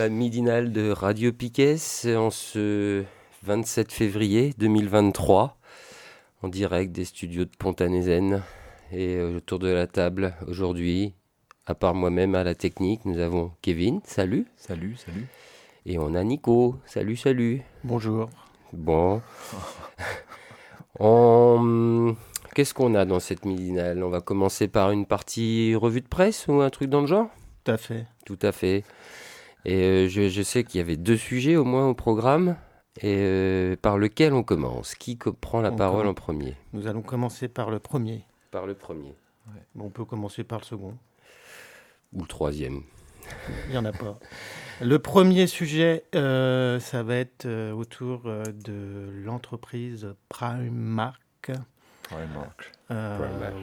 [0.00, 1.76] La midinale de Radio Piquet
[2.16, 3.04] en ce
[3.42, 5.58] 27 février 2023,
[6.42, 8.42] en direct des studios de Pontanézen.
[8.92, 11.12] Et euh, autour de la table aujourd'hui,
[11.66, 14.46] à part moi-même à la technique, nous avons Kevin, salut.
[14.56, 15.26] Salut, salut.
[15.84, 17.60] Et on a Nico, salut, salut.
[17.84, 18.30] Bonjour.
[18.72, 19.20] Bon.
[20.98, 22.16] On-
[22.54, 24.02] Qu'est-ce qu'on a dans cette midinale?
[24.02, 27.28] On va commencer par une partie revue de presse ou un truc dans le genre?
[27.64, 28.06] Tout à fait.
[28.24, 28.82] Tout à fait.
[29.64, 32.56] Et euh, je, je sais qu'il y avait deux sujets au moins au programme.
[33.02, 36.10] Et euh, par lequel on commence Qui co- prend la On parole commence.
[36.10, 36.56] en premier?
[36.72, 38.24] Nous allons commencer par le premier.
[38.50, 39.14] Par le premier.
[39.74, 40.94] Bon, on peut commencer par le second.
[42.12, 42.82] Ou le troisième.
[43.66, 44.18] Il n'y en a pas.
[44.80, 51.20] Le premier sujet, euh, ça va être euh, autour de l'entreprise Primark.
[51.50, 51.54] euh,
[52.02, 52.72] Primark.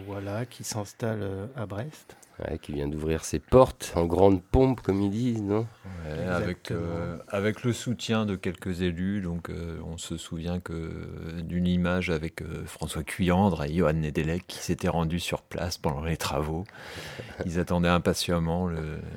[0.08, 2.16] Voilà, qui s'installe à Brest.
[2.39, 5.66] Ouais, qui vient d'ouvrir ses portes en grande pompe, comme ils disent, non?
[6.05, 6.80] Ouais, avec, Exactement.
[6.83, 10.91] euh, avec le soutien de quelques élus, donc euh, on se souvient que
[11.41, 16.03] d'une image avec euh, François Cuyandre et Johan Nedelec qui s'étaient rendus sur place pendant
[16.03, 16.63] les travaux.
[17.45, 18.69] Ils attendaient impatiemment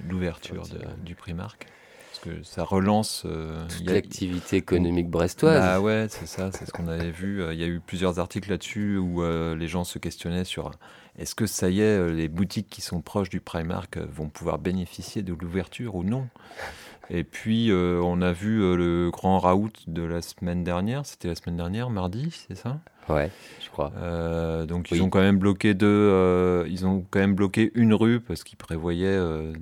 [0.08, 0.62] l'ouverture
[1.04, 1.66] du Primark.
[2.10, 3.22] Parce que ça relance.
[3.26, 5.60] euh, a- l'activité économique brestoise.
[5.60, 7.42] Bah ouais, c'est ça, c'est ce qu'on avait vu.
[7.42, 10.66] Euh, Il y a eu plusieurs articles là-dessus où euh, les gens se questionnaient sur
[10.66, 10.70] euh,
[11.20, 14.28] est-ce que ça y est, euh, les boutiques qui sont proches du Primark euh, vont
[14.28, 16.26] pouvoir bénéficier de l'ouverture ou non?
[17.10, 21.28] Et puis euh, on a vu euh, le grand raout de la semaine dernière, c'était
[21.28, 22.80] la semaine dernière, mardi, c'est ça?
[23.09, 23.30] Ouais,
[23.62, 23.92] je crois.
[23.97, 24.98] Euh, Donc Oui.
[24.98, 28.59] ils ont quand même bloqué deux, ils ont quand même bloqué une rue parce qu'ils
[28.59, 29.53] prévoyaient euh,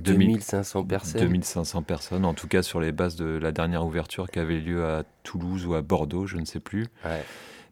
[0.00, 1.20] 2000 2500 personnes.
[1.20, 4.84] 2500 personnes, en tout cas sur les bases de la dernière ouverture qui avait lieu
[4.84, 6.88] à Toulouse ou à Bordeaux, je ne sais plus.
[7.04, 7.22] Ouais.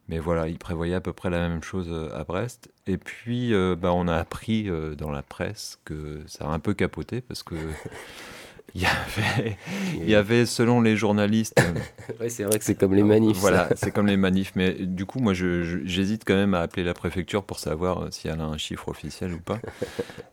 [0.09, 2.69] Mais voilà, ils prévoyaient à peu près la même chose euh, à Brest.
[2.87, 6.59] Et puis, euh, bah, on a appris euh, dans la presse que ça a un
[6.59, 7.55] peu capoté parce que
[8.75, 9.57] il y avait,
[9.95, 11.61] il y avait, selon les journalistes,
[12.19, 13.37] Ouais, c'est vrai que c'est comme les manifs.
[13.37, 14.51] voilà, c'est comme les manifs.
[14.55, 18.41] Mais du coup, moi, j'hésite quand même à appeler la préfecture pour savoir si elle
[18.41, 19.59] a un chiffre officiel ou pas.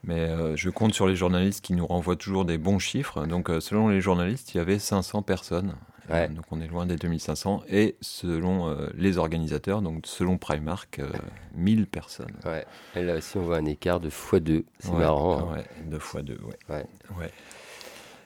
[0.05, 3.27] Mais euh, je compte sur les journalistes qui nous renvoient toujours des bons chiffres.
[3.27, 5.75] Donc, euh, selon les journalistes, il y avait 500 personnes.
[6.11, 6.29] Ouais.
[6.31, 7.63] Euh, donc, on est loin des 2500.
[7.69, 11.09] Et selon euh, les organisateurs, donc selon Primark, euh,
[11.57, 12.35] 1000 personnes.
[12.45, 12.65] Ouais.
[12.95, 14.65] Et là aussi, on voit un écart de x2.
[14.79, 15.53] C'est Ouais, marrant.
[15.55, 15.99] hein.
[15.99, 16.75] Fois deux, ouais.
[16.75, 16.87] Ouais.
[17.19, 17.31] Ouais.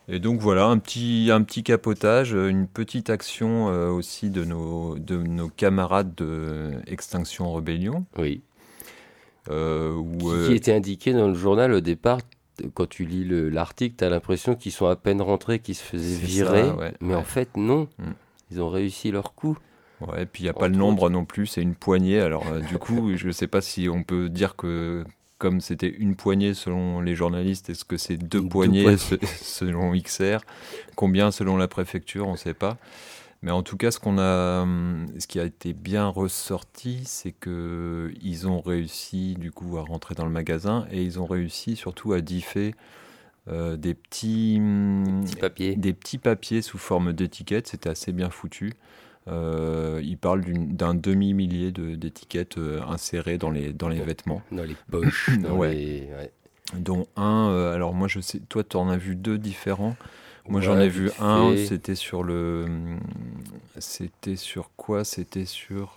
[0.09, 4.45] Et donc voilà, un petit, un petit capotage, euh, une petite action euh, aussi de
[4.45, 8.05] nos, de nos camarades de Extinction Rebellion.
[8.19, 8.43] Oui.
[9.49, 12.19] où, qui était indiqué dans le journal au départ.
[12.75, 15.83] Quand tu lis le- l'article, tu as l'impression qu'ils sont à peine rentrés, qu'ils se
[15.83, 16.63] faisaient virer.
[16.65, 17.89] ça, ouais, mais en fait, non.
[17.99, 18.11] Mm.
[18.51, 19.57] Ils ont réussi leur coup.
[20.01, 22.21] ouais, puis il n'y a pas le nombre non plus, c'est une poignée.
[22.21, 25.05] Alors euh, du coup, je ne sais pas si on peut dire que
[25.39, 28.99] comme c'était une poignée selon les journalistes, est-ce que c'est deux Deux poignées poignées.
[28.99, 30.41] se- selon XR
[30.97, 32.29] Combien selon la préfecture?
[32.29, 32.77] On ne sait pas.
[33.43, 37.33] Mais en tout cas, ce qu'on a, hum, ce qui a été bien ressorti, c'est
[37.33, 41.75] que ils ont réussi du coup à rentrer dans le magasin et ils ont réussi
[41.77, 42.75] surtout à differ
[43.49, 45.77] euh, des petits, hum, Petit papier.
[45.77, 47.69] des petits papiers sous forme d'étiquettes.
[47.69, 48.75] C'était assez bien foutu.
[49.29, 54.43] Euh, il parle d'une- d'un demi-millier de- d'étiquettes euh, insérées dans les, dans les vêtements,
[54.53, 55.31] Dans les poches.
[55.43, 55.75] dans Ouais.
[55.75, 56.33] les- ouais.
[56.79, 57.49] dont un.
[57.51, 59.97] euh, alors moi, je sais, toi, tu en as vu deux différents.
[60.51, 61.53] Moi, j'en ai vu un.
[61.53, 61.67] fait.
[61.67, 62.67] C'était sur le.
[63.79, 65.05] C'était sur quoi?
[65.05, 65.97] C'était sur.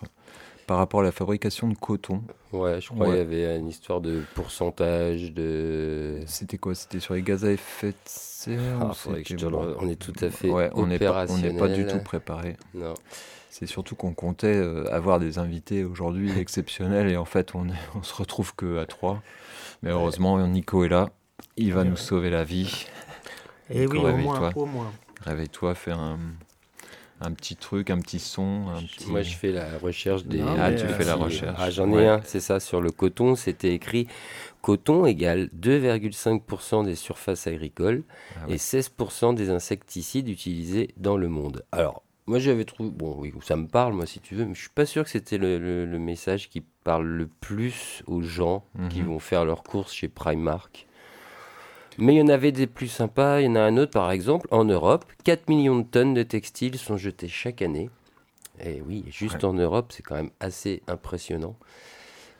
[0.67, 2.21] Par rapport à la fabrication de coton.
[2.53, 3.17] Ouais, je crois qu'il Ouais.
[3.17, 6.19] y avait une histoire de pourcentage de.
[6.25, 6.73] C'était quoi?
[6.73, 10.69] C'était sur les gaz à effet de serre Ah, On est tout à fait Ouais,
[10.75, 12.55] on n'est pas, pas du tout préparé.
[12.73, 12.93] Non.
[13.49, 17.73] C'est surtout qu'on comptait euh, avoir des invités aujourd'hui exceptionnels et en fait on, est-
[17.95, 19.21] on se retrouve que à trois.
[19.83, 21.09] Mais heureusement Nico est là,
[21.57, 22.87] il va nous sauver la vie.
[23.69, 24.39] Et oui, au Réveille-toi.
[24.39, 24.91] moins, au moins.
[25.21, 26.19] Réveille-toi, fais un,
[27.21, 28.65] un petit truc, un petit son.
[29.07, 30.41] Moi, je fais la recherche des.
[30.41, 31.57] ah, tu fais la recherche.
[31.59, 33.35] Ah, j'en ai un, c'est ça, sur le coton.
[33.35, 34.07] C'était écrit
[34.61, 38.03] coton égale 2,5% des surfaces agricoles
[38.35, 41.63] ah et 16% des insecticides utilisés dans le monde.
[41.71, 42.89] Alors, moi, j'avais trouvé.
[42.89, 45.09] Bon, oui, ça me parle, moi, si tu veux, mais je suis pas sûr que
[45.09, 49.07] c'était le, message qui parle le plus aux gens qui mhm.
[49.07, 50.87] vont faire leurs courses chez Primark.
[51.97, 53.41] Mais il y en avait des plus sympas.
[53.41, 56.23] Il y en a un autre, par exemple, en Europe, 4 millions de tonnes de
[56.23, 57.89] textiles sont jetés chaque année.
[58.63, 61.55] Et oui, juste en Europe, c'est quand même assez impressionnant.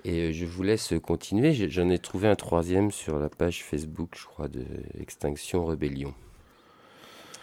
[0.05, 1.53] Et euh, je vous laisse continuer.
[1.69, 4.65] J'en ai trouvé un troisième sur la page Facebook, je crois, de
[4.99, 6.13] Extinction Rebellion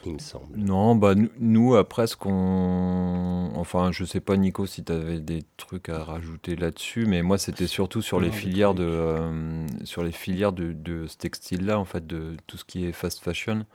[0.06, 0.56] il me semble.
[0.56, 3.52] Non, bah nous, après ce qu'on.
[3.54, 7.38] Enfin, je sais pas, Nico, si tu avais des trucs à rajouter là-dessus, mais moi,
[7.38, 11.84] c'était surtout sur les, filières de, euh, sur les filières de, de ce textile-là, en
[11.84, 13.66] fait, de tout ce qui est fast fashion.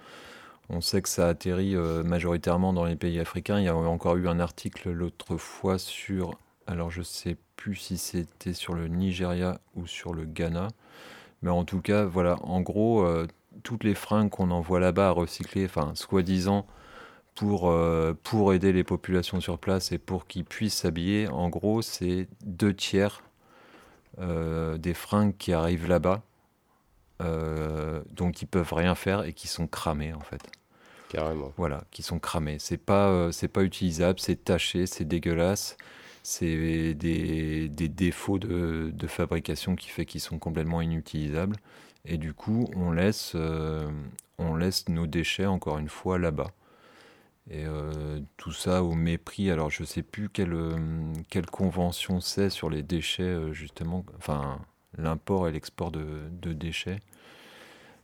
[0.70, 3.60] On sait que ça atterrit euh, majoritairement dans les pays africains.
[3.60, 6.40] Il y a encore eu un article l'autre fois sur.
[6.68, 10.70] Alors, je sais plus si c'était sur le Nigeria ou sur le Ghana.
[11.44, 13.28] Mais en tout cas, voilà, en gros, euh,
[13.64, 16.66] toutes les fringues qu'on envoie là-bas à recycler, enfin, soi-disant,
[17.36, 21.82] pour, euh, pour aider les populations sur place et pour qu'ils puissent s'habiller, en gros,
[21.82, 23.22] c'est deux tiers
[24.20, 26.24] euh, des fringues qui arrivent là-bas,
[27.22, 30.42] euh, donc ils peuvent rien faire et qui sont cramées, en fait.
[31.10, 31.54] Carrément.
[31.58, 32.58] Voilà, qui sont cramées.
[32.60, 35.78] C'est pas, c'est pas utilisable, c'est taché, c'est dégueulasse.
[36.24, 41.56] C'est des, des, défauts de, de fabrication qui fait qu'ils sont complètement inutilisables.
[42.08, 43.90] Et du coup, on laisse, euh,
[44.38, 46.52] on laisse nos déchets, encore une fois, là-bas.
[47.50, 49.52] Et euh, tout ça au mépris.
[49.52, 54.06] Alors, je ne sais plus quelle, euh, quelle convention c'est sur les déchets, justement.
[54.18, 54.60] Enfin,
[54.98, 56.06] l'import et l'export de,
[56.42, 57.00] de, déchets.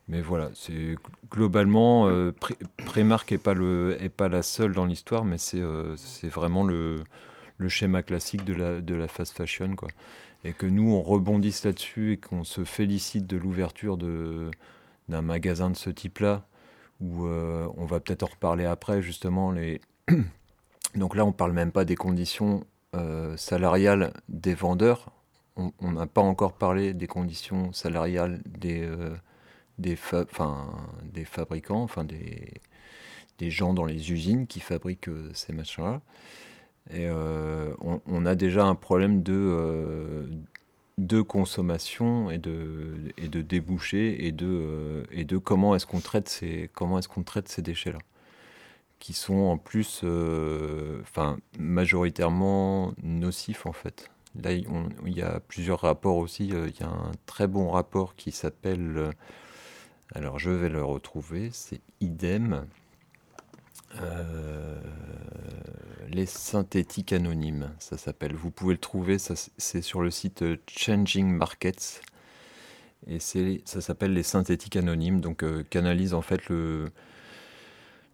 [0.08, 0.96] Mais voilà, c'est
[1.30, 2.10] globalement,
[2.86, 3.56] Prémark n'est pas,
[4.18, 5.62] pas la seule dans l'histoire, mais c'est
[6.28, 7.04] vraiment le,
[7.58, 9.76] le schéma classique de la, de la fast fashion.
[9.76, 9.88] Quoi
[10.44, 15.76] et que nous, on rebondisse là-dessus et qu'on se félicite de l'ouverture d'un magasin de
[15.76, 16.46] ce type-là,
[17.00, 19.52] où euh, on va peut-être en reparler après, justement.
[19.52, 19.82] Les...
[20.96, 22.64] Donc là, on ne parle même pas des conditions
[22.96, 25.12] euh, salariales des vendeurs.
[25.58, 29.16] On n'a pas encore parlé des conditions salariales des, euh,
[29.78, 29.98] des,
[31.04, 32.54] des fabricants, enfin des,
[33.38, 36.02] des gens dans les usines qui fabriquent ces machins-là.
[36.94, 40.28] Et euh, on, a déjà un problème de, euh,
[40.98, 46.02] de consommation et de, et de débouchés et de, euh, et de comment est-ce qu'on
[46.02, 48.00] traite ces, est-ce ces déchets-là
[49.00, 50.06] qui sont en plus
[51.58, 54.12] majoritairement nocifs en fait.
[54.40, 54.68] Là, il
[55.08, 56.50] y a plusieurs rapports aussi.
[56.50, 59.10] Il y a un très bon rapport qui s'appelle,
[60.14, 62.68] alors je vais le retrouver, c'est IDEM,
[64.02, 64.80] euh,
[66.10, 68.34] les synthétiques anonymes, ça s'appelle.
[68.36, 72.02] Vous pouvez le trouver, c'est sur le site Changing Markets.
[73.08, 75.64] Et ça s'appelle les synthétiques anonymes, donc euh,
[76.14, 76.42] en fait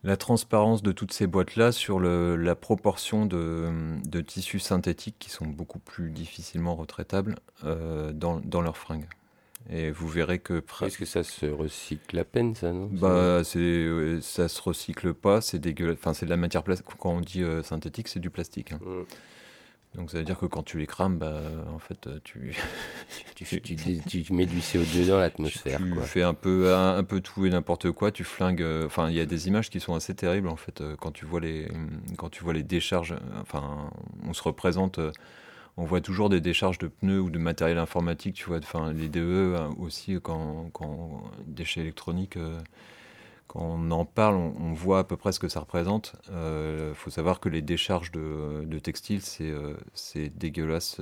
[0.03, 5.45] la transparence de toutes ces boîtes-là sur la proportion de, de, tissus synthétiques qui sont
[5.45, 9.07] beaucoup plus difficilement retraitables euh, dans, dans leurs fringues.
[9.69, 10.64] Et vous verrez que.
[10.81, 12.90] Est-ce que ça se recycle à peine, ça, non?
[12.92, 13.88] Bah, c'est,
[14.22, 15.98] ça se recycle pas, c'est dégueulasse.
[16.00, 16.88] Enfin, c'est de la matière plastique.
[16.98, 18.72] Quand on dit euh, synthétique, c'est du plastique.
[18.72, 18.80] Hein.
[19.96, 21.42] Donc, ça veut dire que quand tu les crames, bah,
[21.74, 22.56] en fait, euh, tu.
[23.36, 25.80] tu, tu, mets du CO2 dans l'atmosphère.
[25.80, 28.62] Tu fais un peu, un, peu tout et n'importe quoi, tu flingues.
[28.62, 31.25] Euh, enfin, il y a des images qui sont assez terribles, en fait, quand tu
[31.25, 31.68] vois les,
[32.18, 33.15] quand tu vois les décharges.
[33.41, 33.89] Enfin,
[34.25, 35.01] on se représente
[35.77, 39.10] on voit toujours des décharges de pneus ou de matériel informatique, tu vois, enfin les
[39.10, 40.72] DE hein, aussi quand,
[41.46, 42.38] déchets électroniques.
[42.38, 42.60] Euh,
[43.46, 46.15] quand on en parle, on, voit à peu près ce que ça représente.
[46.27, 49.77] Il euh, faut savoir que les décharges de, textiles, c'est euh,
[50.36, 51.00] dégueulasse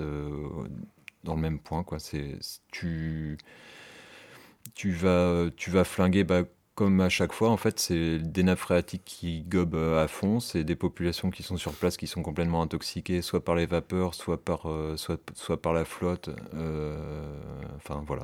[1.23, 1.83] dans le même point.
[1.83, 1.97] Quoi.
[2.71, 3.37] Tu,
[4.75, 6.43] tu, vas, tu vas flinguer bah,
[6.75, 10.41] comme à chaque fois, en fait, c'est des nappes phréatiques qui gobent euh, à fond.
[10.41, 14.13] C'est des populations qui sont sur place qui sont complètement intoxiquées, soit par les vapeurs,
[14.13, 16.29] soit par, euh, soit, soit par la flotte.
[16.53, 17.33] Euh,
[17.77, 18.23] enfin, voilà.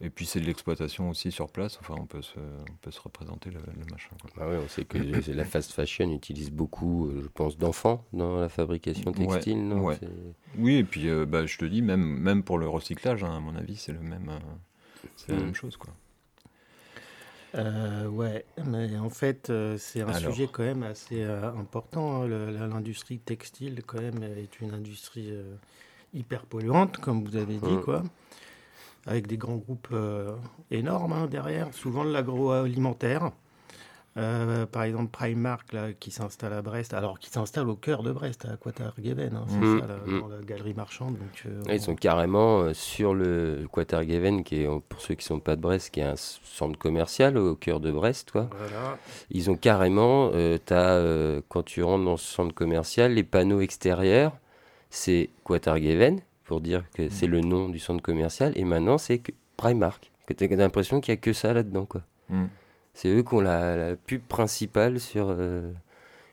[0.00, 1.78] Et puis c'est de l'exploitation aussi sur place.
[1.80, 3.60] Enfin, on peut se, on peut se représenter le,
[3.92, 4.10] machin.
[4.40, 4.98] Ah oui, on sait que
[5.30, 9.68] la fast fashion utilise beaucoup, je pense, d'enfants dans la fabrication textile.
[9.68, 9.90] non?
[10.58, 13.54] Oui, et puis bah, je te dis, même, même pour le recyclage, hein, à mon
[13.54, 14.40] avis, c'est le même,
[15.16, 15.44] c'est la mm.
[15.44, 15.94] même chose, quoi.
[17.54, 22.22] Euh, ouais, mais en fait, euh, c'est un sujet quand même assez euh, important.
[22.22, 22.28] Hein.
[22.28, 25.54] L'industrie textile, quand même, est une industrie euh,
[26.12, 27.82] hyper polluante, comme vous avez dit, mmh.
[27.82, 28.02] quoi.
[29.06, 29.94] Avec des grands groupes
[30.70, 33.32] énormes hein, derrière, souvent de l'agroalimentaire.
[34.16, 38.12] Euh, par exemple, Primark, là, qui s'installe à Brest, alors qui s'installe au cœur de
[38.12, 39.80] Brest, à Quatergeven, hein, c'est Mmh.
[39.80, 40.20] ça, là, Mmh.
[40.20, 41.18] dans la galerie marchande.
[41.18, 45.40] Donc, euh, Ils sont carrément euh, sur le Quatergeven, qui est, pour ceux qui sont
[45.40, 48.48] pas de Brest, qui est un centre commercial au cœur de Brest, quoi.
[48.56, 48.98] Voilà.
[49.30, 53.60] Ils ont carrément, euh, t'as, euh, quand tu rentres dans ce centre commercial, les panneaux
[53.62, 54.32] extérieurs,
[54.90, 59.20] c'est Quatergeven, pour dire que c'est le nom du centre commercial, et maintenant c'est
[59.56, 60.12] Primark.
[60.26, 62.02] Que t'as l'impression qu'il y a que ça là-dedans, quoi.
[62.94, 65.28] C'est eux qui ont la, la pub principale sur.
[65.30, 65.72] euh,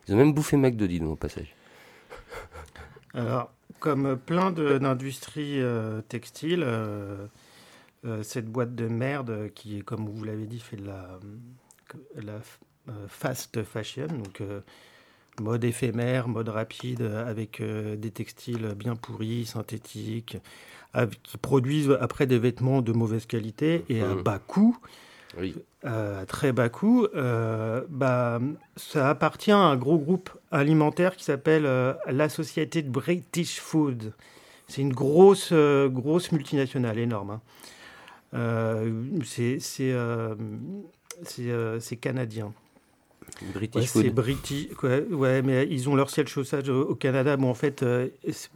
[0.07, 1.55] Ils ont même bouffé McDo, dis donc, au passage.
[3.13, 7.27] Alors, comme plein d'industries euh, textiles, euh,
[8.23, 11.19] cette boîte de merde qui, comme vous l'avez dit, fait de la,
[12.15, 12.39] la
[13.07, 14.41] fast fashion, donc
[15.39, 20.37] mode éphémère, mode rapide, avec des textiles bien pourris, synthétiques,
[21.23, 24.23] qui produisent après des vêtements de mauvaise qualité et à Mhm.
[24.23, 24.77] bas coût
[25.37, 25.55] Oui.
[25.85, 28.39] Euh, à très bas coût, euh, bah,
[28.75, 34.13] ça appartient à un gros groupe alimentaire qui s'appelle euh, l'Associated British Food.
[34.67, 37.39] C'est une grosse, grosse multinationale, énorme.
[38.33, 38.83] hein.
[39.23, 39.59] C'est
[41.99, 42.53] canadien.
[43.53, 44.03] British Ouais, Food.
[44.03, 44.67] c'est british.
[44.83, 47.37] Ouais, ouais, mais ils ont leur siège chaussage au, au Canada.
[47.37, 48.09] Bon, en fait, euh,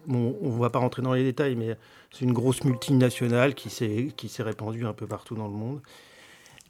[0.05, 1.77] bon, on ne va pas rentrer dans les détails, mais
[2.12, 5.82] c'est une grosse multinationale qui s'est qui s'est répandue un peu partout dans le monde.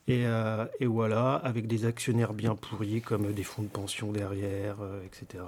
[0.07, 4.75] Et, euh, et voilà, avec des actionnaires bien pourris, comme des fonds de pension derrière,
[4.81, 5.43] euh, etc.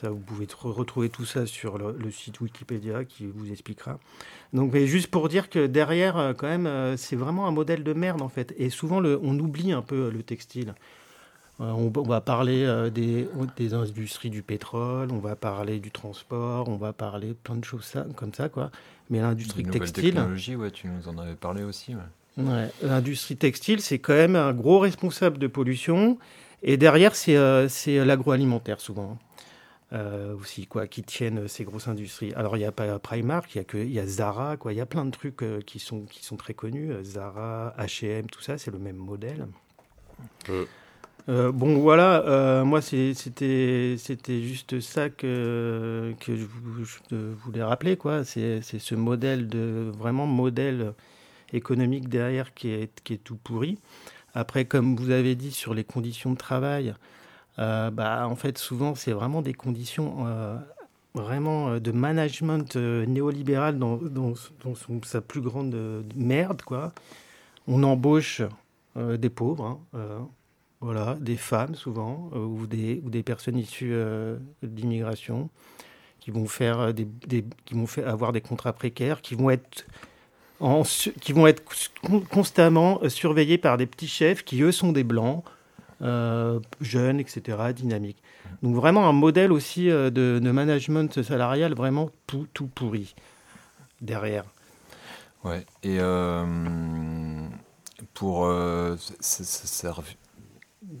[0.00, 3.98] Ça, vous pouvez tr- retrouver tout ça sur le, le site Wikipédia qui vous expliquera.
[4.52, 7.92] Donc, mais juste pour dire que derrière, euh, quand même, c'est vraiment un modèle de
[7.92, 8.54] merde, en fait.
[8.56, 10.74] Et souvent, le- on oublie un peu le textile.
[11.58, 13.26] On, on va parler des,
[13.56, 17.94] des industries du pétrole, on va parler du transport, on va parler plein de choses
[18.14, 18.70] comme ça, quoi.
[19.10, 21.96] Mais l'industrie textile, technologies, ouais, tu nous en avais parlé aussi.
[21.96, 22.00] ouais.
[22.38, 26.18] Ouais, l'industrie textile, c'est quand même un gros responsable de pollution.
[26.62, 29.18] Et derrière, c'est euh, c'est l'agroalimentaire souvent.
[29.94, 32.32] euh, aussi, quoi, qui tiennent ces grosses industries.
[32.34, 34.72] Alors, il n'y a pas Primark, il y a, que, il y a Zara, quoi.
[34.74, 36.92] Il y a plein de trucs euh, qui, sont, qui sont très connus.
[36.92, 39.48] euh, Zara, H&M, tout ça, c'est le même modèle.
[41.28, 47.62] Euh, bon, voilà, euh, moi, c'était c'était juste ça que, que je, vou- je voulais
[47.62, 48.24] rappeler, quoi.
[48.24, 50.94] C'est c'est ce modèle de, vraiment modèle
[51.52, 53.78] économique derrière qui est, qui est tout pourri.
[54.34, 56.94] Après, comme vous avez dit sur les conditions de travail,
[57.58, 60.56] euh, bah, en fait, souvent, c'est vraiment des conditions euh,
[61.14, 65.74] vraiment euh, de management néolibéral dans, dans, dans son- sa plus grande
[66.14, 66.92] merde, quoi.
[67.66, 68.42] On embauche
[68.96, 70.28] des pauvres, hein,
[70.80, 75.50] voilà, des femmes souvent, ou, des, ou des personnes issues de l'immigration,
[76.18, 77.06] qui vont faire des-
[77.64, 79.86] qui vont faire, avoir des contrats précaires, qui vont être
[81.20, 81.62] qui vont être
[82.02, 85.44] con- constamment euh, surveillés par des petits chefs qui eux sont des blancs,
[86.02, 88.22] euh, jeunes, etc., dynamiques.
[88.62, 93.14] Donc vraiment un modèle aussi euh, de, management salarial vraiment tout pourri
[94.00, 94.44] derrière.
[95.44, 95.64] Ouais.
[95.84, 95.98] Et
[98.14, 98.52] pour,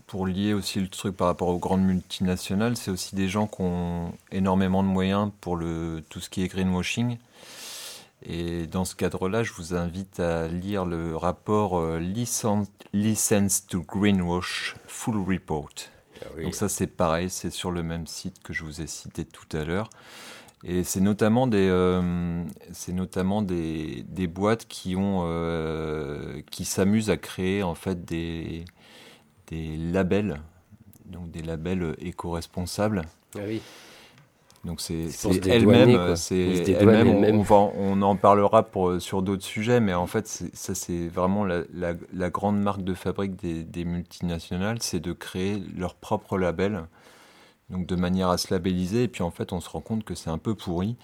[0.06, 3.62] pour lier aussi le truc par rapport aux grandes multinationales, c'est aussi des gens qui
[3.62, 7.18] ont énormément de moyens pour le, tout ce qui est greenwashing.
[8.22, 13.82] Et dans ce cadre-là, je vous invite à lire le rapport euh, License, License to
[13.82, 15.70] Greenwash Full Report.
[16.42, 19.56] Donc ça c'est pareil, c'est sur le même site que je vous ai cité tout
[19.56, 19.88] à l'heure.
[20.64, 27.10] Et c'est notamment des, euh, c'est notamment des, des boîtes qui ont, euh, qui s'amusent
[27.10, 28.64] à créer en fait des,
[29.46, 30.40] des labels,
[31.04, 33.02] donc des labels éco-responsables.
[33.36, 33.62] Ah oui.
[34.68, 35.08] Donc c'est
[35.48, 36.36] elle-même, c'est
[36.74, 37.08] elle-même.
[37.76, 41.94] On, en parlera pour, sur d'autres sujets, mais en fait, ça c'est vraiment la, la-
[42.12, 46.84] la grande marque de fabrique des, des multinationales, c'est de créer leur propre label,
[47.70, 49.04] donc de manière à se labelliser.
[49.04, 50.96] Et puis en fait, on se rend compte que c'est un peu pourri.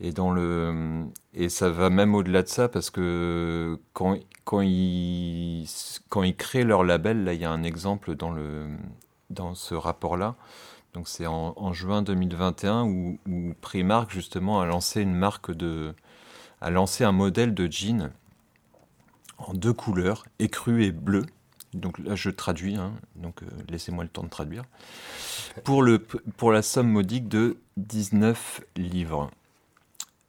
[0.00, 5.66] Et dans le et ça va même au-delà de ça parce que quand quand ils
[6.08, 8.66] quand ils créent leur label, là, il y a un exemple dans le
[9.30, 10.36] dans ce rapport-là.
[10.98, 13.18] Donc c'est en, juin 2021 où,
[13.60, 15.94] Primark justement a lancé une marque de
[16.60, 18.10] a lancé un modèle de jean
[19.38, 21.24] en deux couleurs, écru et bleu.
[21.72, 24.64] Donc là je traduis, hein, donc euh, laissez-moi le temps de traduire.
[25.62, 29.30] Pour la somme modique de 19 livres.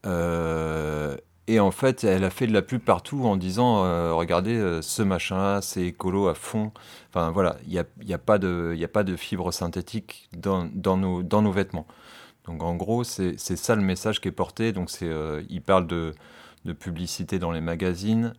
[0.06, 1.18] Euh,
[1.50, 4.82] et en fait, elle a fait de la pub partout en disant euh, Regardez, euh,
[4.84, 6.72] ce machin-là, c'est écolo à fond.
[7.10, 10.30] Enfin voilà, il n'y a, y a, pas de- y a pas de fibres synthétiques
[10.38, 10.66] dans,
[10.98, 11.88] nos, vêtements.
[12.46, 14.72] Donc en gros, c'est ça le message qui est porté.
[14.74, 16.14] Donc euh, il parle de,
[16.66, 18.34] de publicité dans les magazines,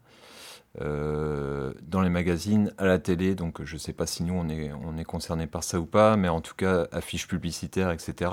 [0.79, 3.35] dans les magazines, à la télé.
[3.35, 5.87] Donc je ne sais pas si nous on est, on est concerné par ça ou
[5.87, 8.31] pas, mais en tout cas affiches publicitaires, etc.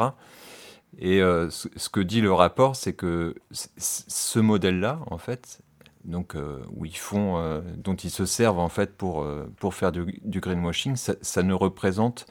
[0.99, 5.59] Et ce, que dit le rapport, c'est que ce modèle-là, en fait,
[6.05, 6.35] donc
[6.75, 9.27] où ils font, dont ils se servent en fait pour,
[9.59, 12.25] pour faire du, greenwashing, ça, ça, ne représente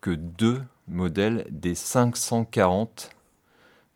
[0.00, 3.10] que deux modèles des 540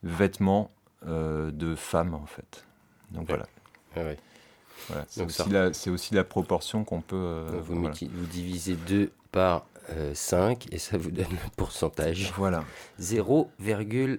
[0.03, 0.71] vêtements
[1.07, 2.65] euh, de femmes, en fait.
[3.11, 3.47] Donc voilà.
[3.95, 4.15] voilà.
[5.09, 7.17] C'est aussi, la proportion qu'on peut.
[7.17, 9.67] Euh, vous, vous, divisez 2 par
[10.15, 12.33] 5 euh, et ça vous donne le pourcentage.
[12.37, 12.65] Voilà.
[13.01, 14.19] 0,4%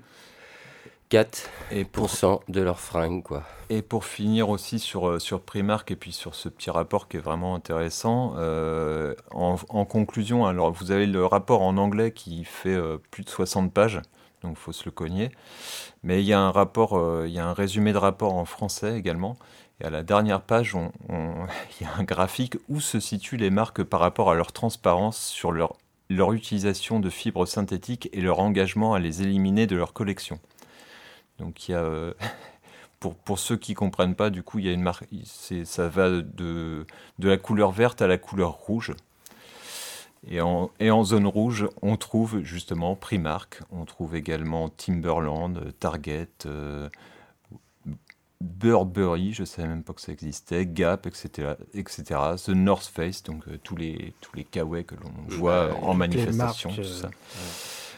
[1.72, 2.10] et pour,
[2.48, 3.44] de leurs fringues, quoi.
[3.70, 7.20] Et pour finir aussi sur, sur Primark et puis sur ce petit rapport qui est
[7.20, 8.36] vraiment intéressant,
[9.32, 12.80] en, en, conclusion, alors vous avez le rapport en anglais qui fait
[13.12, 14.02] plus de 60 pages
[14.44, 15.32] donc il faut se le cogner.
[16.04, 18.46] Mais il y a un rapport, euh, il y a un résumé de rapport en
[18.46, 19.38] français également.
[19.84, 20.92] Et à la dernière page, on,
[21.80, 25.18] il y a un graphique où se situent les marques par rapport à leur transparence
[25.18, 25.76] sur leur,
[26.10, 30.40] utilisation de fibres synthétiques et leur engagement à les éliminer de leur collection.
[31.40, 32.14] Donc il y a, euh,
[33.00, 35.06] pour, ceux qui comprennent pas, du coup, il y a une marque,
[35.66, 36.86] ça va de,
[37.20, 38.94] la couleur verte à la couleur rouge.
[40.30, 46.88] Et en, zone rouge, on trouve justement Primark, on trouve également Timberland, Target, euh,
[48.44, 52.04] Burberry, je ne savais même pas que ça existait, Gap, etc., etc.
[52.46, 56.70] The North Face, donc euh, tous les tous les kawaii que l'on voit en manifestation,
[56.70, 57.10] tout ça.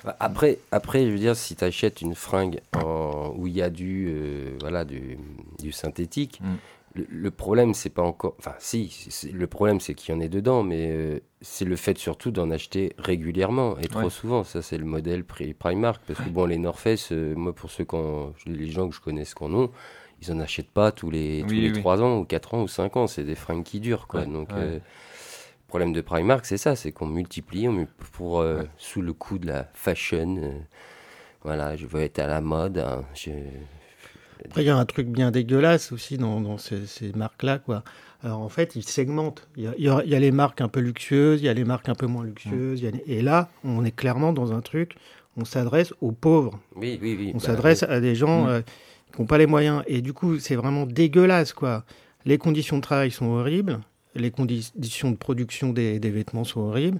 [0.04, 3.62] Bah, après, après, je veux dire, si tu achètes une fringue en, où il y
[3.64, 5.18] a du, euh, voilà, du,
[5.60, 6.56] du synthétique, mm
[6.96, 8.36] le, problème, c'est pas encore.
[8.40, 8.92] Enfin, si,
[9.32, 12.50] le problème, c'est qu'il y en ait dedans, mais euh, c'est le fait surtout d'en
[12.52, 14.44] acheter régulièrement et trop souvent.
[14.44, 16.02] Ça, c'est le modèle Primark.
[16.08, 19.02] Parce que, bon, les North Face, euh, moi, pour ceux quand, les gens que je
[19.02, 19.68] connais ce qu'on a,
[20.27, 22.98] ils en achètent pas tous les, tous les 3 ans, ou 4 ans, ou 5
[22.98, 23.08] ans.
[23.08, 24.25] C'est des fringues qui durent, quoi.
[24.25, 24.82] Donc, euh, le
[25.67, 28.46] problème de Primark, c'est ça c'est qu'on multiplie on, pour,
[28.77, 30.53] sous le coup de la fashion.
[31.44, 32.77] voilà, je veux être à la mode.
[32.77, 33.32] Hein, je,
[34.44, 37.84] après, il y a un truc bien dégueulasse aussi dans, ces, marques-là, quoi.
[38.24, 39.48] Alors en fait, ils segmentent.
[39.55, 42.08] Il y, a, les marques un peu luxueuses, il y a les marques un peu
[42.08, 42.84] moins luxueuses.
[43.05, 44.96] Et là, on est clairement dans un truc,
[45.38, 46.59] on s'adresse aux pauvres.
[46.75, 47.31] Oui, oui, oui.
[47.33, 48.61] On bah, s'adresse à des gens euh,
[49.13, 49.83] qui n'ont pas les moyens.
[49.87, 51.83] Et du coup, c'est vraiment dégueulasse, quoi.
[52.25, 53.79] Les conditions de travail sont horribles,
[54.15, 57.00] les conditions de production des, des vêtements sont horribles.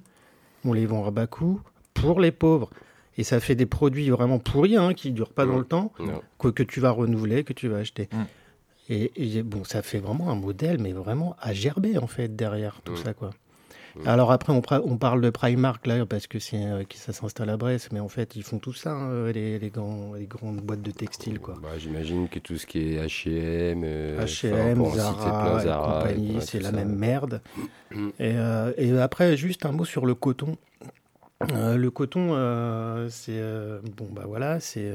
[0.64, 1.62] On les vend à bas coût
[1.94, 2.70] pour les pauvres.
[3.18, 5.94] Et ça fait des produits vraiment pourris, hein, qui ne durent pas dans le temps,
[6.38, 8.10] que, que, tu vas renouveler, que tu vas acheter.
[8.12, 8.24] Mm.
[8.90, 12.94] Et, bon, ça fait vraiment un modèle, mais vraiment à gerber, en fait, derrière tout
[12.94, 12.98] mm.
[12.98, 13.32] ça, quoi.
[13.96, 14.08] Mm.
[14.08, 17.58] Alors après, on, on, parle de Primark, là, parce que, c'est, euh, ça s'installe à
[17.58, 20.82] Brest, mais en fait, ils font tout ça, hein, les, les, grands, les grandes boîtes
[20.82, 21.56] de textile, quoi.
[21.62, 23.84] Bah, j'imagine que tout ce qui est H&M...
[23.84, 27.42] H&M, Zara, et compagnie, c'est la même merde.
[27.92, 30.58] Et, euh, et après, juste un mot sur le coton.
[31.52, 34.92] Euh, le coton, euh, c'est euh, bon, bah voilà, c'est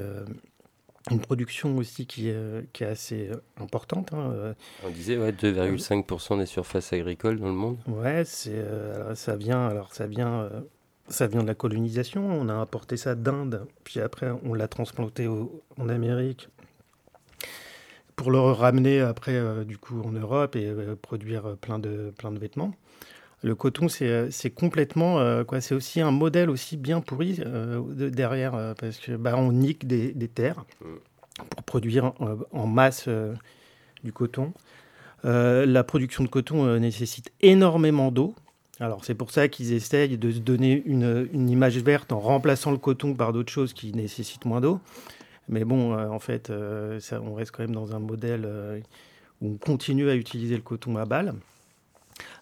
[1.11, 4.13] une production aussi qui, est assez importante.
[4.13, 7.79] Hein, On disait ouais, 2,5% des surfaces agricoles dans le monde.
[7.87, 8.65] Ouais, c'est
[9.15, 10.49] ça vient alors ça vient
[11.09, 12.25] ça vient de la colonisation.
[12.25, 16.49] On a apporté ça d'Inde, puis après on l'a transplanté en Amérique
[18.17, 22.75] pour le ramener après du coup en Europe et produire plein de plein de vêtements.
[23.43, 28.11] Le coton, c'est euh, complètement, euh, quoi, c'est aussi un modèle aussi bien pourri euh,
[28.11, 30.65] derrière, parce que bah, on nique des, terres
[31.49, 32.13] pour produire
[32.53, 33.09] en, masse
[34.05, 34.53] du coton.
[35.25, 38.35] la production de coton nécessite énormément d'eau.
[38.79, 42.71] Alors c'est pour ça qu'ils essayent de se donner une, une, image verte en remplaçant
[42.71, 44.81] le coton par d'autres choses qui nécessitent moins d'eau.
[45.49, 46.53] Mais bon, en fait,
[47.01, 48.47] ça, on reste quand même dans un modèle
[49.41, 51.35] où on continue à utiliser le coton à balle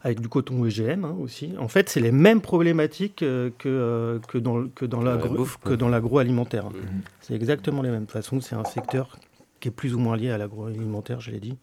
[0.03, 1.53] avec du coton EGM hein, aussi.
[1.59, 6.67] En fait, c'est les mêmes problématiques euh, que, euh, que dans, que dans l'agroalimentaire.
[6.71, 7.03] Mhm.
[7.21, 8.01] C'est exactement les mêmes.
[8.01, 9.19] De toute façon, c'est un secteur
[9.61, 11.57] qui est plus ou moins lié à l'agroalimentaire, je l'ai dit.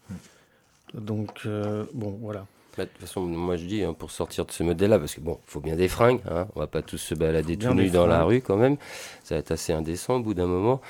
[0.94, 2.46] Donc, euh, bon, voilà.
[2.76, 5.20] Bah, de toute façon, moi je dis, hein, pour sortir de ce modèle-là, parce que
[5.20, 7.88] bon, il faut bien des fringues, hein, on va pas tous se balader tout nus
[7.88, 8.76] dans la rue quand même,
[9.24, 10.82] ça va être assez indécent au bout d'un moment.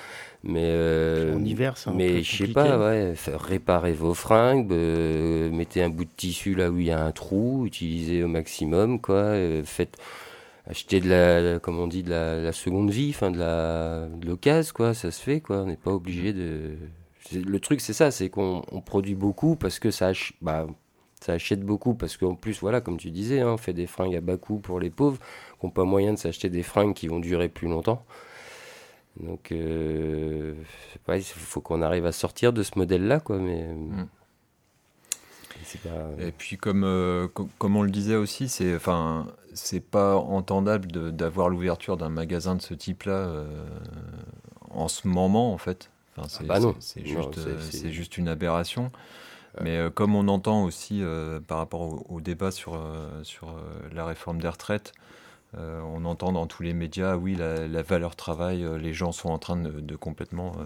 [0.48, 5.88] Mais, euh, en hiver, Mais je sais pas, ouais, réparer vos fringues, euh, mettez un
[5.90, 9.16] bout de tissu là où il y a un trou, utilisez au maximum, quoi.
[9.16, 9.96] Euh, faites
[10.68, 14.72] acheter de la, comme on dit, de la, seconde vie, enfin de la, de l'occasion,
[14.72, 14.94] quoi.
[14.94, 15.62] Ça se fait, quoi.
[15.62, 16.76] On n'est pas obligé de.
[17.32, 20.68] Le truc, c'est ça, c'est qu'on produit beaucoup parce que ça, bah,
[21.20, 24.14] ça achète beaucoup parce qu'en plus, voilà, comme tu disais, hein, on fait des fringues
[24.14, 25.18] à bas coût pour les pauvres
[25.59, 28.04] qui n'ont pas moyen de s'acheter des fringues qui vont durer plus longtemps.
[29.20, 30.55] Donc, euh,
[31.09, 33.38] il faut qu'on arrive à sortir de ce modèle-là, quoi.
[33.38, 34.09] Mais mm.
[36.20, 41.96] Et puis comme, comme on le disait aussi, c'est enfin c'est pas entendable d'avoir l'ouverture
[41.96, 43.44] d'un magasin de ce type-là
[44.70, 45.90] en ce moment en fait.
[46.16, 46.74] Enfin, c'est ah bah
[47.05, 48.92] juste, juste, une aberration.
[49.61, 53.55] Mais euh, comme on entend aussi euh, par rapport au, débat sur, euh, sur
[53.92, 54.92] la réforme des retraites,
[55.57, 59.57] on entend dans tous les médias, oui, la, valeur travail, les gens sont en train
[59.57, 60.57] de, complètement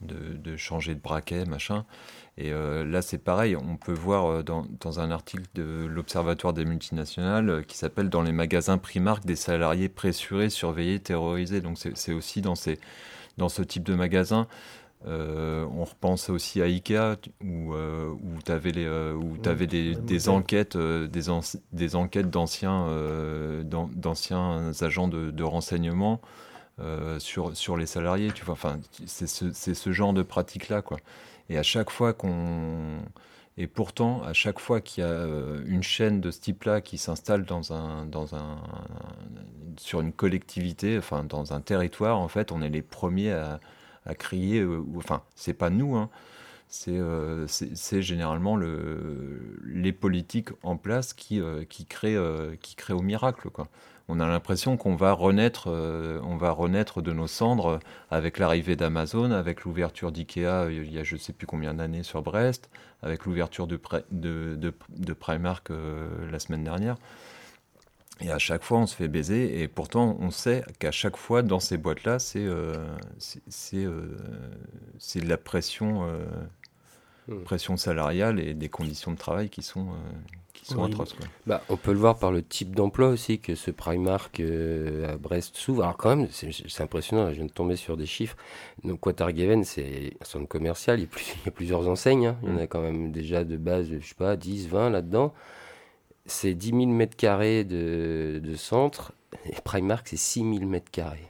[0.00, 1.84] de, changer de braquet, machin.
[2.36, 7.64] Et là, c'est pareil, on peut voir dans, dans un article de l'Observatoire des multinationales
[7.66, 11.60] qui s'appelle Dans les magasins Primark, des salariés pressurés, surveillés, terrorisés.
[11.60, 12.78] Donc c'est aussi dans, ces,
[13.36, 14.46] dans ce type de magasin
[15.06, 19.66] euh, on repense aussi à Ikea où, euh, où tu avais, les, euh, où avais
[19.66, 21.08] des, des, enquêtes des,
[21.72, 22.88] des, enquêtes d'anciens
[23.64, 26.20] d'anciens agents de, de renseignement
[27.18, 28.30] sur, sur les salariés.
[28.32, 30.96] Tu vois, enfin, c'est ce, ce, genre de pratique là quoi.
[31.50, 33.00] Et à chaque fois qu'on
[33.56, 35.26] et pourtant, à chaque fois qu'il y a
[35.66, 38.56] une chaîne de ce type-là qui s'installe dans un, dans un,
[39.76, 43.60] sur une collectivité, enfin dans un territoire, en fait, on est les premiers à,
[44.06, 44.60] à crier.
[44.60, 46.10] Euh, enfin, c'est pas nous, hein.
[46.88, 52.16] euh, c'est généralement le, les politiques en place qui, euh, créent,
[52.92, 53.48] au miracle.
[54.08, 59.30] On a l'impression qu'on va renaître, on va renaître de nos cendres avec l'arrivée d'Amazon,
[59.30, 62.68] avec l'ouverture d'IKEA il y a je sais plus combien d'années sur Brest,
[63.02, 63.78] avec l'ouverture de,
[65.14, 65.70] Primark
[66.30, 66.96] la semaine dernière.
[68.20, 69.60] Et à chaque fois, on se fait baiser.
[69.60, 72.86] Et pourtant, on sait qu'à chaque fois, dans ces boîtes-là, c'est euh,
[73.18, 74.16] c'est euh,
[75.16, 76.24] de la pression, euh,
[77.28, 77.42] hmm.
[77.42, 79.88] pression salariale et des conditions de travail qui sont,
[80.52, 81.16] qui sont atroces.
[81.44, 85.56] Bah, on peut le voir par le type d'emploi aussi que ce Primark à Brest
[85.56, 85.82] s'ouvre.
[85.82, 88.36] Alors quand même, c'est impressionnant, je viens de tomber sur des chiffres.
[88.84, 92.28] Donc Watergaven, c'est un centre commercial, il y a, plus, il y a plusieurs enseignes.
[92.28, 92.36] Hein.
[92.44, 92.68] Il y en a hmm.
[92.68, 95.34] quand même déjà de base, je sais pas, 10, 20 là-dedans
[96.26, 99.12] c'est 10 000 mètres carrés de, centre,
[99.46, 101.28] et Primark, c'est 6 000 mètres carrés.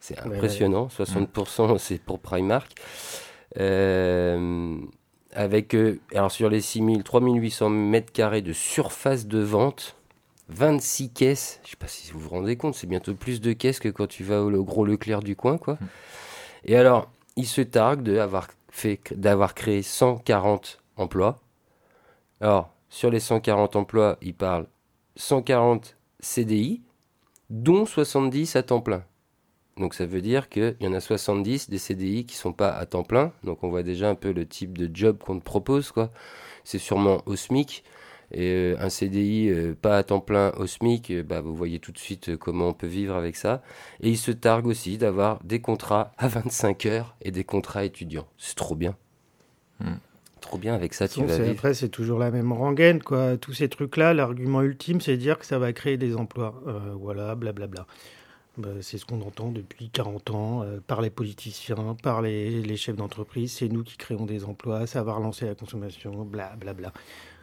[0.00, 2.72] C'est impressionnant, 60% c'est pour Primark.
[3.58, 4.78] Euh,
[5.32, 9.96] avec, euh, alors sur les 6 000, 3 800 mètres carrés de surface de vente,
[10.48, 13.52] 26 caisses, je ne sais pas si vous vous rendez compte, c'est bientôt plus de
[13.52, 15.74] caisses que quand tu vas au gros Leclerc du coin, quoi.
[15.74, 15.86] Mm.
[16.66, 18.48] Et alors, il se targue d'avoir
[19.12, 21.40] d'avoir créé 140 emplois.
[22.40, 24.68] Alors, sur les 140 emplois, il parle
[25.16, 26.80] 140 CDI,
[27.50, 29.02] dont 70 à temps plein.
[29.76, 32.86] Donc ça veut dire qu'il y en a 70 des CDI qui sont pas à
[32.86, 33.32] temps plein.
[33.42, 35.90] Donc on voit déjà un peu le type de job qu'on te propose.
[35.90, 36.12] quoi.
[36.62, 37.82] C'est sûrement au SMIC.
[38.30, 41.80] Et euh, un CDI euh, pas à temps plein au SMIC, euh, bah, vous voyez
[41.80, 43.60] tout de suite comment on peut vivre avec ça.
[44.02, 48.28] Et il se targue aussi d'avoir des contrats à 25 heures et des contrats étudiants.
[48.38, 48.96] C'est trop bien.
[49.80, 49.96] Hmm
[50.44, 51.08] trop bien avec ça.
[51.08, 53.36] Tu Après, c'est toujours la même rengaine, quoi.
[53.38, 56.62] Tous ces trucs-là, l'argument ultime, c'est dire que ça va créer des emplois.
[56.66, 57.86] Euh, voilà, blablabla.
[58.58, 62.94] Bah, c'est ce qu'on entend depuis 40 ans euh, par les politiciens, par les, chefs
[62.94, 63.52] d'entreprise.
[63.52, 66.92] C'est nous qui créons des emplois, ça va relancer la consommation, blablabla.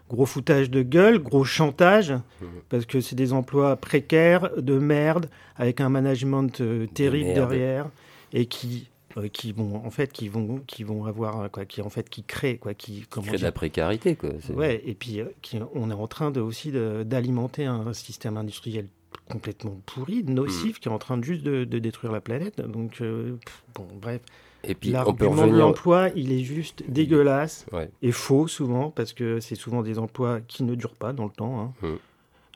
[0.10, 2.46] Gros foutage de gueule, gros chantage, mmh.
[2.70, 7.90] parce que c'est des emplois précaires, de merde, avec un management euh, terrible derrière,
[8.32, 11.90] et qui euh, qui vont en fait qui vont qui vont avoir quoi qui en
[11.90, 15.60] fait qui créent quoi qui crée de la précarité quoi ouais et puis euh, qui,
[15.74, 18.88] on est en train de aussi d'alimenter un système industriel
[19.30, 20.80] complètement pourri nocif mm.
[20.80, 23.38] qui est en train de juste de, détruire la planète donc euh,
[23.76, 24.22] bon bref
[24.64, 27.66] et puis l'argument de l'emploi il est juste dégueulasse
[28.02, 31.32] et faux souvent parce que c'est souvent des emplois qui ne durent pas dans le
[31.32, 31.74] temps hein.
[31.82, 31.96] mm.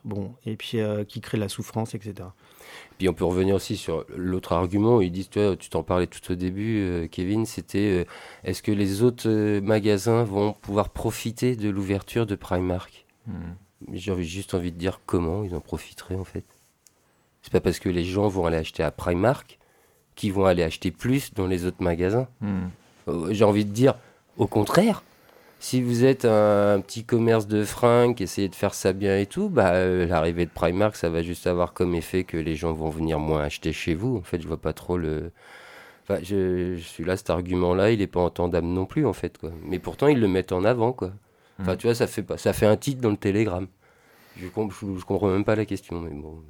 [0.06, 2.28] bon et puis qui créent la souffrance etc
[2.98, 5.02] puis on peut revenir aussi sur l'autre argument.
[5.02, 8.06] Ils disent, tu t'en parlais tout au début, euh, Kevin, c'était euh,
[8.44, 13.06] est-ce que les autres euh, magasins vont pouvoir profiter de l'ouverture de Primark?
[13.28, 13.54] Hmm.
[13.92, 16.46] J'ai juste envie de dire comment ils en profiteraient en fait.
[17.42, 19.60] C'est pas parce que les gens vont aller acheter à Primark
[20.16, 22.28] qu'ils vont aller acheter plus dans les autres magasins.
[22.40, 22.68] Hmm.
[23.32, 23.96] J'ai envie de dire
[24.38, 25.04] au contraire
[25.60, 29.50] si vous êtes un, petit commerce de fringues, essayez de faire ça bien et tout,
[29.50, 32.90] bah, euh, l'arrivée de Primark, ça va juste avoir comme effet que les gens vont
[32.90, 34.18] venir moins acheter chez vous.
[34.18, 35.32] En fait, je vois pas trop le.
[36.04, 39.38] Enfin, je, suis là, cet argument-là, il est pas entendable non plus, en fait.
[39.38, 39.52] Quoi.
[39.64, 41.12] Mais pourtant, ils le mettent en avant, quoi.
[41.60, 41.78] Enfin, mmh.
[41.78, 43.68] tu vois, ça fait, ça fait un titre dans le télégramme.
[44.38, 46.44] Je, je, comprends même pas la question, mais bon.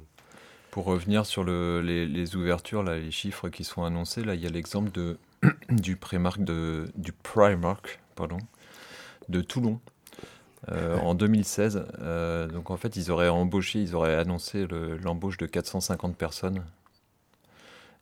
[0.72, 4.46] Pour revenir sur le, les, ouvertures, là, les chiffres qui sont annoncés, là, il y
[4.46, 5.16] a l'exemple de,
[5.70, 8.38] du Primark, de, du Primark pardon,
[9.28, 9.80] de Toulon.
[10.72, 11.86] Euh, en 2016.
[12.00, 16.64] Euh, donc en fait, ils auraient embauché, ils auraient annoncé l'embauche de 450 personnes.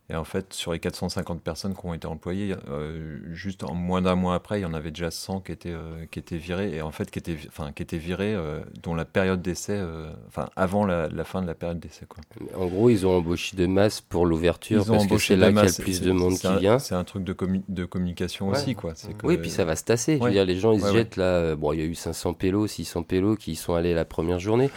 [0.07, 4.03] Et en fait, sur les 450 personnes qui ont été employées, euh, juste en moins
[4.03, 6.75] d'un mois après, il y en avait déjà 100 qui étaient, euh, qui étaient virés,
[6.75, 9.81] et en fait, qui étaient, enfin, qui étaient virés, euh, dont la période d'essai,
[10.27, 12.05] enfin, avant la, fin de la période d'essai.
[12.07, 12.23] Quoi.
[12.55, 15.59] En gros, ils ont embauché de masse pour l'ouverture, parce que c'est là qu'il y
[15.59, 16.77] a le plus de monde qui vient.
[16.77, 17.35] C'est un truc de,
[17.67, 18.93] de communication aussi, quoi.
[18.93, 19.25] Que...
[19.25, 20.19] Oui, puis ça va se tasser.
[20.19, 21.55] Je veux dire, les gens, ils se jettent là.
[21.55, 24.39] Bon, il y a eu 500 pélos, 600 pélos qui y sont allés la première
[24.39, 24.69] journée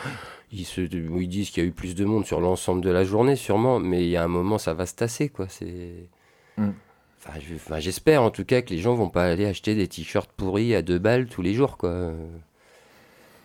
[0.52, 3.04] ils, se, ils disent qu'il y a eu plus de monde sur l'ensemble de la
[3.04, 5.46] journée, sûrement, mais il y a un moment, ça va se tasser, quoi.
[5.48, 6.08] C'est.
[6.56, 6.70] Mm.
[7.20, 10.74] Enfin, j'espère en tout cas que les gens vont pas aller acheter des t-shirts pourris
[10.74, 12.12] à deux balles tous les jours, quoi.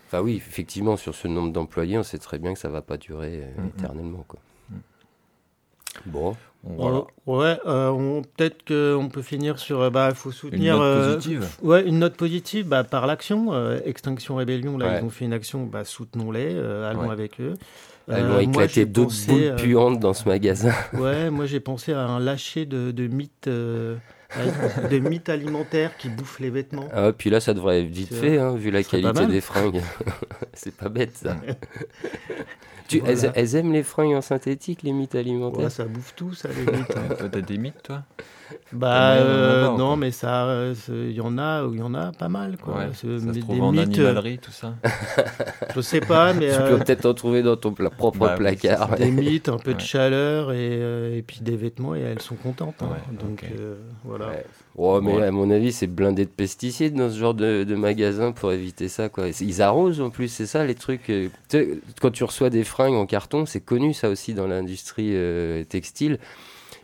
[0.07, 2.97] Enfin oui, effectivement, sur ce nombre d'employés, on sait très bien que ça va pas
[2.97, 3.71] durer euh, mm, mm.
[3.77, 4.39] éternellement, quoi.
[6.05, 6.35] Bon.
[6.63, 7.03] Voilà.
[7.25, 9.81] ouais, euh, peut-être qu'on peut finir sur.
[9.81, 10.75] Euh, bah, faut soutenir.
[10.75, 11.47] Une note euh, positive.
[11.61, 13.51] ouais, une note positive bah, par l'action.
[13.85, 15.65] Extinction Rébellion, là, ils ont fait une action.
[15.65, 17.55] Bah, soutenons-les, allons avec eux.
[18.09, 20.73] Elles vont éclater d'autres boules puantes dans ce magasin.
[20.93, 23.47] Ouais, moi j'ai pensé à un lâcher de, de mythes.
[23.47, 23.99] de
[24.99, 26.87] mythes alimentaires qui bouffent les vêtements.
[26.93, 29.81] Ah, puis là, ça devrait être vite fait, hein, vu la qualité des fringues.
[30.53, 31.35] C'est pas bête, ça.
[33.35, 36.97] Elles, aiment les fringues en synthétique, les mythes alimentaires Ça bouffe tout, ça, les mythes.
[36.97, 37.15] Hein.
[37.17, 38.03] toi, t'as des mythes, toi?
[38.73, 42.57] Bah, euh, non, mais ça, il y en a, il y en a pas mal,
[42.57, 42.75] quoi.
[42.75, 44.73] Ouais, ça se trouve en mythes, euh, animalerie, tout ça
[45.75, 46.51] Je sais pas, mais...
[46.51, 48.95] Tu peux euh, peut-être en trouver dans ton propre bah, placard.
[48.95, 52.81] Des mythes, un peu de chaleur et, et, puis des vêtements, et elles sont contentes.
[52.81, 52.97] Hein.
[53.19, 53.45] Donc,
[54.03, 54.31] voilà.
[54.75, 58.31] Oh, mais à mon avis, c'est blindé de pesticides dans ce genre de, de magasin
[58.31, 59.07] pour éviter ça.
[59.07, 59.27] Quoi.
[59.39, 61.09] Ils arrosent en plus, c'est ça les trucs.
[61.11, 61.29] Euh,
[62.01, 66.17] quand tu reçois des fringues en carton, c'est connu ça aussi dans l'industrie euh, textile.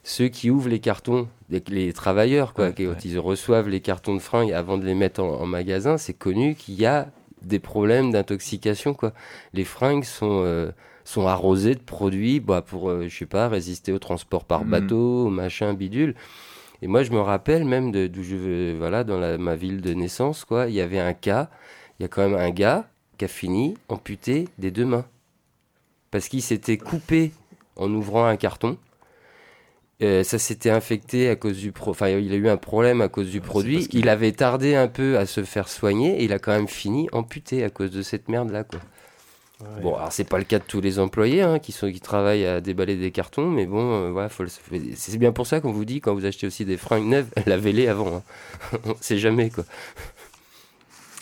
[0.03, 4.51] Ceux qui ouvrent les cartons, les, travailleurs, quoi, quand ils reçoivent les cartons de fringues
[4.51, 7.07] avant de les mettre en, magasin, c'est connu qu'il y a
[7.41, 8.93] des problèmes d'intoxication.
[8.93, 9.13] Quoi.
[9.53, 10.41] Les fringues sont.
[10.43, 10.71] Euh,
[11.05, 14.69] sont arrosées de produits bah, pour, je sais pas, résister au transport par mmh.
[14.69, 16.13] bateau, au machin bidule.
[16.81, 20.45] Et moi, je me rappelle même d'où je veux, voilà, dans ma ville de naissance,
[20.45, 21.49] quoi, il y avait un cas,
[21.99, 25.05] il y a quand même un gars qui a fini amputé des deux mains.
[26.11, 27.31] Parce qu'il s'était coupé
[27.75, 28.77] en ouvrant un carton.
[30.01, 31.91] Euh, ça s'était infecté à cause du pro...
[31.91, 35.17] enfin il a eu un problème à cause du produit il avait tardé un peu
[35.17, 38.29] à se faire soigner et il a quand même fini amputé à cause de cette
[38.29, 38.79] merde là quoi
[39.81, 42.45] Bon, alors c'est pas le cas de tous les employés hein, qui, sont, qui travaillent
[42.45, 44.29] à déballer des cartons, mais bon, euh, voilà,
[44.95, 47.89] c'est bien pour ça qu'on vous dit quand vous achetez aussi des fringues neuves, lavez-les
[47.89, 48.15] avant.
[48.15, 48.77] Hein.
[48.85, 49.65] On sait jamais quoi.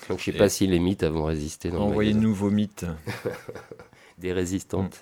[0.08, 1.72] Donc je sais pas si les mythes vont résister.
[1.72, 2.86] Envoyez de nouveaux mythes.
[4.20, 5.02] des résistantes.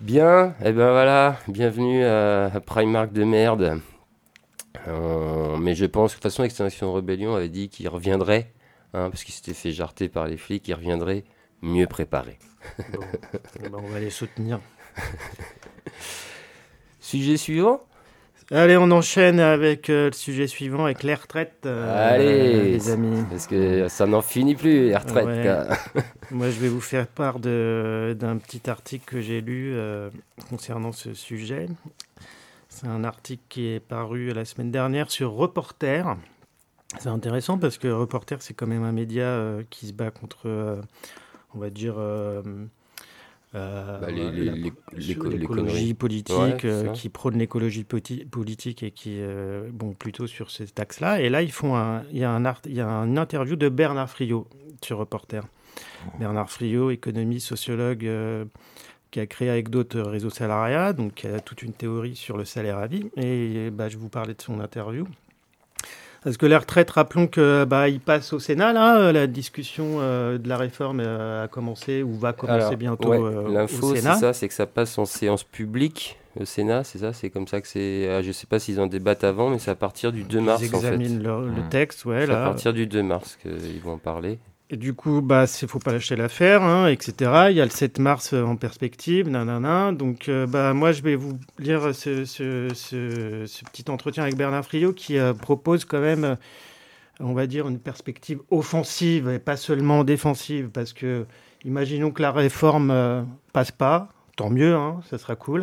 [0.00, 3.82] Bien, et eh ben voilà, bienvenue à, Primark de merde.
[4.88, 8.50] Euh, mais je pense que de toute façon, Extinction Rebellion avait dit qu'il reviendrait,
[8.94, 11.24] hein, parce qu'il s'était fait jarter par les flics, il reviendrait
[11.60, 12.38] mieux préparés.
[13.62, 14.60] Eh ben, on va les soutenir.
[17.00, 17.82] sujet suivant
[18.52, 21.66] Allez, on enchaîne avec euh, le sujet suivant, avec les retraites.
[21.66, 23.24] Euh, Allez, les amis.
[23.30, 25.68] Parce que ça n'en finit plus, les retraites.
[26.30, 30.10] Moi, je vais vous faire part d'un petit article que j'ai lu euh,
[30.48, 31.68] concernant ce sujet.
[32.68, 36.16] C'est un article qui est paru la semaine dernière sur Reporter.
[36.98, 39.38] C'est intéressant parce que Reporter, c'est quand même un média
[39.70, 40.80] qui se bat contre
[41.54, 42.42] on va dire, euh,
[43.54, 49.20] euh, bah, l'écologie politique, euh, qui prône l'écologie politique et qui,
[49.72, 51.20] bon, plutôt sur cet axe-là.
[51.20, 53.68] Et là, ils font un, il y a un il y a une interview de
[53.68, 54.46] Bernard Friot
[54.82, 55.44] sur Reporter.
[56.06, 56.10] Oh.
[56.18, 58.08] Bernard Friot, économiste, sociologue,
[59.10, 62.44] qui a créé avec d'autres réseaux salariat, donc qui a toute une théorie sur le
[62.44, 63.10] salaire à vie.
[63.16, 65.06] Et bah, je vous parlais de son interview.
[66.22, 70.36] Parce que les retraites, rappelons que bah, il passe au Sénat, là, la discussion euh,
[70.36, 74.48] de la réforme euh, a commencé ou va commencer bientôt euh, L'info, c'est ça, c'est
[74.48, 78.08] que ça passe en séance publique au Sénat, c'est ça, c'est comme ça que c'est.
[78.08, 80.40] Ah, je ne sais pas s'ils en débattent avant, mais c'est à partir du 2
[80.40, 80.62] mars.
[80.62, 81.68] Ils examinent le, mmh.
[81.70, 82.26] texte, ouais.
[82.26, 84.38] C'est à partir du 2 mars qu'ils vont en parler.
[84.72, 87.48] Et du coup, bah, il faut pas lâcher l'affaire, hein, etc.
[87.50, 89.90] Il y a le 7 mars euh, en perspective, nanana.
[89.90, 92.22] Donc, euh, bah, moi, je vais vous lire ce,
[93.64, 96.36] petit entretien avec Bernard Friot qui euh, propose quand même,
[97.18, 101.26] on va dire, une perspective offensive et pas seulement défensive, parce que
[101.64, 105.62] imaginons que la réforme passe pas, tant mieux, hein, ça sera cool.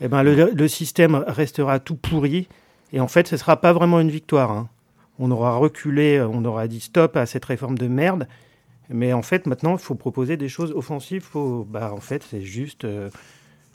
[0.00, 2.48] Et eh ben, le, le, système restera tout pourri,
[2.92, 4.50] et en fait, ce sera pas vraiment une victoire.
[4.50, 4.68] Hein
[5.20, 8.26] on aura reculé, euh, on aura dit stop à cette réforme de merde.
[8.88, 11.22] Mais en fait, maintenant, il faut proposer des choses offensives.
[11.22, 13.10] Faut, bah, en fait, c'est juste, euh,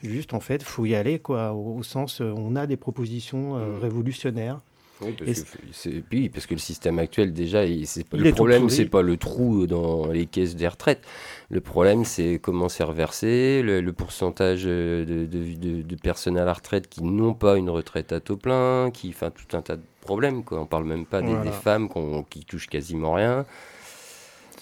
[0.03, 1.53] juste, en fait, faut y aller, quoi.
[1.53, 3.79] Au, sens, euh, on a des propositions mmh.
[3.79, 4.59] révolutionnaires.
[5.01, 9.17] Oui, parce, que, puis, parce que le système actuel, déjà, le problème, c'est pas le
[9.17, 11.05] trou dans les caisses des retraites.
[11.49, 16.87] Le problème, c'est comment c'est reversé, le, pourcentage de, de, de, personnes à la retraite
[16.87, 20.43] qui n'ont pas une retraite à taux plein, qui, enfin, tout un tas de problèmes.
[20.43, 20.61] Quoi.
[20.61, 21.89] On parle même pas des, femmes
[22.29, 23.45] qui touchent quasiment rien.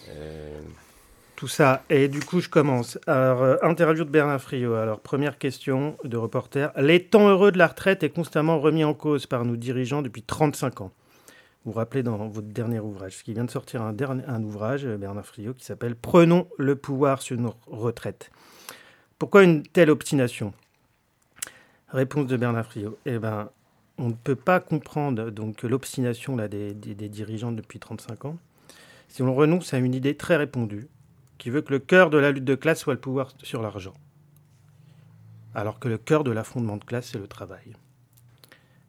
[0.09, 0.59] Euh,
[1.35, 1.83] tout ça.
[1.89, 2.99] Et du coup, je commence.
[3.07, 4.75] Alors, euh, interview de Bernard Friot.
[4.75, 6.71] Alors, première question de reporter.
[6.77, 10.23] Les temps heureux de la retraite est constamment remis en cause par nos dirigeants depuis
[10.23, 10.91] 35 ans.
[11.65, 14.43] Vous vous rappelez dans votre dernier ouvrage, ce qui vient de sortir un, dernier, un
[14.43, 18.31] ouvrage, euh, Bernard Friot, qui s'appelle Prenons le pouvoir sur nos retraites.
[19.17, 20.53] Pourquoi une telle obstination?
[21.89, 22.97] Réponse de Bernard Friot.
[23.05, 23.49] Eh ben,
[23.97, 28.37] on ne peut pas comprendre donc l'obstination des, des dirigeants depuis 35 ans
[29.13, 30.87] si on renonce à une idée très répandue,
[31.43, 33.93] qui veut que le cœur de la lutte de classe soit le pouvoir sur l'argent,
[35.53, 37.75] alors que le cœur de l'affrontement de classe, c'est le travail.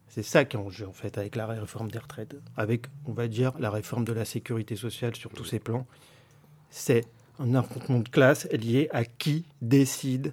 [0.07, 3.11] C'est ça qui est en jeu, en fait, avec la réforme des retraites, avec, on
[3.11, 5.85] va dire, la réforme de la sécurité sociale sur tous ces plans.
[6.69, 7.03] C'est
[7.39, 10.31] un affrontement de classe lié à qui décide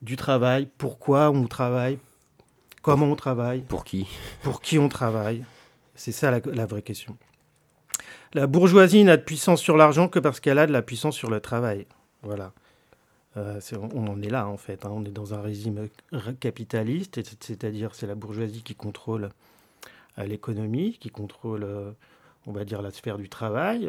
[0.00, 1.98] du travail, pourquoi on travaille,
[2.80, 3.60] comment on travaille.
[3.64, 4.08] Pour qui?
[4.42, 5.44] Pour qui on travaille.
[5.94, 7.18] C'est ça la, la vraie question.
[8.32, 11.30] La bourgeoisie n'a de puissance sur l'argent que parce qu'elle a de la puissance sur
[11.30, 11.86] le travail.
[12.22, 12.52] Voilà.
[13.36, 13.60] Euh,
[13.92, 14.84] on en est là, en fait.
[14.84, 14.90] Hein.
[14.92, 15.88] On est dans un régime
[16.38, 19.30] capitaliste, c'est-à-dire c'est la bourgeoisie qui contrôle
[20.18, 21.90] euh, l'économie, qui contrôle, euh,
[22.46, 23.88] on va dire, la sphère du travail.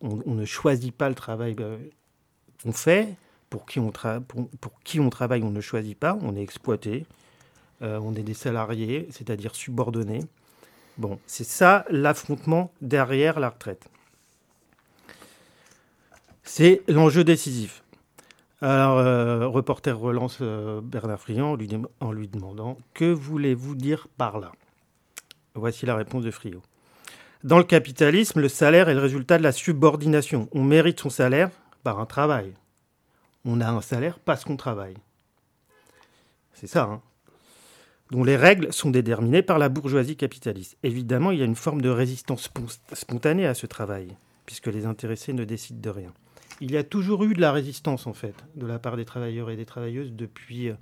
[0.00, 3.14] On, ne choisit pas le travail qu'on fait.
[3.50, 6.18] Pour qui on, pour qui on travaille, on ne choisit pas.
[6.22, 7.06] On est exploité.
[7.80, 10.20] on est des salariés, c'est-à-dire subordonnés.
[10.98, 13.88] Bon, c'est ça l'affrontement derrière la retraite.
[16.42, 17.84] C'est l'enjeu décisif.
[18.60, 21.56] Alors, euh, reporter relance euh, Bernard Friand
[22.00, 24.50] en lui, demandant Que voulez-vous dire par là?
[25.54, 26.62] Voici la réponse de Friot.
[27.44, 30.48] Dans le capitalisme, le salaire est le résultat de la subordination.
[30.50, 31.50] On mérite son salaire
[31.84, 32.52] par un travail.
[33.44, 34.96] On a un salaire parce qu'on travaille.
[36.54, 37.00] C'est ça, hein
[38.10, 40.76] dont les règles sont déterminées par la bourgeoisie capitaliste.
[40.82, 42.50] Évidemment, il y a une forme de résistance
[42.92, 44.16] spontanée à ce travail,
[44.46, 46.12] puisque les intéressés ne décident de rien.
[46.60, 49.50] Il y a toujours eu de la résistance, en fait, de la part des travailleurs
[49.50, 50.74] et des travailleuses depuis, euh,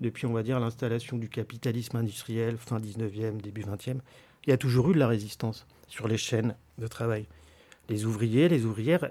[0.00, 3.98] depuis on va dire, l'installation du capitalisme industriel, fin 19e, début 20e.
[4.46, 7.26] Il y a toujours eu de la résistance sur les chaînes de travail.
[7.88, 9.10] Les ouvriers, les ouvrières,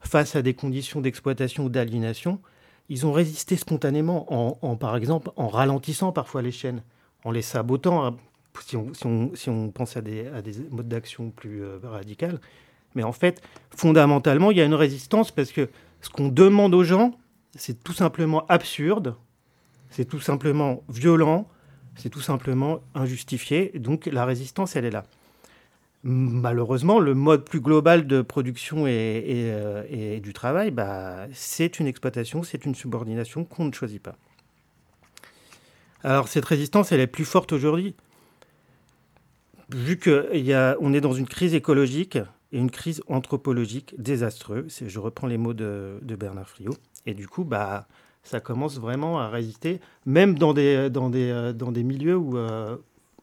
[0.00, 2.40] face à des conditions d'exploitation ou d'aliénation,
[2.88, 4.26] ils ont résisté spontanément
[4.62, 6.82] en, par exemple, en ralentissant parfois les chaînes,
[7.24, 8.16] en les sabotant, hein,
[8.64, 8.92] si on,
[9.34, 12.38] si on, pense à des, à des modes d'action plus euh, radicaux.
[12.94, 15.68] Mais en fait, fondamentalement, il y a une résistance parce que
[16.00, 17.12] ce qu'on demande aux gens,
[17.54, 19.16] c'est tout simplement absurde,
[19.90, 21.48] c'est tout simplement violent,
[21.96, 23.72] c'est tout simplement injustifié.
[23.74, 25.04] Donc la résistance, elle est là
[26.06, 32.44] malheureusement, le mode plus global de production et, euh, du travail, bah, c'est une exploitation,
[32.44, 34.16] c'est une subordination qu'on ne choisit pas.
[36.04, 37.96] Alors cette résistance, elle est plus forte aujourd'hui,
[39.74, 42.18] vu qu'on est dans une crise écologique
[42.52, 44.82] et une crise anthropologique désastreuse.
[44.86, 46.76] Je reprends les mots de, Bernard Friot.
[47.06, 47.88] Et du coup, bah,
[48.22, 52.76] ça commence vraiment à résister, même dans des, des milieux où, euh,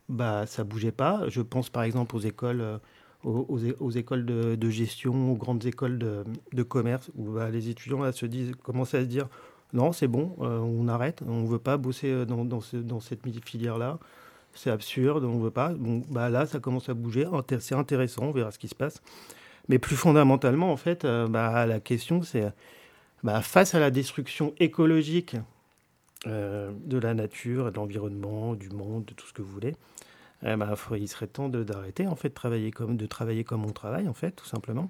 [0.10, 1.24] bah, ça bougeait pas.
[1.28, 2.78] Je pense par exemple aux écoles, euh,
[3.24, 8.52] aux, écoles de, gestion, aux grandes écoles de, commerce, où bah, les étudiants se disent,
[8.64, 9.28] commencent à se dire
[9.74, 13.22] non, c'est bon, euh, on arrête, on ne veut pas bosser euh, dans, dans, cette
[13.46, 13.98] filière-là.
[14.54, 15.70] C'est absurde, on ne veut pas.
[15.70, 17.28] Bon, bah là, ça commence à bouger.
[17.60, 19.02] C'est intéressant, on verra ce qui se passe.
[19.68, 22.54] Mais plus fondamentalement, en fait, bah, la question, c'est
[23.24, 25.38] bah, face à la destruction écologique
[26.26, 29.76] de la nature, de l'environnement, du monde, de tout ce que vous voulez,
[30.46, 34.32] eh ben, il serait temps d'arrêter en fait de travailler comme on travaille en fait
[34.32, 34.90] tout simplement.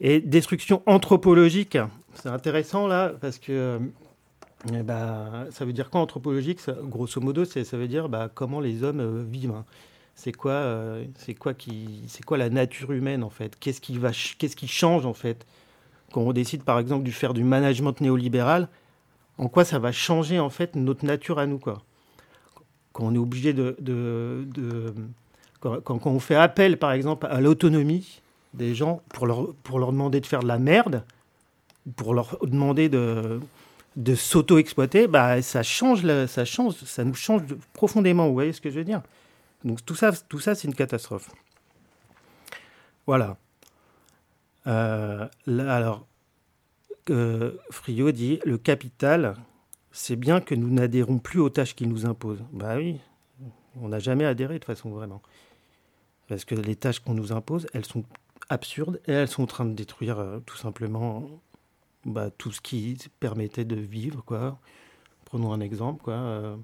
[0.00, 1.78] Et destruction anthropologique,
[2.14, 3.80] c'est intéressant là parce que
[4.72, 6.60] eh ben, ça veut dire quoi anthropologique?
[6.84, 9.52] Grosso modo, ça veut dire bah, comment les hommes euh, vivent.
[9.52, 9.64] Hein.
[10.14, 13.56] C'est quoi, euh, c'est quoi qui, c'est quoi la nature humaine en fait?
[13.58, 13.98] Qu'est-ce qui
[14.38, 15.46] qu'est-ce qui change en fait?
[16.12, 18.68] Quand on décide par exemple de faire du management néolibéral
[19.38, 21.82] En quoi ça va changer en fait notre nature à nous quoi
[22.98, 23.76] quand on est obligé de,
[25.60, 28.20] quand, on fait appel, par exemple, à l'autonomie
[28.54, 31.04] des gens pour leur, demander de faire de la merde,
[31.94, 33.38] pour leur demander de,
[33.94, 38.26] de s'auto-exploiter, bah, ça, change ça, change, ça nous change profondément.
[38.26, 39.02] Vous voyez ce que je veux dire?
[39.64, 41.30] Donc tout ça, tout ça c'est une catastrophe.
[43.06, 43.36] Voilà.
[44.66, 46.04] Euh, alors,
[47.10, 49.36] euh, Friot dit le capital
[49.90, 52.38] c'est bien que nous n'adhérons plus aux tâches qu'il nous impose.
[52.52, 53.00] Bah oui,
[53.80, 55.22] On n'a jamais adhéré de façon vraiment.
[56.28, 58.04] Parce que les tâches qu'on nous impose, elles sont
[58.48, 61.28] absurdes et elles sont en train de détruire euh, tout simplement
[62.04, 64.24] bah, tout ce qui permettait de vivre.
[65.24, 66.04] Prenons un exemple.
[66.08, 66.56] Euh,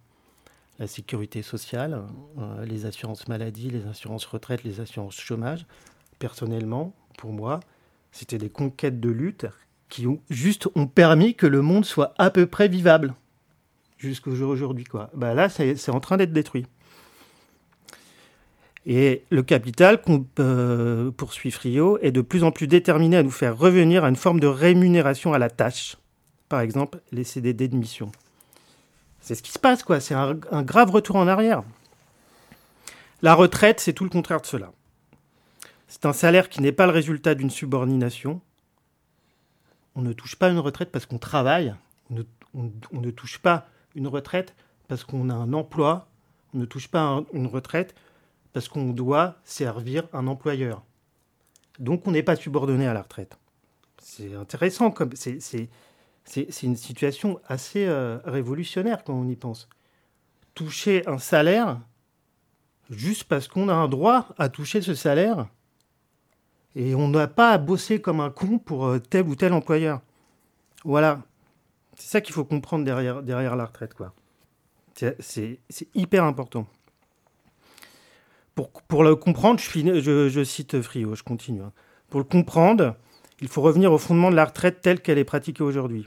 [0.78, 2.02] la sécurité sociale,
[2.38, 5.66] euh, les assurances maladie, les assurances retraite, les assurances chômage.
[6.18, 7.60] Personnellement, pour moi,
[8.10, 9.46] c'était des conquêtes de lutte
[9.88, 13.14] qui ont juste ont permis que le monde soit à peu près vivable
[13.98, 14.84] jusqu'au jour aujourd'hui.
[14.84, 15.10] Quoi.
[15.14, 16.66] Bah là, c'est en train d'être détruit.
[18.86, 20.00] Et le capital
[20.38, 24.16] euh, poursuit Frio est de plus en plus déterminé à nous faire revenir à une
[24.16, 25.96] forme de rémunération à la tâche.
[26.50, 28.12] Par exemple, les CDD de mission.
[29.20, 30.00] C'est ce qui se passe, quoi.
[30.00, 31.62] C'est un, grave retour en arrière.
[33.22, 34.70] La retraite, c'est tout le contraire de cela.
[35.88, 38.42] C'est un salaire qui n'est pas le résultat d'une subordination.
[39.94, 41.74] On ne touche pas une retraite parce qu'on travaille.
[42.10, 44.54] On ne, touche pas une retraite
[44.88, 46.08] parce qu'on a un emploi.
[46.52, 47.94] On ne touche pas un, une retraite
[48.52, 50.82] parce qu'on doit servir un employeur.
[51.78, 53.36] Donc on n'est pas subordonné à la retraite.
[53.98, 59.68] C'est intéressant, c'est une situation assez euh, révolutionnaire quand on y pense.
[60.54, 61.80] Toucher un salaire
[62.90, 65.48] juste parce qu'on a un droit à toucher ce salaire
[66.76, 70.00] et on n'a pas à bosser comme un con pour euh, tel ou tel employeur.
[70.84, 71.22] Voilà.
[71.96, 73.94] C'est ça qu'il faut comprendre derrière, la retraite.
[73.94, 74.12] quoi.
[74.94, 75.58] C'est,
[75.94, 76.66] hyper important
[78.54, 81.62] pour, le comprendre, je, je, je, cite Frio, je continue.
[81.62, 81.72] Hein.
[82.08, 82.94] Pour le comprendre,
[83.40, 86.06] il faut revenir au fondement de la retraite telle qu'elle est pratiquée aujourd'hui.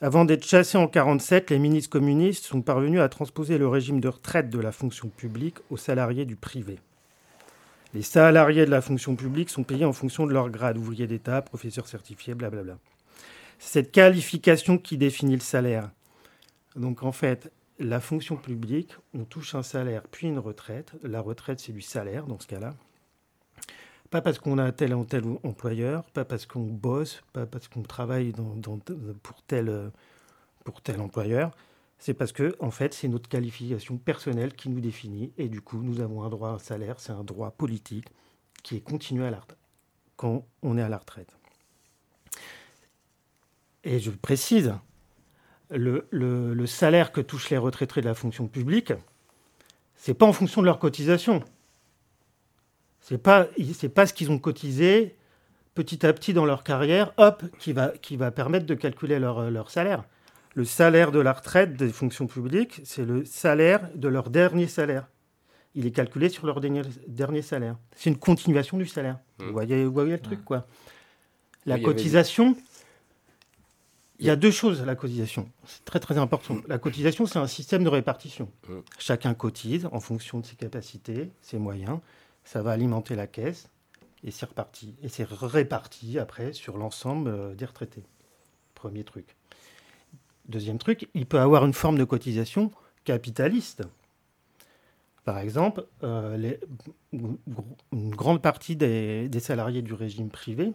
[0.00, 4.08] Avant d'être chassés en 1947, les ministres communistes sont parvenus à transposer le régime de
[4.08, 6.78] retraite de la fonction publique aux salariés du privé.
[7.94, 11.42] Les salariés de la fonction publique sont payés en fonction de leur grade, ouvrier d'État,
[11.42, 12.78] professeur certifié, blablabla.
[13.58, 15.90] C'est cette qualification qui définit le salaire.
[16.74, 20.92] Donc en fait, la fonction publique, on touche un salaire puis une retraite.
[21.02, 22.74] La retraite, c'est du salaire dans ce cas-là.
[24.10, 27.82] Pas parce qu'on a tel ou tel employeur, pas parce qu'on bosse, pas parce qu'on
[27.82, 28.32] travaille
[29.22, 31.50] pour tel employeur.
[32.02, 35.32] C'est parce que, en fait, c'est notre qualification personnelle qui nous définit.
[35.38, 38.08] Et du coup, nous avons un droit à un salaire, c'est un droit politique
[38.64, 39.40] qui est continué à la
[40.16, 41.38] quand on est à la retraite.
[43.84, 44.74] Et je précise,
[45.70, 48.92] le, le, le, salaire que touchent les retraités de la fonction publique,
[49.94, 51.44] c'est pas en fonction de leur cotisation.
[52.98, 53.46] C'est pas
[53.94, 55.14] pas ce qu'ils ont cotisé
[55.76, 57.72] petit à petit dans leur carrière, hop, qui
[58.16, 60.02] va permettre de calculer leur salaire.
[60.54, 65.08] Le salaire de la retraite des fonctions publiques, c'est le salaire de leur dernier salaire.
[65.74, 67.76] Il est calculé sur leur dernier, dernier salaire.
[67.96, 69.18] C'est une continuation du salaire.
[69.38, 69.44] Mmh.
[69.46, 70.66] Vous, voyez, vous voyez le truc, quoi.
[71.64, 72.56] La oui, cotisation,
[74.22, 75.48] il y a deux choses à la cotisation.
[75.66, 76.58] C'est très très important.
[76.68, 78.48] La cotisation, c'est un système de répartition.
[78.98, 81.98] Chacun cotise en fonction de ses capacités, ses moyens.
[82.44, 83.68] Ça va alimenter la caisse
[84.22, 84.94] et c'est reparti.
[85.02, 88.04] Et c'est réparti après sur l'ensemble des retraités.
[88.74, 89.34] Premier truc.
[90.48, 92.70] Deuxième truc, il peut avoir une forme de cotisation
[93.04, 93.82] capitaliste.
[95.24, 96.58] Par exemple, euh, les,
[97.12, 100.72] une grande partie des, des salariés du régime privé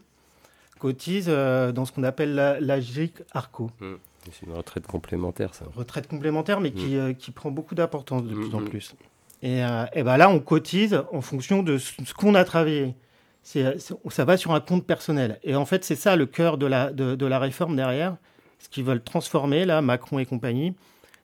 [0.80, 3.72] cotise euh, dans ce qu'on appelle la, la GIC ARCO.
[3.80, 3.93] Mmh.
[4.32, 5.65] C'est une retraite complémentaire, ça.
[5.76, 6.74] Retraite complémentaire, mais mmh.
[6.74, 8.39] qui, euh, qui, prend beaucoup d'importance de mmh.
[8.39, 8.95] plus en plus.
[9.41, 9.59] Et,
[9.93, 12.95] et ben là, on cotise en fonction de ce, qu'on a travaillé.
[13.43, 15.39] Ça va sur un compte personnel.
[15.43, 18.18] Et en fait, c'est ça le cœur de la, de, de la réforme derrière.
[18.60, 20.74] Ce qu'ils veulent transformer, là, Macron et compagnie,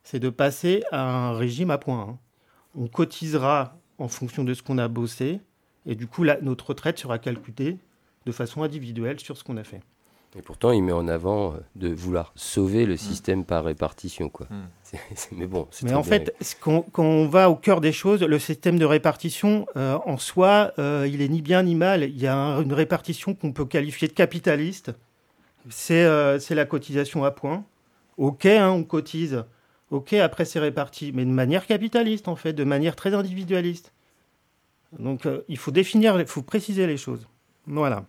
[0.03, 2.17] c'est de passer à un régime à points.
[2.75, 5.39] On cotisera en fonction de ce qu'on a bossé.
[5.85, 7.77] Et du coup, notre retraite sera calculée
[8.25, 9.81] de façon individuelle sur ce qu'on a fait.
[10.35, 13.45] Et pourtant, il met en avant de vouloir sauver le système mmh.
[13.45, 14.29] par répartition.
[14.29, 14.47] Quoi.
[14.53, 14.63] Mmh.
[14.83, 16.03] C est, c est, mais bon, mais en bien.
[16.03, 20.17] fait, quand, quand, on va au cœur des choses, le système de répartition, euh, en
[20.17, 22.03] soi, euh, il est ni bien ni mal.
[22.03, 24.91] Il y a un, une répartition qu'on peut qualifier de capitaliste.
[25.69, 27.63] C'est euh, la cotisation à points.
[28.17, 29.43] OK, hein, on cotise.
[29.91, 31.11] OK, après c'est réparti.
[31.13, 33.93] Mais de manière capitaliste, en fait, de manière très individualiste.
[34.99, 37.27] Donc, euh, il faut définir, il faut préciser les choses.
[37.65, 38.05] Voilà.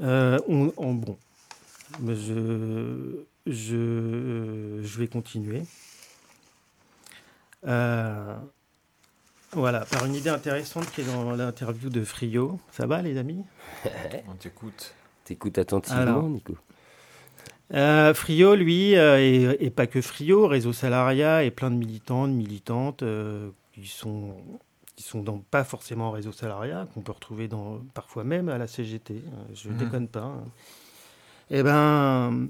[0.00, 1.16] Euh, on, on, bon,
[2.06, 5.62] je, je, je, vais continuer.
[9.52, 12.58] Voilà, par une idée intéressante qui est dans l'interview de Frio.
[12.72, 13.42] Ça va, les amis?
[14.28, 14.92] On t'écoute.
[15.26, 16.56] T'écoutes attentivement, Alors, Nico.
[17.74, 22.28] Euh, Frio, lui, euh, et, et, pas que Frio, Réseau Salariat et plein de militants,
[22.28, 24.36] de militantes euh, qui sont
[24.94, 28.56] qui sont dans, pas forcément en réseau salariat, qu'on peut retrouver dans, parfois même à
[28.56, 29.18] la CGT, euh,
[29.52, 29.76] je ne mmh.
[29.76, 30.44] déconne pas, hein.
[31.50, 32.48] eh ben,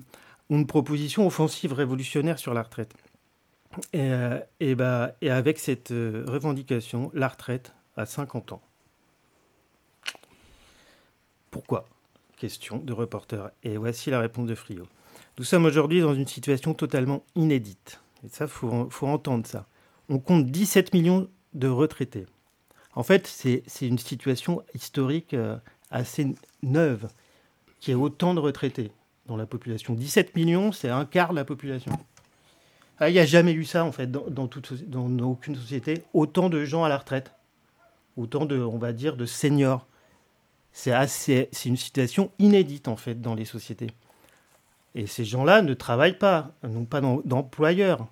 [0.49, 2.95] une proposition offensive révolutionnaire sur la retraite.
[3.93, 4.13] Et,
[4.61, 8.63] et, bah, et avec cette revendication, la retraite à 50 ans.
[11.51, 11.89] Pourquoi?
[12.37, 13.51] Question de reporter.
[13.63, 14.87] Et voici la réponse de Frio.
[15.39, 18.01] Nous sommes aujourd'hui dans une situation totalement inédite.
[18.25, 19.67] Et ça, il faut, entendre ça.
[20.09, 22.27] On compte 17 millions de retraités.
[22.95, 25.57] En fait, c'est une situation historique euh,
[25.91, 27.09] assez neuve,
[27.81, 28.93] qui est autant de retraités
[29.27, 29.95] dans la population.
[29.95, 31.93] 17 millions, c'est un quart de la population.
[32.99, 36.03] Ah, il n'y a jamais eu ça, en fait, dans, dans, aucune société.
[36.15, 37.33] Autant de gens à la retraite.
[38.17, 39.87] Autant de, on va dire, de seniors.
[40.77, 43.91] C'est une situation inédite, en fait, dans les sociétés.
[44.95, 48.07] Et ces gens-là ne travaillent pas, n'ont pas d'employeur.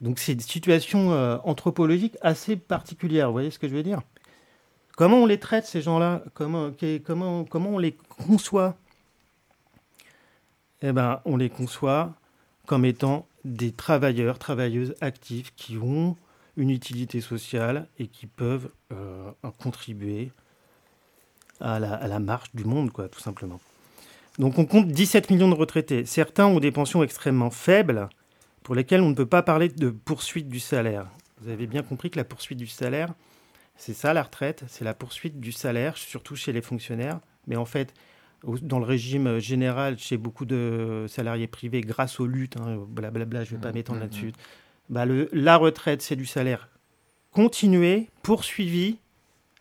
[0.00, 4.00] Donc c'est une situation euh, anthropologique assez particulière, vous voyez ce que je veux dire?
[4.96, 6.24] Comment on les traite, ces gens-là?
[6.34, 6.72] Comment,
[7.04, 7.92] comment, comment on les
[8.26, 8.76] conçoit?
[10.82, 12.12] Eh bien, on les conçoit
[12.66, 16.16] comme étant des travailleurs, travailleuses actifs qui ont
[16.56, 20.32] une utilité sociale et qui peuvent euh, contribuer
[21.60, 23.60] à la, à la, marche du monde, quoi, tout simplement.
[24.38, 26.04] Donc on compte 17 millions de retraités.
[26.04, 28.08] Certains ont des pensions extrêmement faibles
[28.62, 31.06] pour lesquelles on ne peut pas parler de poursuite du salaire.
[31.40, 33.12] Vous avez bien compris que la poursuite du salaire,
[33.76, 37.20] c'est ça la retraite, c'est la poursuite du salaire, surtout chez les fonctionnaires.
[37.46, 37.94] Mais en fait,
[38.62, 43.52] dans le régime général, chez beaucoup de salariés privés, grâce aux luttes, hein, blablabla, je
[43.52, 44.32] ne vais pas mmh, m'étendre mmh, là-dessus, mmh.
[44.90, 46.68] bah le, la retraite, c'est du salaire
[47.34, 48.98] continué, poursuivi.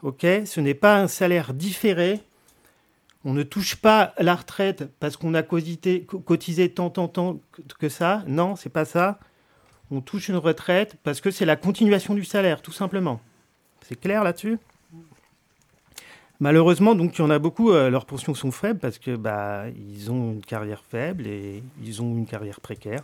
[0.04, 2.22] Ok Ce n'est pas un salaire différé.
[3.26, 7.40] On ne touche pas la retraite parce qu'on a cotisé, tant, tant, tant
[7.80, 8.24] que ça.
[8.28, 9.20] Non, c'est pas ça.
[9.92, 13.22] On touche une retraite parce que c'est la continuation du salaire, tout simplement.
[13.82, 14.60] C'est clair là-dessus?
[16.40, 19.66] Malheureusement, donc, il y en a beaucoup, euh, leurs pensions sont faibles parce que bah,
[19.70, 23.04] ils ont une carrière faible et ils ont une carrière précaire.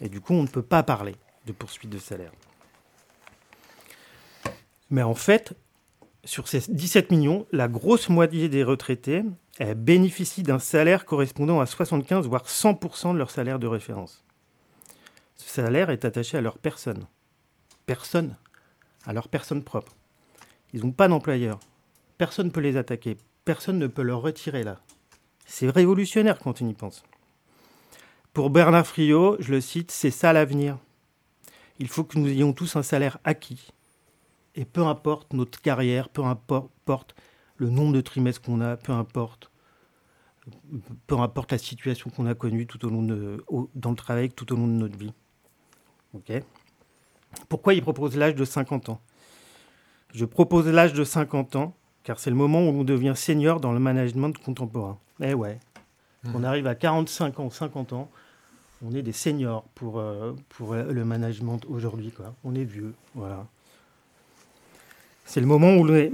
[0.00, 1.14] Et du coup, on ne peut pas parler
[1.46, 2.32] de poursuite de salaire.
[4.90, 5.54] Mais en fait,
[6.26, 9.24] sur ces 17 millions, la grosse moitié des retraités
[9.76, 14.24] bénéficient d'un salaire correspondant à 75 voire 100% de leur salaire de référence.
[15.36, 17.06] Ce salaire est attaché à leur personne.
[17.86, 18.36] Personne
[19.06, 19.94] à leur personne propre.
[20.72, 21.60] Ils n'ont pas d'employeur.
[22.18, 23.16] Personne ne peut les attaquer.
[23.44, 24.80] Personne ne peut leur retirer là.
[25.46, 27.04] C'est révolutionnaire quand on y pense.
[28.32, 30.76] Pour Bernard Friot, je le cite, c'est ça l'avenir.
[31.78, 33.70] Il faut que nous ayons tous un salaire acquis.
[34.56, 37.14] Et peu importe notre carrière, peu importe
[37.56, 39.50] le nombre de trimestres qu'on a, peu importe,
[41.06, 43.44] peu importe la situation qu'on a connue tout au long de,
[43.74, 45.12] dans le travail, tout au long de notre vie.
[46.14, 46.32] Ok?
[47.50, 49.00] Pourquoi il propose l'âge de 50 ans?
[50.14, 53.72] Je propose l'âge de 50 ans car c'est le moment où on devient senior dans
[53.72, 54.96] le management contemporain.
[55.20, 55.58] Eh ouais,
[56.24, 56.30] mmh.
[56.34, 58.08] on arrive à 45 ans, 50 ans,
[58.84, 62.12] on est des seniors pour, euh, pour le management aujourd'hui.
[62.44, 63.46] On est vieux, voilà.
[65.26, 66.06] C'est le moment où l'on est,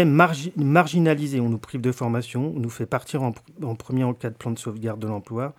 [0.00, 1.40] est marginalisé.
[1.40, 3.32] On nous prive de formation, on nous fait partir en,
[3.74, 5.54] premier en cas de plan de sauvegarde de l'emploi.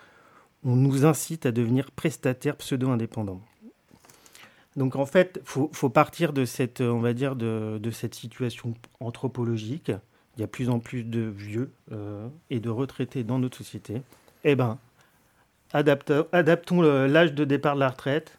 [0.63, 3.41] On nous incite à devenir prestataire pseudo-indépendant.
[4.78, 9.91] Donc en fait, faut, faut partir de cette, on va dire, de, cette situation anthropologique.
[10.38, 14.03] Il y a plus en plus de vieux euh, et de retraités dans notre société.
[14.43, 14.78] Eh ben,
[15.74, 18.38] adaptons l'âge de départ de la retraite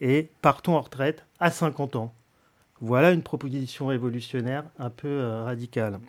[0.00, 2.12] et partons en retraite à 50 ans.
[2.80, 6.00] Voilà une proposition révolutionnaire un peu euh, radicale.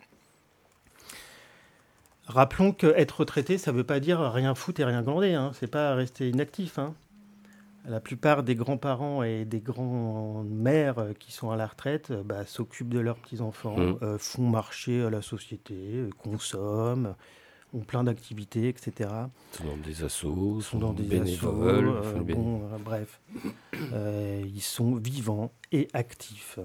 [2.26, 5.34] Rappelons qu'être retraité, ça ne veut pas dire rien foutre et rien glander.
[5.34, 5.50] Hein.
[5.54, 6.78] C'est pas rester inactif.
[6.78, 6.94] Hein.
[7.84, 12.46] La plupart des grands-parents et des grands-mères euh, qui sont à la retraite euh, bah,
[12.46, 13.98] s'occupent de leurs petits-enfants, mmh.
[14.02, 17.16] euh, font marcher la société, consomment,
[17.74, 19.10] ont plein d'activités, etc.
[19.52, 21.92] Sont dans des assos, sont dans des bénévoles.
[22.24, 23.20] bon, bref,
[23.72, 26.58] ils sont vivants et actifs.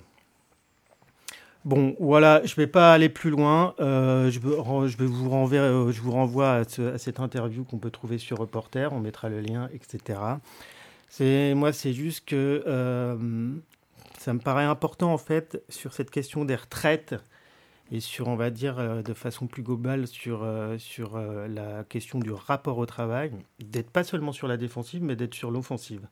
[1.65, 3.73] Bon, voilà, je ne vais pas aller plus loin.
[3.79, 8.17] je, je, vais vous renverrai, je vous renvoie à, à cette interview qu'on peut trouver
[8.17, 8.93] sur Reporter.
[8.93, 10.19] On mettra le lien, etc.
[11.09, 13.49] C'est moi, c'est juste que euh,
[14.19, 17.15] ça me paraît important en fait sur cette question des retraites
[17.91, 22.19] et sur, on va dire, euh, de façon plus globale sur, euh, sur la question
[22.19, 26.07] du rapport au travail, d'être pas seulement sur la défensive, mais d'être sur l'offensive.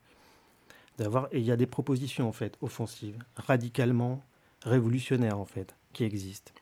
[0.97, 4.23] D'avoir, et il y a des propositions en fait offensives, radicalement
[4.63, 6.53] révolutionnaires en fait, qui existent.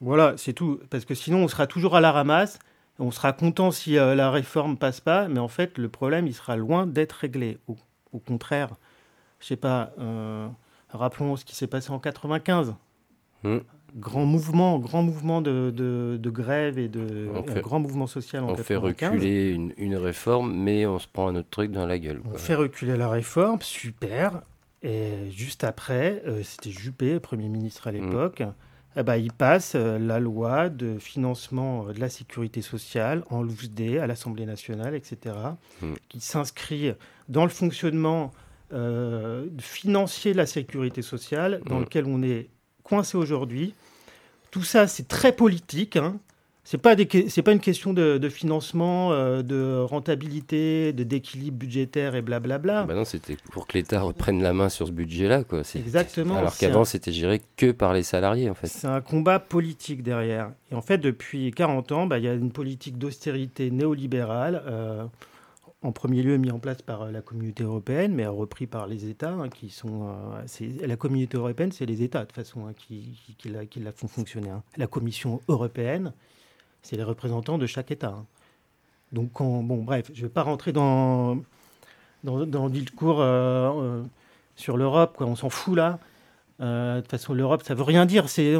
[0.00, 2.58] Voilà, c'est tout, parce que sinon on sera toujours à la ramasse
[2.98, 6.34] on sera content si euh, la réforme passe pas, mais en fait, le problème, il
[6.34, 7.58] sera loin d'être réglé.
[7.66, 8.70] Au, contraire,
[9.40, 10.46] je sais pas, euh,
[10.90, 12.74] rappelons ce qui s'est passé en 95.
[13.44, 13.58] Mmh.
[13.96, 17.28] grand mouvement, grand mouvement de, de, grève et de
[17.60, 21.36] grand mouvement social en On fait reculer une, une, réforme, mais on se prend un
[21.36, 22.20] autre truc dans la gueule.
[22.32, 24.42] On fait reculer la réforme, super.
[24.82, 27.94] Et juste après, euh, c'était Juppé, Premier ministre à mm.
[27.94, 28.42] l'époque.
[28.96, 33.70] Eh ben, il passe euh, la loi de financement de la sécurité sociale en loose
[34.00, 35.36] à l'Assemblée nationale, etc.,
[35.80, 35.92] mm.
[36.08, 36.92] qui s'inscrit
[37.28, 38.32] dans le fonctionnement
[38.72, 41.82] euh, financier de la sécurité sociale, dans mm.
[41.82, 42.48] lequel on est
[42.82, 43.74] coincé aujourd'hui.
[44.50, 45.96] Tout ça, c'est très politique.
[45.96, 46.18] Hein.
[46.80, 46.94] Pas
[47.28, 52.84] c'est pas une question de, financement, euh, de rentabilité, de d'équilibre budgétaire et blablabla.
[52.84, 55.62] Bah non, c'était pour que l'État reprenne la main sur ce budget-là, quoi.
[55.74, 56.36] Exactement.
[56.36, 58.68] Alors qu'avant, c'était géré que par les salariés, en fait.
[58.68, 60.52] C'est un combat politique derrière.
[60.70, 64.62] Et en fait, depuis 40 ans, bah, il y a une politique d'austérité néolibérale.
[64.66, 65.04] Euh,
[65.82, 69.08] en premier lieu mis en place par euh, la communauté européenne, mais repris par les
[69.08, 70.14] États, hein, qui sont...
[70.80, 74.50] la communauté européenne, c'est les États, de façon, hein, qui, la, qui, la, font fonctionner.
[74.50, 74.62] Hein.
[74.76, 76.12] La Commission européenne,
[76.82, 78.24] c'est les représentants de chaque État.
[79.12, 81.36] Donc, bon, bref, je ne vais pas rentrer dans,
[82.24, 84.02] dans, dans le discours euh, euh,
[84.56, 85.98] sur l'Europe, on s'en fout là.
[86.60, 88.54] Euh, de toute façon, l'Europe, ça ne veut rien dire, c'est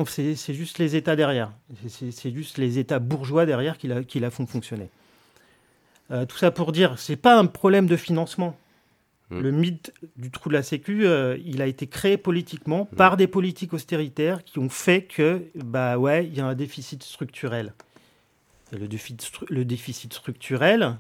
[0.49, 1.53] juste les États derrière.
[1.89, 4.89] C'est juste les États bourgeois derrière qui la, qui la font fonctionner.
[6.29, 8.57] Tout ça pour dire, c'est pas un problème de financement.
[9.31, 9.41] Mmh.
[9.41, 11.07] Le mythe du trou de la Sécu,
[11.45, 12.97] il a été créé politiquement mmh.
[12.97, 17.03] par des politiques austéritaires qui ont fait que, bah ouais, il y a un déficit
[17.03, 17.73] structurel
[18.79, 20.97] le déficit structurel,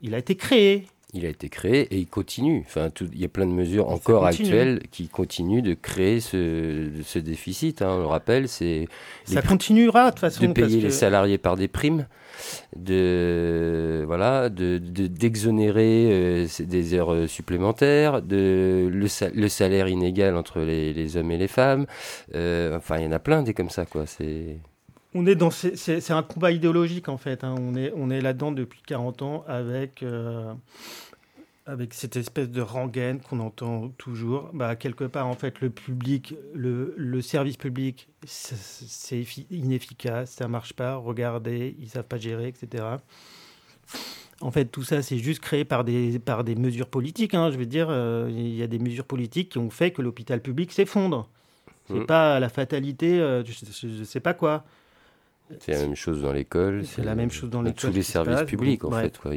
[0.00, 0.86] il a été créé.
[1.14, 2.64] Il a été créé et il continue.
[2.66, 7.18] Enfin, il y a plein de mesures encore actuelles qui continuent de créer ce, ce
[7.18, 7.82] déficit.
[7.82, 7.96] Hein.
[7.96, 8.88] On le rappelle, c'est
[9.24, 10.46] ça continuera de toute façon.
[10.46, 12.06] De payer les salariés par des primes,
[12.76, 20.94] de voilà, de d'exonérer euh, des heures supplémentaires, de le, le salaire inégal entre les,
[20.94, 21.84] les, hommes et les femmes.
[22.34, 24.06] Euh, enfin, il y en a plein des comme ça, quoi.
[24.06, 24.56] C'est
[25.14, 27.44] on est dans c'est un combat idéologique en fait.
[27.44, 27.54] Hein.
[27.58, 30.52] On est on est là-dedans depuis 40 ans avec euh,
[31.66, 34.50] avec cette espèce de rengaine qu'on entend toujours.
[34.52, 40.72] Bah, quelque part en fait le public, le, le service public, c'est inefficace, ça marche
[40.72, 40.96] pas.
[40.96, 42.84] Regardez, ils savent pas gérer, etc.
[44.40, 47.34] En fait, tout ça, c'est juste créé par des, par des mesures politiques.
[47.34, 47.50] Hein.
[47.52, 50.42] Je veux dire, euh, il y a des mesures politiques qui ont fait que l'hôpital
[50.42, 51.28] public s'effondre.
[51.86, 52.06] C'est mmh.
[52.06, 54.64] pas la fatalité, euh, je, ne sais pas quoi.
[55.60, 56.84] C'est la même chose dans l'école.
[56.84, 57.90] C'est la même chose dans l'école.
[57.90, 59.18] Tous les services publics, en fait.
[59.18, 59.32] Quoi.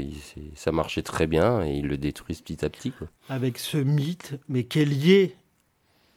[0.55, 2.91] ça marchait très bien et ils le détruisent petit à petit.
[2.91, 3.07] Quoi.
[3.29, 5.35] Avec ce mythe, mais qui est lié,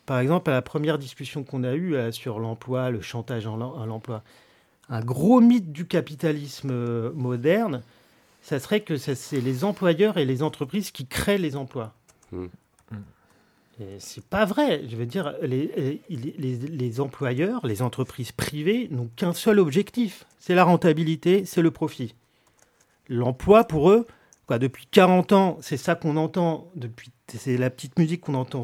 [0.06, 3.86] par exemple, à la première discussion qu'on a eue euh, sur l'emploi, le chantage à
[3.86, 4.22] l'emploi.
[4.88, 7.82] Un gros mythe du capitalisme euh, moderne,
[8.40, 11.92] ça serait que c'est les employeurs et les entreprises qui créent les emplois.
[12.32, 12.46] Hmm.
[13.98, 14.82] C'est pas vrai.
[14.88, 20.64] Je veux dire, les, les, employeurs, les entreprises privées n'ont qu'un seul objectif c'est la
[20.64, 22.14] rentabilité, c'est le profit.
[23.08, 24.06] L'emploi, pour eux,
[24.46, 28.62] quoi, depuis 40 ans, c'est ça qu'on entend, depuis, c'est la petite musique qu'on entend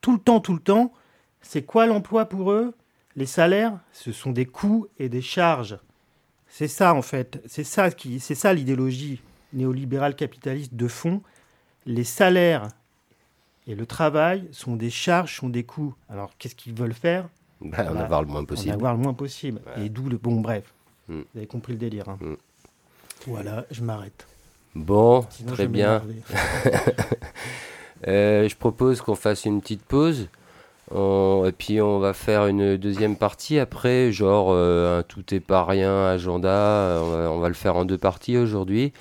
[0.00, 0.94] tout le temps, tout le temps.
[1.42, 2.74] C'est quoi l'emploi pour eux?
[3.16, 5.78] Les salaires, ce sont des coûts et des charges.
[6.48, 7.42] C'est ça, en fait.
[7.46, 9.20] C'est ça, qui, c'est ça l'idéologie
[9.52, 11.22] néolibérale capitaliste de fond.
[11.84, 12.68] Les salaires
[13.66, 15.94] et le travail sont des charges, sont des coûts.
[16.08, 17.28] Alors, qu'est-ce qu'ils veulent faire
[17.60, 18.70] bah, En avoir le moins possible.
[18.70, 19.60] En avoir le moins possible.
[19.76, 20.18] Et d'où le...
[20.18, 20.72] Bon, bref.
[21.08, 21.22] Hmm.
[21.32, 22.08] Vous avez compris le délire.
[22.08, 22.18] Hein.
[22.20, 22.36] Hmm.
[23.26, 24.26] Voilà, je m'arrête.
[24.74, 26.02] Bon, très bien.
[28.06, 30.28] Euh, je propose qu'on fasse une petite pause.
[30.92, 35.64] Et puis on va faire une deuxième partie après, genre euh, un tout est pas
[35.64, 37.00] rien agenda.
[37.02, 38.92] on va, le faire en deux parties aujourd'hui.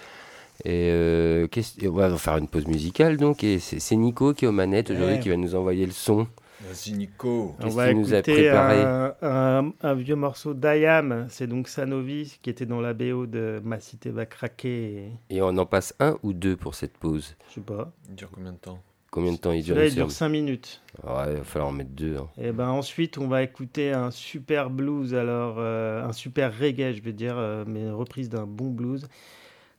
[0.65, 1.47] Et euh,
[1.83, 3.43] on va faire une pause musicale donc.
[3.43, 6.27] Et c'est Nico qui est aux manettes aujourd'hui qui va nous envoyer le son.
[6.61, 7.55] Vas-y Nico.
[7.59, 8.81] On va nous a préparé?
[9.21, 14.09] un, vieux morceau d'Ayam, c'est donc Sanovi qui était dans la BO de Ma cité
[14.09, 15.11] va craquer.
[15.29, 17.91] Et on en passe un ou deux pour cette pause Je sais pas.
[18.09, 18.79] Il dure combien de temps?
[19.11, 20.81] Combien de temps il dure Là, il dure 5 minutes.
[21.03, 22.17] Ouais, il va falloir en mettre deux.
[22.17, 22.27] Hein.
[22.37, 27.01] Et ben ensuite, on va écouter un super blues, alors euh, un super reggae, je
[27.01, 29.07] veux dire, euh, mais une reprise d'un bon blues.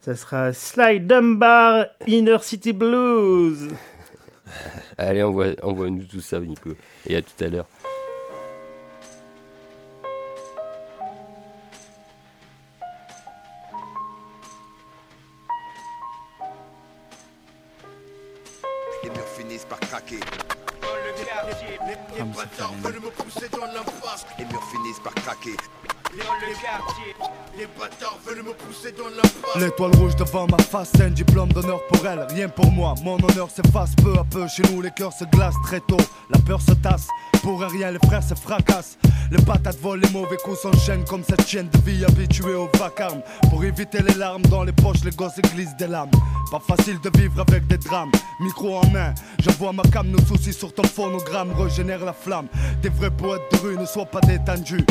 [0.07, 3.71] Ça sera Sly Dunbar Inner City Blues.
[4.99, 6.71] Allez, envoie-nous tout ça, Nico.
[7.09, 7.67] Et à tout à l'heure.
[29.59, 32.27] L'étoile rouge devant ma face, un diplôme d'honneur pour elle.
[32.31, 34.47] Rien pour moi, mon honneur s'efface peu à peu.
[34.49, 35.97] Chez nous, les cœurs se glacent très tôt.
[36.31, 37.07] La peur se tasse,
[37.43, 38.99] pour rien, les frères se fracassent.
[39.31, 43.23] Les patates volent, les mauvais coups s'enchaînent comme cette chienne de vie habituée au vacarme.
[43.49, 46.11] Pour éviter les larmes dans les poches, les gosses glissent des lames.
[46.51, 48.13] Pas facile de vivre avec des drames.
[48.41, 52.47] Micro en main, j'envoie ma cam, nos soucis sur ton phonogramme régénère la flamme.
[52.83, 54.85] Des vrais poètes de rue ne soient pas détendus.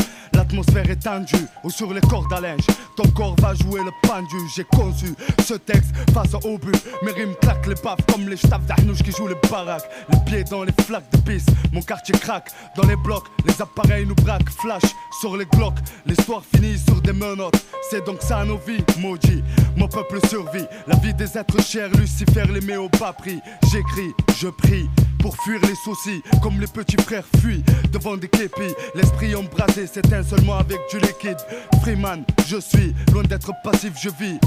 [0.46, 2.66] L'atmosphère est tendue, ou sur les cordes à linge.
[2.96, 4.36] Ton corps va jouer le pendu.
[4.54, 5.12] J'ai conçu
[5.44, 6.76] ce texte face au but.
[7.02, 9.82] Mes rimes claquent les baffes comme les staffs d'Arnouche qui jouent les baraques.
[10.08, 12.52] Les pieds dans les flaques de pisse, mon quartier craque.
[12.76, 14.50] Dans les blocs, les appareils nous braquent.
[14.50, 14.84] Flash
[15.20, 17.66] sur les glocks, l'histoire finit sur des menottes.
[17.90, 19.42] C'est donc ça nos vies, maudit.
[19.76, 21.90] Mon peuple survit, la vie des êtres chers.
[21.90, 23.40] Lucifer les met au bas prix.
[23.72, 24.88] J'écris, je prie
[25.20, 28.74] pour fuir les soucis, comme les petits frères fuient devant des képis.
[28.94, 31.38] L'esprit embrasé s'éteint seulement avec du liquide.
[31.82, 34.38] Freeman, je suis loin d'être passif, je vis.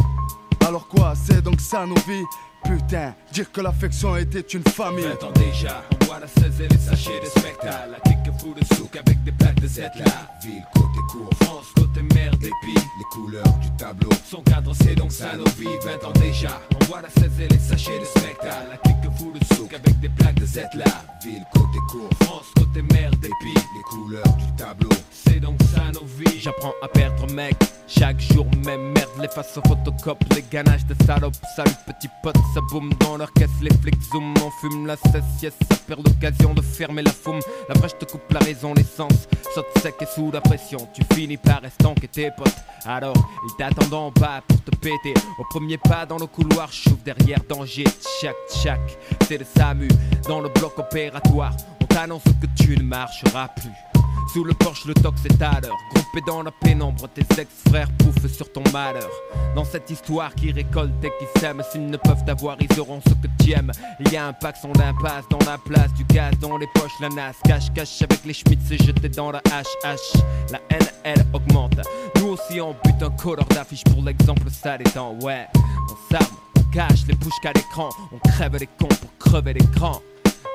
[0.68, 2.26] Alors quoi, c'est donc ça nos vies
[2.64, 5.06] Putain, dire que l'affection était une famille.
[5.06, 7.92] 20 ans déjà, on voit la 16 et les sachets de spectacle.
[7.92, 10.30] La clique fout de souk avec des plaques de Z là.
[10.44, 14.10] Ville, côté court, France, côté mer, puis les couleurs du tableau.
[14.26, 15.78] Son cadre, c'est donc ça nos vies.
[15.84, 18.68] 20 ans déjà, on voit la 16 et les sachets de spectacle.
[18.72, 20.86] La clique fout de souk avec des plaques de Z là.
[21.24, 24.90] Ville, côté court, France, côté mer, puis les couleurs du tableau.
[25.12, 26.40] C'est donc ça nos vies.
[26.40, 27.56] J'apprends à perdre, mec.
[27.88, 31.34] Chaque jour, même merde, les faces au photocop, les ganaches de salope.
[31.56, 34.34] Salut, petit pote, ça boum dans leur caisse, les flics zoom.
[34.44, 37.40] On fume la cesse, yes, ça perd l'occasion de fermer la foume.
[37.68, 40.88] La brèche te coupe la raison, l'essence saute sec et sous la pression.
[40.94, 42.56] Tu finis par que tes potes.
[42.86, 45.14] Alors, ils t'attendent en bas pour te péter.
[45.38, 47.84] Au premier pas dans le couloir, chouffe derrière danger.
[47.84, 48.80] Tchac, tchac,
[49.28, 49.88] c'est le SAMU
[50.28, 51.54] dans le bloc opératoire.
[51.82, 53.89] On t'annonce que tu ne marcheras plus.
[54.34, 54.94] Sous le porche, le
[55.42, 55.78] à l'heure.
[55.92, 59.10] Groupé dans la pénombre, tes ex-frères pouffent sur ton malheur.
[59.56, 63.14] Dans cette histoire qui récolte et qui s'aiment, s'ils ne peuvent t'avoir, ils auront ce
[63.16, 63.72] que tu aimes.
[64.00, 66.92] Il y a un pack son d'impasse dans la place, du gaz dans les poches,
[67.02, 67.32] la nas.
[67.44, 70.20] Cache, cache avec les schmitts, c'est jeté dans la HH.
[70.52, 71.80] La haine, elle augmente.
[72.18, 76.62] Nous aussi, on bute un couleur d'affiche pour l'exemple, ça temps Ouais, on s'arme, on
[76.72, 77.90] cache les bouches qu'à l'écran.
[78.12, 80.00] On crève les cons pour crever l'écran.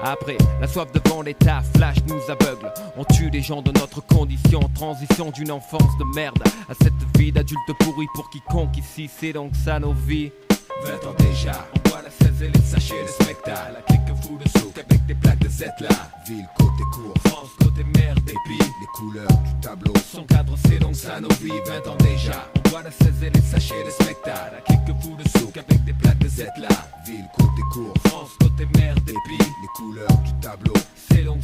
[0.03, 2.73] Après, la soif de l'état flash nous aveugle.
[2.97, 7.33] On tue les gens de notre condition, transition d'une enfance de merde à cette vie
[7.33, 10.31] d'adulte pourri pour quiconque ici, c'est donc ça nos vies.
[10.85, 13.73] 20 ans déjà, on voit la 16 et les sachets de spectacle.
[13.75, 15.89] La clique fou de souk avec des plaques de Z là.
[16.27, 19.93] Ville, côté court, France, côté mer, puis les couleurs du tableau.
[20.13, 21.51] Son cadre, c'est donc vies.
[21.67, 24.57] 20 ans déjà, on voit la 16 et les sachets de spectacle.
[24.57, 26.69] La clique fou de souk avec des plaques de Z là.
[27.07, 30.75] Ville, côté court, France, côté mer, puis les couleurs du tableau.
[31.11, 31.41] C'est donc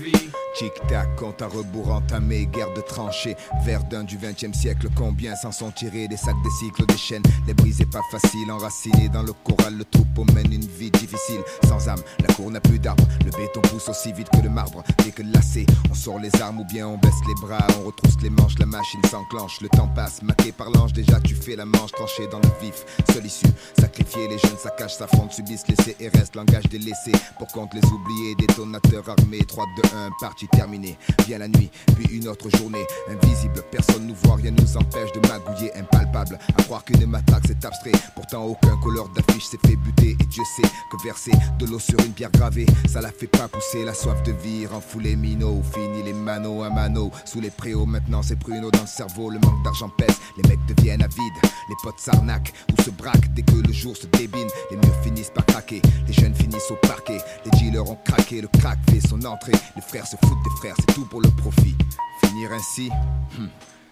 [0.00, 0.30] vies.
[0.56, 3.36] Tic-tac, compte à rebours entamé, guerre de tranchées.
[3.64, 7.22] Verdun du 20 e siècle, combien s'en sont tirés des sacs, des cycles, des chaînes.
[7.46, 11.40] Les briser pas facile, enracinés dans le choral, le troupeau mène une vie difficile.
[11.66, 13.06] Sans âme, la cour n'a plus d'arbres.
[13.24, 14.82] Le béton pousse aussi vite que le marbre.
[15.04, 18.16] Dès que lassé, on sort les armes ou bien on baisse les bras, on retrousse
[18.22, 19.60] les manches, la machine s'enclenche.
[19.60, 22.84] Le temps passe, maqué par l'ange, déjà tu fais la manche tranchée dans le vif.
[23.12, 23.46] Seule issue,
[23.78, 25.64] sacrifier les jeunes, saccagent, s'affrontent, subissent,
[26.00, 27.12] et reste langage délaissé.
[27.38, 30.96] Pour compte les oubliés, détonateurs armés, 3, 2, 1, partie terminée.
[31.26, 32.86] Vient la nuit, puis une autre journée.
[33.10, 36.38] Invisible, personne nous voit, rien nous empêche de magouiller, impalpable.
[36.56, 37.92] À croire qu'une matraque c'est abstrait.
[38.14, 40.16] Pourtant, aucun couleur d'affiche s'est fait buter.
[40.20, 43.48] Et Dieu sait que verser de l'eau sur une pierre gravée, ça la fait pas
[43.48, 43.84] pousser.
[43.84, 45.62] La soif de vie rend fou les minots.
[45.72, 47.10] Fini les manos à mano.
[47.24, 49.30] Sous les préaux, maintenant c'est pruneau dans le cerveau.
[49.30, 51.40] Le manque d'argent pèse, les mecs deviennent avides.
[51.68, 54.48] Les potes s'arnaquent ou se braquent dès que le jour se débine.
[54.70, 57.18] Les murs finissent par craquer, les jeunes finissent au parquet.
[57.44, 59.52] Les dealers ont craqué, le crack fait son entrée.
[59.76, 61.76] Les frères se foutent des frères, c'est tout pour le profit.
[62.24, 62.90] Finir ainsi,
[63.38, 63.46] hmm,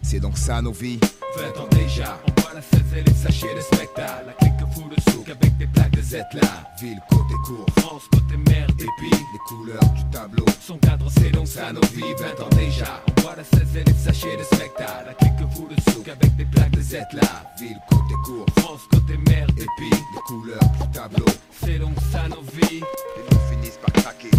[0.07, 0.99] c'est donc ça nos vies.
[1.35, 4.27] 20 ans déjà, on voit la 16 et les sachets de spectacle.
[4.27, 6.47] La clique fou de souk avec des plaques de Z là.
[6.79, 10.45] Ville, côté court, France, côté mer, des puis les couleurs du tableau.
[10.61, 12.13] Son cadre, c'est donc ça nos vies.
[12.19, 15.07] 20 ans déjà, on voit la 16 et les sachets de spectacle.
[15.07, 17.43] La clique fou de souk avec des plaques de Z là.
[17.59, 21.25] Ville, côté court, France, côté mer, des puis les couleurs du tableau.
[21.65, 22.79] C'est donc ça nos vies.
[22.79, 24.31] Les mots finissent par craquer.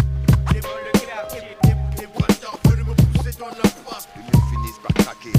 [0.51, 0.61] Les
[2.83, 4.07] me pousser dans face.
[5.09, 5.33] Craquer.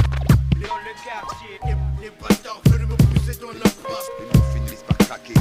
[0.56, 4.10] Les vols de quartier, les, les bâtards veulent me pousser dans la face.
[4.18, 5.34] Les mots finissent par craquer.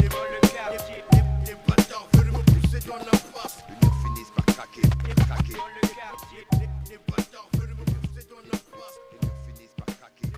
[0.00, 3.58] Les vols de quartier, les, les bâtards veulent me pousser dans la face.
[3.68, 4.82] Les mots finissent par craquer.
[4.82, 5.52] Craquer.
[5.52, 8.98] Les vols de quartier, les, les bâtards veulent me pousser dans la face.
[9.12, 10.30] Les mots finissent par craquer.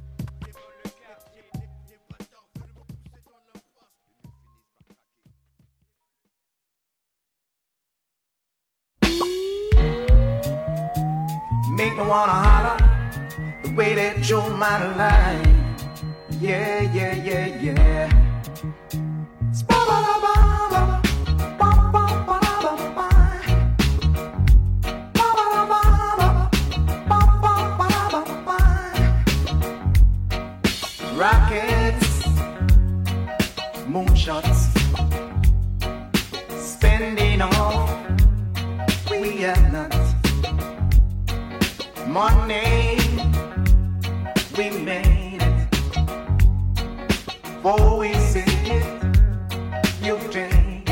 [0.45, 3.97] Les vols de quartier, les, les bâtards veulent me pousser dans la face.
[11.77, 12.90] Make me wanna holler
[13.81, 15.47] way that you're my life.
[16.39, 18.09] Yeah, yeah, yeah, yeah.
[19.69, 20.91] Ba-ba-ba-da-ba-ba.
[31.17, 32.13] Rockets,
[33.95, 34.61] moonshots,
[36.73, 37.89] spending all
[39.11, 39.97] we have not.
[42.07, 43.10] Money,
[44.57, 45.75] we made it.
[47.63, 48.85] For we see it,
[50.03, 50.91] you take it.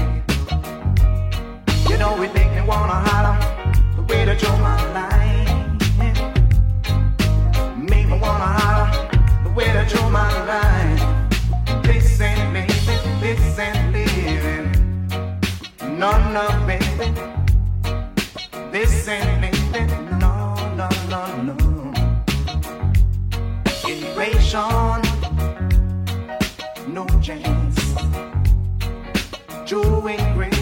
[1.88, 3.36] You know it make me wanna holler
[3.96, 5.48] the way that you're my life.
[7.76, 8.90] Make me wanna holler
[9.44, 11.02] the way that you're my life.
[11.82, 14.68] This ain't living, this ain't living.
[15.98, 17.12] No, no, baby.
[18.70, 21.67] This ain't living, no, no, no, no.
[24.48, 25.02] Invasion,
[26.94, 27.94] no chance.
[29.66, 30.54] Doing great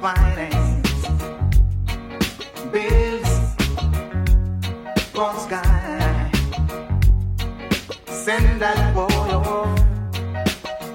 [0.00, 1.06] finance,
[2.72, 3.54] bills
[5.12, 6.30] from sky.
[8.06, 9.78] Send that boy off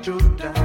[0.02, 0.63] to die.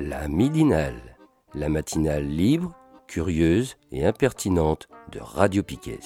[0.00, 1.16] La midinale,
[1.54, 2.72] la matinale libre,
[3.08, 5.98] curieuse et impertinente de Radio Piquet.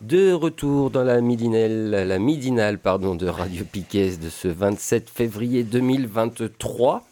[0.00, 5.64] De retour dans la midinale, la midinale pardon, de Radio Piquet de ce 27 février
[5.64, 7.05] 2023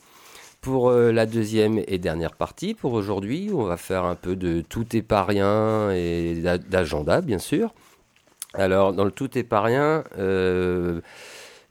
[0.65, 3.51] pour euh, la deuxième et dernière partie pour aujourd'hui.
[3.53, 7.75] On va faire un peu de tout est pas rien et d'a- d'agenda, bien sûr.
[8.55, 11.01] Alors, dans le tout est pas rien, euh,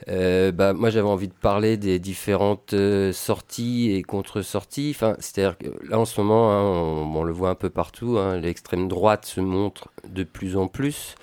[0.10, 2.76] euh, bah, moi j'avais envie de parler des différentes
[3.14, 4.96] sorties et contre-sorties.
[5.20, 8.38] C'est-à-dire que là en ce moment, hein, on, on le voit un peu partout, hein,
[8.38, 11.16] l'extrême droite se montre de plus en plus.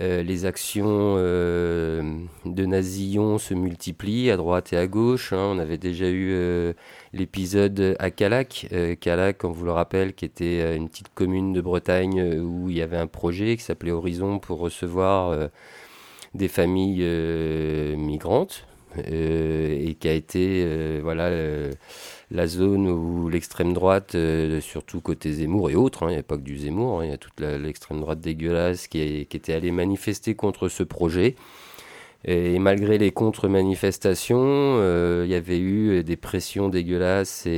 [0.00, 2.02] Euh, les actions euh,
[2.46, 5.34] de nasillons se multiplient à droite et à gauche.
[5.34, 5.52] hein.
[5.54, 6.72] On avait déjà eu euh,
[7.12, 8.68] l'épisode à Calac.
[9.00, 12.82] Calac, on vous le rappelle, qui était une petite commune de Bretagne où il y
[12.82, 15.50] avait un projet qui s'appelait Horizon pour recevoir
[16.34, 17.04] des familles
[17.96, 18.66] migrantes
[19.06, 21.30] et qui a été voilà
[22.32, 26.22] la zone où l'extrême droite, euh, surtout côté Zemmour et autres, hein, il n'y a
[26.22, 29.70] pas que du Zemmour, hein, il y a toute l'extrême droite dégueulasse qui, était allée
[29.70, 31.36] manifester contre ce projet.
[32.24, 37.48] Et malgré les contre-manifestations, euh, il y avait eu des pressions dégueulasses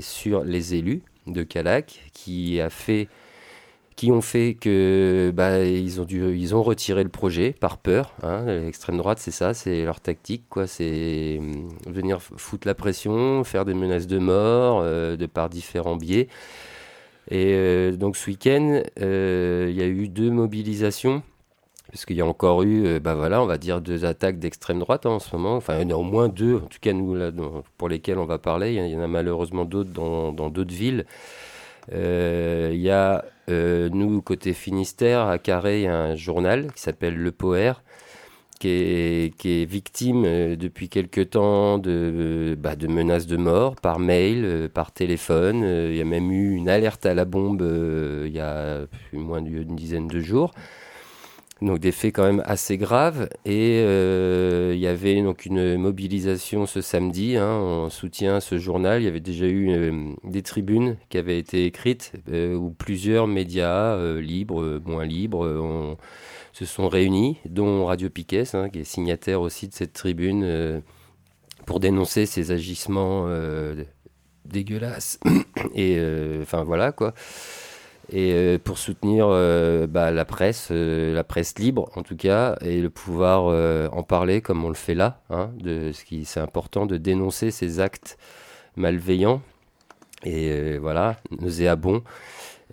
[0.00, 3.08] sur les élus de Calac qui a fait
[4.00, 8.14] qui ont fait que bah, ils ont dû ils ont retiré le projet par peur
[8.22, 8.46] hein.
[8.46, 13.66] l'extrême droite c'est ça c'est leur tactique quoi c'est hum, venir foutre la pression faire
[13.66, 16.28] des menaces de mort euh, de par différents biais
[17.30, 21.22] et euh, donc ce week-end euh, il y a eu deux mobilisations
[21.92, 25.06] parce qu'il y a encore eu, bah voilà, on va dire deux attaques d'extrême droite
[25.06, 25.56] hein, en ce moment.
[25.56, 27.16] Enfin, il y en a au moins deux, en tout cas nous
[27.78, 28.74] pour lesquelles on va parler.
[28.74, 31.06] Il y en- a malheureusement d'autres dans d'autres villes.
[31.92, 37.32] Euh, Il y a euh, nous côté Finistère à Carré, un journal qui s'appelle Le
[37.32, 37.82] Poer,
[38.60, 43.98] qui est, victime euh, depuis quelque temps de, euh, bah, de menaces de mort par
[43.98, 45.62] mail, euh, par téléphone.
[45.64, 48.86] Euh, Il y a même eu une alerte à la bombe euh, il y a
[49.12, 50.52] moins d'une dizaine de jours.
[51.62, 53.28] Donc des faits quand même assez graves.
[53.44, 58.58] Et euh, il y avait donc une mobilisation ce samedi hein, en soutien à ce
[58.58, 59.02] journal.
[59.02, 63.26] Il y avait déjà eu euh, des tribunes qui avaient été écrites euh, où plusieurs
[63.26, 65.96] médias libres, moins libres,
[66.52, 70.82] se sont réunis, dont Radio Piquet, hein, qui est signataire aussi de cette tribune,
[71.66, 73.28] pour dénoncer ces agissements
[74.46, 75.20] dégueulasses.
[75.74, 76.00] Et
[76.42, 77.14] enfin voilà quoi
[78.10, 82.56] et euh, pour soutenir euh, bah, la presse, euh, la presse libre en tout cas,
[82.60, 83.44] et le pouvoir
[83.92, 85.20] en parler comme on le fait là.
[85.30, 88.18] Hein, de ce qui c'est important de dénoncer ces actes
[88.76, 89.42] malveillants
[90.24, 92.02] et voilà nauséabonds.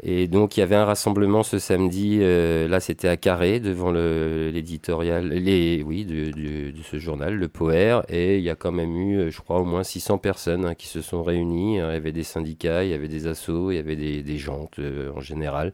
[0.04, 2.20] Et donc il y avait un rassemblement ce samedi.
[2.22, 8.04] euh, là c'était à Carré devant l'éditorial, les oui de, ce journal, le Poer.
[8.10, 10.76] Et il y a quand même eu, euh, je crois, au moins 600 personnes hein,
[10.76, 11.76] qui se sont réunies.
[11.76, 14.70] Il y avait des syndicats, il y avait des assos, il y avait des, gens
[14.80, 15.72] euh, en général,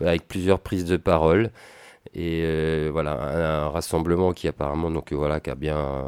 [0.00, 1.50] avec plusieurs prises de parole.
[2.14, 6.04] Et voilà un, un rassemblement qui apparemment donc voilà qui a bien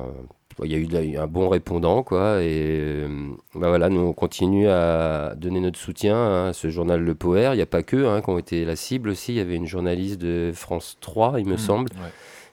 [0.64, 2.42] il y a eu de un bon répondant, quoi.
[2.42, 7.00] Et euh, bah voilà, nous, on continue à donner notre soutien hein, à ce journal
[7.02, 7.52] Le Poer.
[7.54, 9.32] Il n'y a pas que hein, qui ont été la cible aussi.
[9.32, 12.10] Il y avait une journaliste de France 3, il me semble, Mmh, ouais.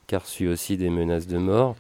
[0.07, 1.75] qui a reçu aussi des menaces de mort.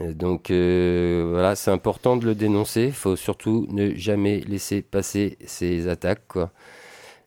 [0.00, 2.86] Et donc euh, voilà, c'est important de le dénoncer.
[2.86, 6.50] Il faut surtout ne jamais laisser passer ces attaques, quoi.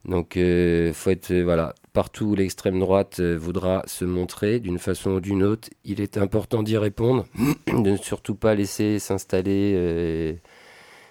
[0.06, 4.78] Donc, euh, faut être euh, voilà partout où l'extrême droite euh, voudra se montrer d'une
[4.78, 5.68] façon ou d'une autre.
[5.84, 7.26] Il est important d'y répondre,
[7.68, 10.34] de ne surtout pas laisser s'installer euh,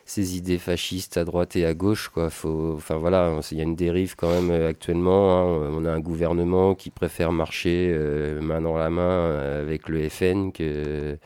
[0.05, 2.13] ces idées fascistes à droite et à gauche.
[2.17, 5.41] Il y a une dérive quand même euh, actuellement.
[5.41, 5.71] hein.
[5.73, 7.93] On a un gouvernement qui préfère marcher
[8.41, 11.19] main dans la main avec le FN que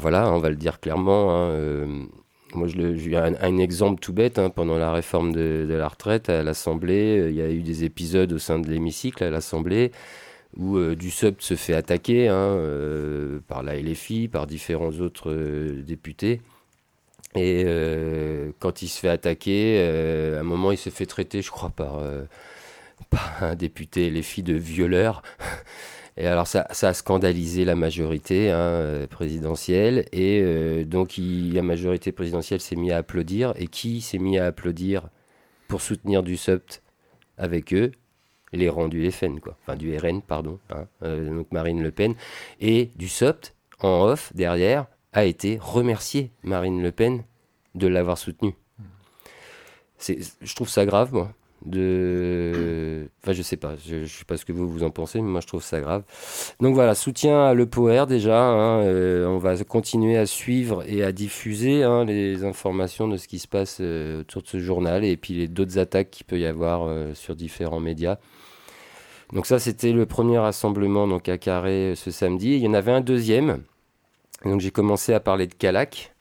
[0.00, 1.32] voilà, on va le dire clairement.
[1.34, 2.06] hein,
[2.54, 4.38] moi, je le- j'ai un, exemple tout bête.
[4.38, 7.84] hein, pendant la réforme de, la retraite à l'Assemblée, euh, il y a eu des
[7.84, 9.92] épisodes au sein de l'hémicycle à l'Assemblée
[10.56, 10.96] où euh,
[11.38, 16.40] se fait attaquer hein, euh, par la LFI, par différents autres euh, députés.
[17.36, 17.64] Et
[18.58, 19.80] quand il se fait attaquer,
[20.36, 22.02] à un moment, il se fait traiter, je crois, par,
[23.10, 25.22] par un député LFI de violeur.
[26.20, 30.04] Et alors ça, a scandalisé la majorité hein, euh, présidentielle.
[30.12, 33.54] Et euh, donc la majorité présidentielle s'est mise à applaudir.
[33.56, 35.08] Et qui s'est mis à applaudir
[35.66, 36.82] pour soutenir Dussopt
[37.38, 37.92] avec eux?
[38.52, 42.14] Les rangs du FN quoi, enfin du RN pardon, hein, euh, donc Marine Le Pen.
[42.60, 47.22] Et Dussopt en off derrière a été remercié Marine Le Pen
[47.74, 48.54] de l'avoir soutenu.
[50.00, 51.32] Je trouve ça grave moi
[51.66, 55.20] de enfin je sais pas je, je sais pas ce que vous vous en pensez
[55.20, 56.02] mais moi je trouve ça grave.
[56.60, 57.66] Donc voilà soutien à Le
[58.06, 63.16] déjà hein, euh, on va continuer à suivre et à diffuser hein, les informations de
[63.16, 66.26] ce qui se passe euh, autour de ce journal et puis les d'autres attaques qu'il
[66.26, 68.18] peut y avoir euh, sur différents médias.
[69.32, 72.54] Donc ça c'était le premier rassemblement donc à Carré ce samedi.
[72.56, 73.62] Il y en avait un deuxième.
[74.44, 76.14] Donc j'ai commencé à parler de Calac.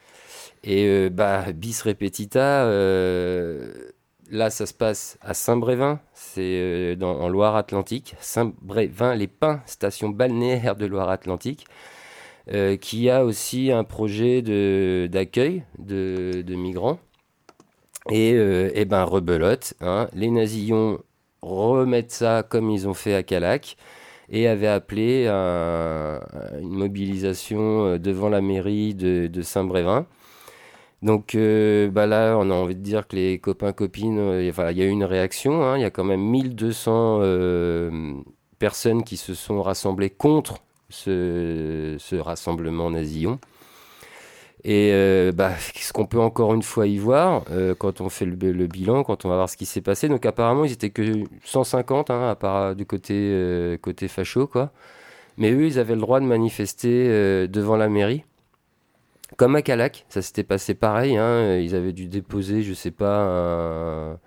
[0.65, 2.65] Et bah, bis repetita,
[4.30, 8.15] là ça se passe à Saint-Brévin, c'est euh, en Loire-Atlantique.
[8.19, 11.65] Saint-Brévin, les Pins, station balnéaire de Loire-Atlantique,
[12.53, 14.41] euh, qui a aussi un projet
[15.09, 16.99] d'accueil de, migrants.
[18.09, 20.99] Et, euh, eh ben rebelote, hein, les nazillons
[21.41, 23.77] remettent ça comme ils ont fait à Calac
[24.30, 26.19] et avaient appelé un-
[26.61, 30.05] une mobilisation euh, devant la mairie de Saint-Brévin.
[31.01, 34.77] Donc euh, bah là, on a envie de dire que les copains copines, euh, il
[34.77, 35.63] y a eu une réaction.
[35.63, 35.77] hein.
[35.77, 38.13] Il y a quand même 1200 euh,
[38.59, 40.57] personnes qui se sont rassemblées contre
[40.89, 43.39] ce, rassemblement nazillon.
[44.65, 44.91] Et
[45.33, 47.45] bah, ce qu'on peut encore une fois y voir
[47.77, 48.35] quand on fait le,
[48.67, 50.09] bilan, quand on va voir ce qui s'est passé.
[50.09, 54.49] Donc apparemment, ils étaient que 150 hein, à part du côté, côté facho.
[55.37, 57.07] Mais eux, ils avaient le droit de manifester
[57.47, 58.25] devant la mairie.
[59.38, 61.17] Comme à Calac, ça s'était passé pareil.
[61.17, 64.17] hein, Ils avaient dû déposer, je sais pas,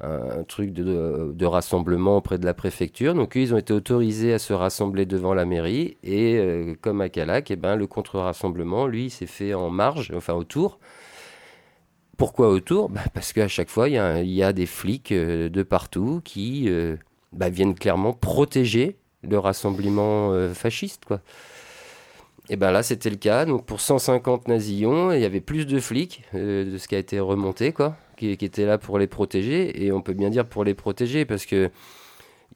[0.00, 3.14] un, truc de, rassemblement auprès de la préfecture.
[3.14, 5.96] Donc ils ont été autorisés à se rassembler devant la mairie.
[6.02, 10.34] Et euh, comme à Calac, eh ben, le contre-rassemblement, lui, s'est fait en marge, enfin
[10.34, 10.78] autour.
[12.16, 12.90] Pourquoi autour?
[12.90, 13.94] Bah, Parce qu'à chaque fois, il
[14.30, 16.96] y, a des flics euh, de partout qui euh,
[17.32, 21.06] bah, viennent clairement protéger le rassemblement fasciste.
[21.06, 21.20] Quoi.
[22.50, 23.46] Et ben là, c'était le cas.
[23.46, 26.98] Donc pour 150 nazillons, il y avait plus de flics euh, de ce qui a
[26.98, 29.84] été remonté, quoi, qui, étaient là pour les protéger.
[29.84, 31.70] Et on peut bien dire pour les protéger parce que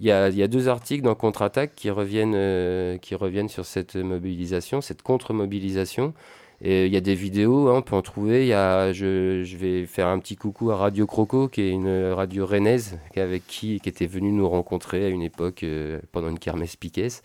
[0.00, 3.64] il y a, y a deux articles dans Contre-attaque qui reviennent, euh, qui reviennent sur
[3.66, 6.14] cette mobilisation, cette contre-mobilisation.
[6.60, 8.46] Et il y a des vidéos, hein, on peut en trouver.
[8.46, 12.12] Y a, je, je vais faire un petit coucou à Radio Croco, qui est une
[12.12, 16.38] radio rennaise, avec qui, qui était venue nous rencontrer à une époque euh, pendant une
[16.38, 17.22] kermesse Piquès.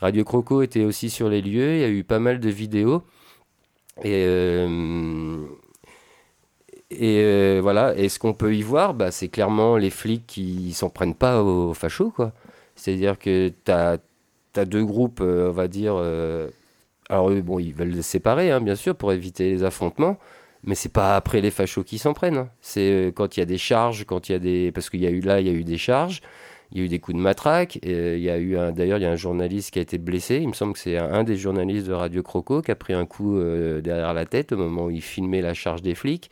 [0.00, 3.02] Radio Croco était aussi sur les lieux, il y a eu pas mal de vidéos.
[4.02, 5.46] Et, euh,
[7.00, 10.90] euh, voilà, et ce qu'on peut y voir, bah, c'est clairement les flics qui s'en
[10.90, 12.32] prennent pas aux fachos, quoi.
[12.76, 13.98] C'est-à-dire que tu as,
[14.66, 15.94] deux groupes, euh, on va dire.
[15.96, 16.48] euh,
[17.08, 20.18] alors, eux, bon, ils veulent les séparer, hein, bien sûr, pour éviter les affrontements.
[20.64, 22.38] Mais c'est pas après les fachos qui s'en prennent.
[22.38, 22.48] hein.
[22.60, 24.72] C'est quand il y a des charges, quand il y a des.
[24.72, 26.22] Parce qu'il y a eu là, il y a eu des charges,
[26.74, 27.78] il y a eu des coups de matraque.
[27.82, 28.56] il y a eu.
[28.72, 30.38] D'ailleurs, il y a un journaliste qui a été blessé.
[30.38, 33.06] Il me semble que c'est un, des journalistes de Radio Croco qui a pris un
[33.06, 36.30] coup euh, derrière la tête au moment où il filmait la charge des flics.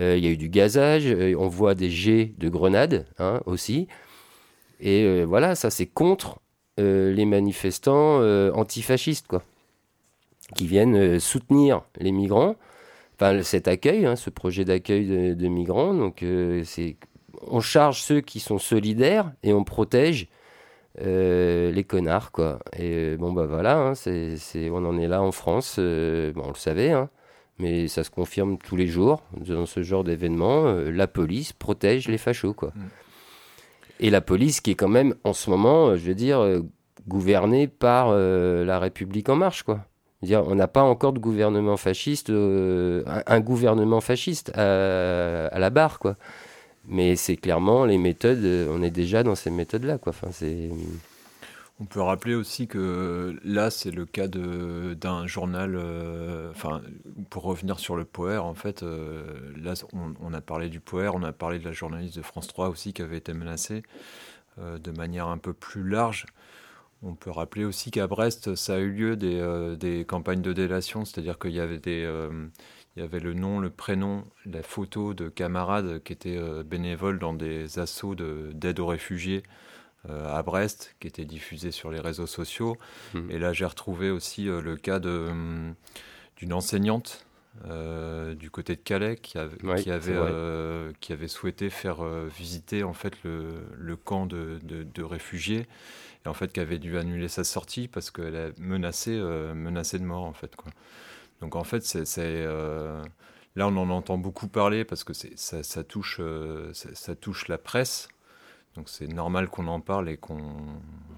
[0.00, 1.06] Euh, il y a eu du gazage.
[1.06, 3.88] euh, on voit des jets de grenades hein, aussi.
[4.80, 6.38] Et voilà, ça c'est contre
[6.78, 9.42] les manifestants antifascistes, quoi,
[10.54, 12.54] qui viennent soutenir les migrants,
[13.16, 15.94] enfin cet accueil, hein, ce projet d'accueil de, migrants.
[15.94, 16.24] Donc
[16.62, 16.96] c'est,
[17.46, 20.28] on charge ceux qui sont solidaires et on protège
[21.00, 22.58] euh, les connards, quoi.
[22.76, 25.76] Et euh, bon bah voilà, hein, c'est, c'est- on en est là en France.
[25.78, 27.08] euh, bon, on le savait, hein,
[27.58, 30.66] mais ça se confirme tous les jours dans ce genre d'événement.
[30.66, 32.72] euh, la police protège les fachos, quoi.
[32.74, 32.80] Mm.
[34.00, 36.40] Et la police qui est quand même en ce moment, je veux dire,
[37.08, 39.80] gouvernée par la République en marche, quoi.
[40.22, 45.70] Dire, on n'a pas encore de gouvernement fasciste, un, un gouvernement fasciste à, à la
[45.70, 46.14] barre, quoi.
[46.88, 50.14] Mais c'est clairement les méthodes, euh, on est déjà dans ces méthodes-là, quoi.
[50.18, 50.30] Enfin.
[51.80, 55.76] On peut rappeler aussi que là, c'est le cas d'un journal.
[55.76, 56.52] euh,
[57.30, 59.22] pour revenir sur le Poer, en fait, euh,
[59.56, 59.74] là,
[60.20, 62.92] on, a parlé du Poer, on a parlé de la journaliste de France 3 aussi
[62.92, 63.82] qui avait été menacée
[64.56, 66.26] de manière un peu plus large.
[67.04, 71.04] On peut rappeler aussi qu'à Brest, ça a eu lieu des, des campagnes de délation,
[71.04, 72.04] c'est-à-dire qu'il y avait des.
[72.98, 77.20] Il y avait le nom, le prénom, la photo de camarades qui étaient euh, bénévoles
[77.20, 79.44] dans des assauts de- d'aide aux réfugiés
[80.10, 82.76] euh, à Brest, qui étaient diffusés sur les réseaux sociaux.
[83.14, 83.30] Mhm.
[83.30, 87.24] Et là, j'ai retrouvé aussi euh, le cas d'une enseignante
[87.66, 90.30] euh, du côté de Calais qui, avait- Ouais, qui avait, vrai.
[90.32, 95.02] euh, qui avait souhaité faire euh, visiter en fait le, le camp de, de- de
[95.04, 95.66] réfugiés
[96.24, 99.12] et en fait qui avait dû annuler sa sortie parce qu'elle a menacé,
[99.54, 100.72] menacé de mort en fait quoi.
[101.40, 103.02] Donc en fait c'est, euh,
[103.56, 105.12] là on en entend beaucoup parler parce que
[106.20, 108.08] euh, ça touche la presse.
[108.76, 110.38] Donc c'est normal qu'on en parle et qu'on,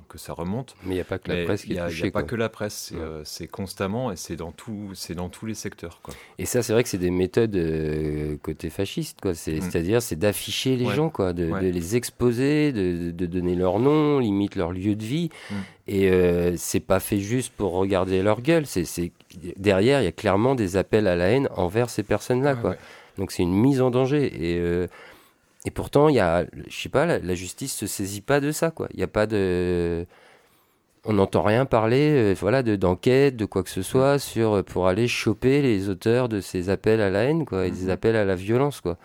[0.09, 0.75] que ça remonte.
[0.85, 2.03] Mais il n'y a pas que la Mais presse qui y est a, il y
[2.03, 2.23] a pas quoi.
[2.23, 3.01] que la presse, c'est, Ouais.
[3.03, 6.01] euh, c'est constamment et c'est dans, tout, c'est dans tous les secteurs.
[6.03, 6.15] Quoi.
[6.39, 9.35] Et ça, c'est vrai que c'est des méthodes euh, côté fasciste, Mm.
[9.35, 10.95] C'est-à-dire, c'est d'afficher les Ouais.
[10.95, 11.61] gens, quoi, de, Ouais.
[11.61, 15.29] de les exposer, de, de donner leur nom, limite leur lieu de vie.
[15.51, 15.55] Mm.
[15.89, 18.65] Et euh, c'est pas fait juste pour regarder leur gueule.
[18.67, 18.85] C'est,
[19.59, 22.77] derrière, il y a clairement des appels à la haine envers ces personnes-là, quoi.
[23.19, 24.25] Donc c'est une mise en danger.
[24.35, 24.87] Et euh,
[25.67, 28.51] et pourtant, il y a, je sais pas, la, la justice se saisit pas de
[28.53, 28.89] ça, quoi.
[28.93, 30.07] Il n'y a pas de
[31.07, 34.63] on n'entend rien parler, euh, voilà, de d'enquête, de quoi que ce soit, sur euh,
[34.63, 37.91] pour aller choper les auteurs de ces appels à la haine, quoi, et des Mhm.
[37.91, 38.99] appels à la violence, quoi.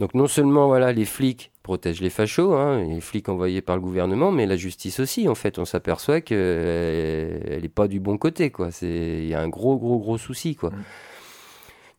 [0.00, 3.82] Donc non seulement voilà, les flics protègent les fachos, hein, les flics envoyés par le
[3.82, 5.28] gouvernement, mais la justice aussi.
[5.28, 8.72] En fait, on s'aperçoit que euh, elle est pas du bon côté, quoi.
[8.72, 8.88] C'est
[9.22, 10.70] il y a un gros, gros, gros souci, quoi.
[10.70, 10.82] Mhm.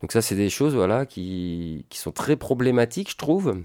[0.02, 3.62] Donc ça, c'est des choses, voilà, qui, qui sont très problématiques, je trouve.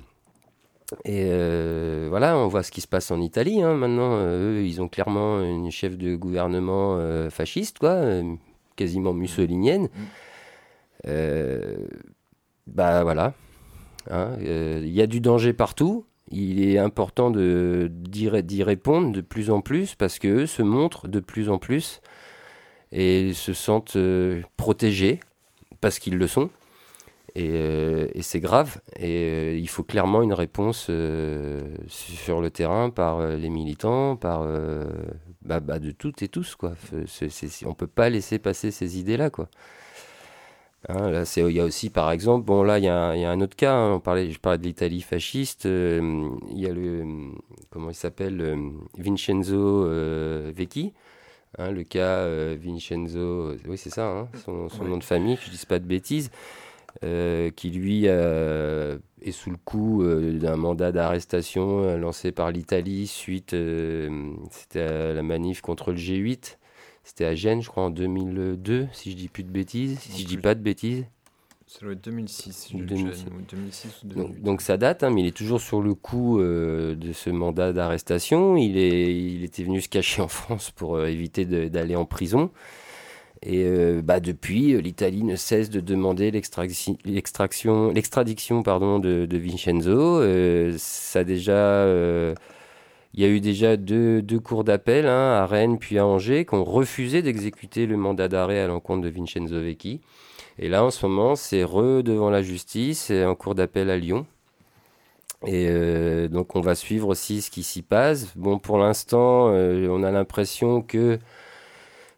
[1.06, 3.62] Et euh, voilà, on voit ce qui se passe en Italie.
[3.62, 3.76] hein.
[3.76, 8.02] Maintenant, euh, eux, ils ont clairement une chef de gouvernement euh, fasciste, quoi,
[8.76, 9.90] quasiment mussolinienne.
[11.08, 11.78] Euh,
[12.68, 13.34] bah voilà.
[14.10, 16.06] Hein, Il y a du danger partout.
[16.30, 21.08] Il est important d'y ré- d'y répondre de plus en plus parce qu'eux se montrent
[21.08, 22.02] de plus en plus
[22.94, 23.98] et se sentent
[24.58, 25.20] protégés
[25.82, 26.50] parce qu'ils le sont.
[27.36, 28.82] Et, euh, c'est grave.
[28.98, 34.46] Et euh, il faut clairement une réponse euh, sur le terrain par les militants, par
[35.44, 36.56] bah, bah, de toutes et tous.
[36.56, 36.74] Quoi.
[37.08, 39.30] C'est- on peut pas laisser passer ces idées-là.
[40.90, 43.56] Hein, là, il y a aussi, par exemple, bon là, il y, a un- autre
[43.56, 43.74] cas.
[43.76, 45.66] hein, on parlait, je parlais de l'Italie fasciste.
[45.66, 47.06] il y a le
[47.70, 48.58] comment il s'appelle,
[48.98, 49.88] Vincenzo
[50.52, 50.94] Vecchi.
[51.58, 54.90] Hein, le cas euh, Vincenzo, oui c'est ça, hein, son, son Ouais.
[54.90, 56.30] nom de famille, que je dise pas de bêtises,
[57.04, 62.52] euh, qui lui euh, est sous le coup euh, d'un mandat d'arrestation euh, lancé par
[62.52, 66.58] l'Italie suite, euh, c'était à la manif contre le G8.
[67.04, 70.28] C'était à Gênes, je crois, en 2002, si je dis plus de bêtises, si je
[70.28, 71.04] dis pas de bêtises.
[71.72, 73.24] Ça doit être 2006, je- 2006.
[73.30, 74.44] je- ou 2006 ou Donc, 2008.
[74.44, 77.72] donc ça date, hein, mais il est toujours sur le coup euh, de ce mandat
[77.72, 78.58] d'arrestation.
[78.58, 82.52] Il, est, il était venu se cacher en France pour euh, éviter d'aller en prison.
[83.42, 86.30] Et euh, bah, depuis, l'Italie ne cesse de demander
[88.64, 90.22] pardon, de, de Vincenzo.
[90.78, 91.88] Ça a déjà,
[93.14, 96.46] il y a eu déjà deux, deux cours d'appel hein, à Rennes puis à Angers
[96.46, 100.02] qui ont refusé d'exécuter le mandat d'arrêt à l'encontre de Vincenzo Vecchi.
[100.60, 103.98] Et là, en ce moment, c'est re devant la justice, et en cours d'appel à
[103.98, 104.26] Lyon.
[105.48, 108.38] Et euh, donc, on va suivre aussi ce qui s'y passe.
[108.38, 111.20] Bon, pour l'instant, euh, on a l'impression que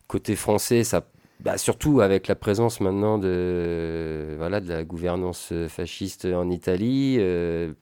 [0.07, 1.05] côté français, ça,
[1.39, 7.73] bah, surtout avec la présence maintenant de, voilà, de la gouvernance fasciste en Italie, euh,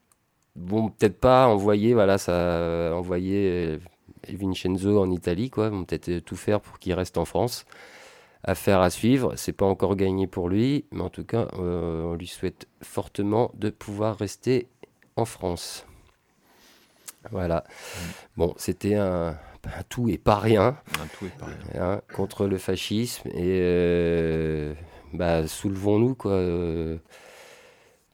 [0.56, 3.80] vont peut-être pas envoyer, voilà, ça, envoyer
[4.30, 5.70] Vincenzo en Italie, quoi.
[5.70, 7.66] Vont peut-être tout faire pour qu'il reste en France.
[8.44, 12.16] Affaire à suivre, c'est pas encore gagné pour lui, mais en tout cas, euh, on
[12.16, 14.68] lui souhaite fortement de pouvoir rester
[15.16, 15.86] en France.
[17.32, 17.64] Voilà.
[18.38, 21.56] Bon, c'était un, un tout et pas rien Un tout est pareil.
[21.80, 24.74] hein, contre le fascisme et euh,
[25.14, 26.32] bah, soulevons-nous quoi.
[26.32, 26.98] euh,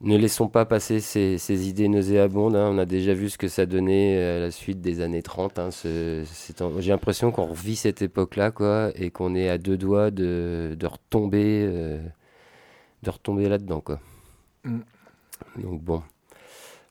[0.01, 2.55] ne laissons pas passer ces, ces idées nauséabondes.
[2.55, 2.69] hein.
[2.71, 5.59] On a déjà vu ce que ça donnait à la suite des années 30.
[5.59, 5.69] hein.
[5.83, 10.85] J'ai l'impression qu'on revit cette époque-là quoi, et qu'on est à deux doigts de, de
[10.87, 11.99] retomber, euh,
[13.03, 13.81] de retomber là-dedans.
[13.81, 13.99] Quoi.
[14.63, 14.79] Mm.
[15.57, 16.03] Donc bon.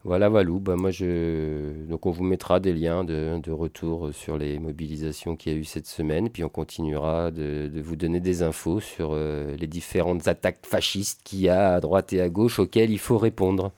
[0.07, 0.61] Voilà, Walou.
[0.61, 1.85] Bah, moi, je...
[1.87, 5.59] Donc, on vous mettra des liens de, de retour sur les mobilisations qu'il y a
[5.59, 6.31] eu cette semaine.
[6.31, 11.23] Puis, on continuera de, de vous donner des infos sur euh, les différentes attaques fascistes
[11.24, 13.73] qu'il y a à droite et à gauche auxquelles il faut répondre.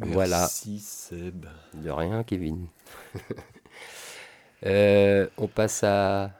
[0.00, 0.48] Voilà.
[0.48, 1.46] Seb.
[1.74, 2.66] De rien, Kevin.
[4.66, 6.30] Euh, on passe à.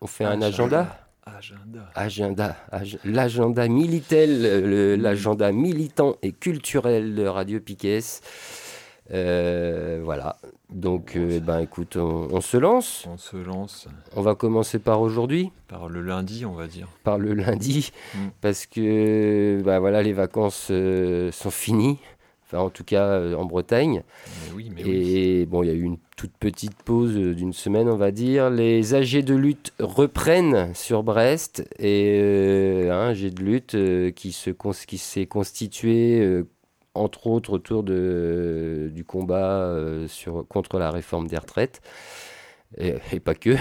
[0.00, 1.05] On fait un agenda?
[1.36, 1.90] Agenda.
[1.96, 7.98] Agenda, ag- l'agenda militel, l'agenda militant et culturel de Radio Piquet.
[9.12, 10.36] Euh, voilà.
[10.70, 13.06] Donc, euh, ben, écoute, on, on se lance.
[13.08, 16.86] On se lance On va commencer par aujourd'hui, par le lundi, on va dire.
[17.02, 18.18] par le lundi, Mm.
[18.40, 21.98] parce que, bah, voilà, les vacances euh, sont finies.
[22.46, 24.02] Enfin, en tout cas, euh, en Bretagne.
[24.44, 25.16] Mais oui, mais oui.
[25.16, 28.12] Et bon, il y a eu une toute petite pause euh, d'une semaine, on va
[28.12, 28.50] dire.
[28.50, 31.68] Les AG de lutte reprennent sur Brest.
[31.78, 34.50] Et euh, un AG de lutte qui se
[34.86, 36.44] qui s'est constitué,
[36.94, 39.74] entre autres, autour de, du combat
[40.06, 41.82] sur, contre la réforme des retraites.
[42.78, 43.56] Et, et pas que.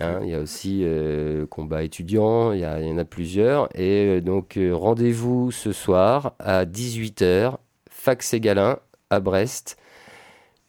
[0.00, 3.68] Hein, il y a aussi euh, combat étudiant, il y, en a plusieurs.
[3.74, 7.56] Et donc, euh, rendez-vous ce soir à 18h,
[7.98, 8.78] Fax et Galin
[9.10, 9.76] à Brest,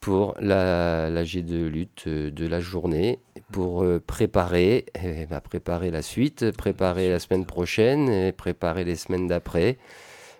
[0.01, 3.19] pour la, la G de lutte euh, de la journée,
[3.51, 8.95] pour euh, préparer, eh ben, préparer la suite, préparer la semaine prochaine et préparer les
[8.95, 9.77] semaines d'après.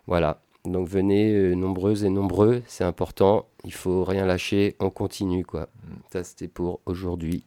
[0.08, 0.42] Voilà.
[0.66, 3.48] Donc venez euh, nombreuses et nombreux, c'est important.
[3.66, 5.70] Il faut rien lâcher, on continue quoi.
[6.12, 7.44] Ça c'était pour aujourd'hui.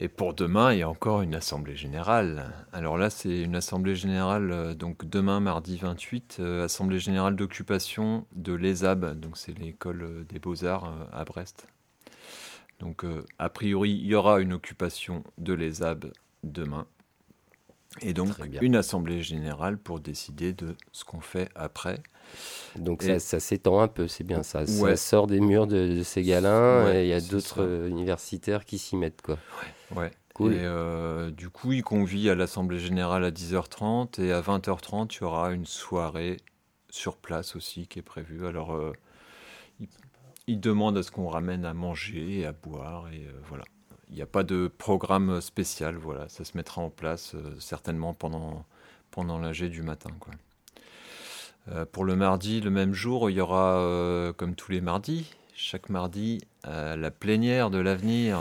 [0.00, 2.52] Et pour demain, il y a encore une assemblée générale.
[2.72, 8.24] Alors là, c'est une assemblée générale, euh, donc demain, mardi 28, euh, assemblée générale d'occupation
[8.36, 11.66] de l'ESAB, donc c'est l'école euh, des beaux-arts euh, à Brest.
[12.78, 16.12] Donc, euh, a priori, il y aura une occupation de l'ESAB
[16.44, 16.86] demain.
[18.00, 18.28] Et donc,
[18.60, 22.00] une assemblée générale pour décider de ce qu'on fait après.
[22.76, 24.64] Donc Et- ça, ça s'étend un peu, c'est bien ça.
[24.64, 28.64] Ça sort des murs de, de ces galins Ouais, et il y a d'autres universitaires
[28.64, 29.22] qui s'y mettent.
[29.22, 29.34] quoi.
[29.34, 29.72] Ouais.
[30.34, 30.54] Cool.
[30.54, 35.20] Et euh, du coup, il convie à l'Assemblée Générale à 10h30 et à 20h30, il
[35.22, 36.36] y aura une soirée
[36.90, 38.46] sur place aussi qui est prévue.
[38.46, 38.92] Alors, euh,
[39.80, 39.88] il,
[40.46, 43.64] il demande à ce qu'on ramène à manger et à boire et euh, voilà.
[44.10, 46.28] Il n'y a pas de programme spécial, voilà.
[46.28, 48.64] Ça se mettra en place euh, certainement pendant,
[49.10, 50.32] pendant l'AG du matin, quoi.
[51.72, 55.30] Euh, pour le mardi, le même jour, il y aura, euh, comme tous les mardis,
[55.54, 58.40] chaque mardi, euh, la plénière de l'avenir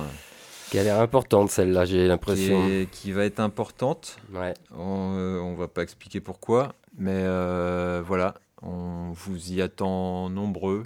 [0.69, 2.85] Qui a l'air importante celle-là, j'ai l'impression.
[2.91, 4.17] qui va être importante.
[4.33, 4.53] Ouais.
[4.77, 10.83] On, euh, on va pas expliquer pourquoi, mais euh, voilà, on vous y attend nombreux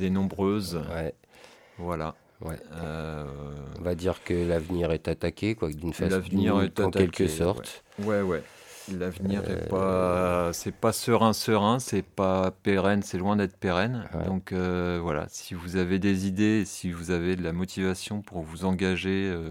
[0.00, 0.80] et, nombreuses.
[0.92, 1.14] Ouais.
[1.78, 2.14] Voilà.
[2.40, 2.58] Ouais.
[2.74, 3.24] Euh,
[3.78, 6.20] On va dire que l'avenir est attaqué, quoi, d'une façon,
[6.80, 7.84] en quelque sorte.
[8.00, 8.42] ouais, ouais.
[8.90, 14.08] L'avenir Euh, est pas, c'est pas serein, serein, c'est pas pérenne, c'est loin d'être pérenne.
[14.14, 14.24] Ouais.
[14.24, 18.42] Donc euh, voilà, si vous avez des idées, si vous avez de la motivation pour
[18.42, 19.50] vous engager euh,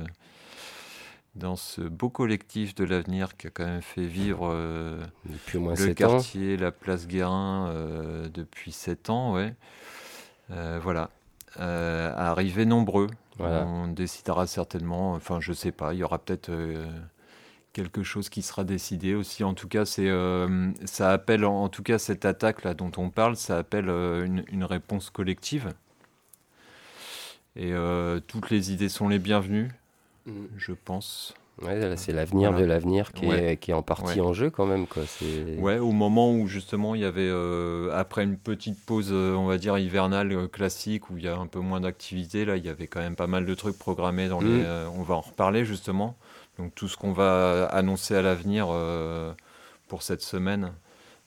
[1.36, 5.62] dans ce beau collectif de l'avenir qui a quand même fait vivre euh, Depuis au
[5.62, 6.08] moins le 7 ans.
[6.10, 9.53] quartier, la place Guérin euh, depuis 7 ans, ouais.
[10.52, 11.10] Euh, voilà.
[11.60, 13.08] Euh, à arriver nombreux.
[13.38, 13.66] Voilà.
[13.66, 16.86] On décidera certainement, enfin je sais pas, il y aura peut-être euh,
[17.73, 19.43] quelque chose qui sera décidé aussi.
[19.43, 22.91] En tout cas, c'est euh, ça appelle, en, en tout cas cette attaque là dont
[22.98, 25.69] on parle, ça appelle euh, une, une réponse collective.
[27.56, 29.69] Et euh, toutes les idées sont les bienvenues,
[30.27, 30.31] Mm.
[30.57, 31.34] je pense.
[31.64, 32.64] Ouais, c'est l'avenir Voilà.
[32.65, 33.53] de l'avenir qui, Ouais.
[33.53, 34.26] est, qui est en partie Ouais.
[34.27, 34.85] en jeu quand même.
[34.88, 35.03] Quoi.
[35.57, 39.57] Ouais, au moment où justement il y avait, euh, après une petite pause, on va
[39.57, 42.85] dire hivernale classique, où il y a un peu moins d'activité, là il y avait
[42.88, 44.48] quand même pas mal de trucs programmés dans les.
[44.60, 44.64] Mm.
[44.65, 46.15] euh, on va en reparler justement.
[46.61, 49.33] Donc tout ce qu'on va annoncer à l'avenir euh,
[49.88, 50.73] pour cette semaine,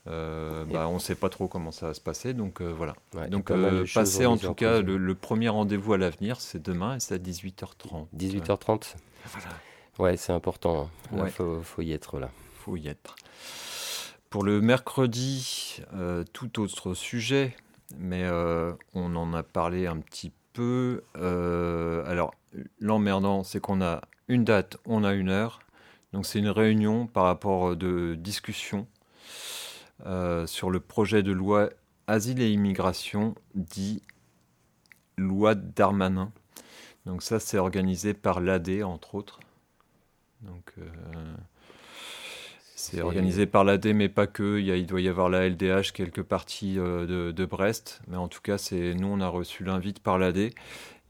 [0.06, 2.34] euh, bah, on ne sait pas trop comment ça va se passer.
[2.34, 2.94] Donc euh, voilà.
[3.14, 6.94] Ouais, Donc euh, passer en tout cas, le, le premier rendez-vous à l'avenir, c'est demain
[6.96, 8.06] et c'est à 18h30.
[8.16, 8.94] 18h30
[9.26, 9.48] Voilà.
[9.98, 10.88] Ouais, c'est important.
[11.12, 11.30] Il Ouais.
[11.30, 12.30] faut, faut y être là.
[12.54, 13.16] faut y être.
[14.30, 15.80] Pour le mercredi,
[16.32, 17.56] tout autre sujet,
[17.98, 18.24] mais
[18.94, 21.02] on en a parlé un petit peu.
[21.14, 22.34] Alors,
[22.78, 25.60] l'emmerdant, c'est qu'on a une date, on a une heure.
[26.12, 28.86] Donc, c'est une réunion par rapport de discussion
[30.06, 31.70] euh, sur le projet de loi
[32.06, 34.02] Asile et Immigration, dit
[35.16, 36.30] loi Darmanin.
[37.06, 39.40] Donc, ça, c'est organisé par l'AD, entre autres.
[40.42, 40.84] Donc, euh,
[42.76, 44.58] c'est organisé par l'AD, mais pas que.
[44.58, 48.00] Il, y a- il doit y avoir la LDH, quelques parties euh, de, de Brest.
[48.08, 50.50] Mais en tout cas, c'est nous, on a reçu l'invite par l'AD.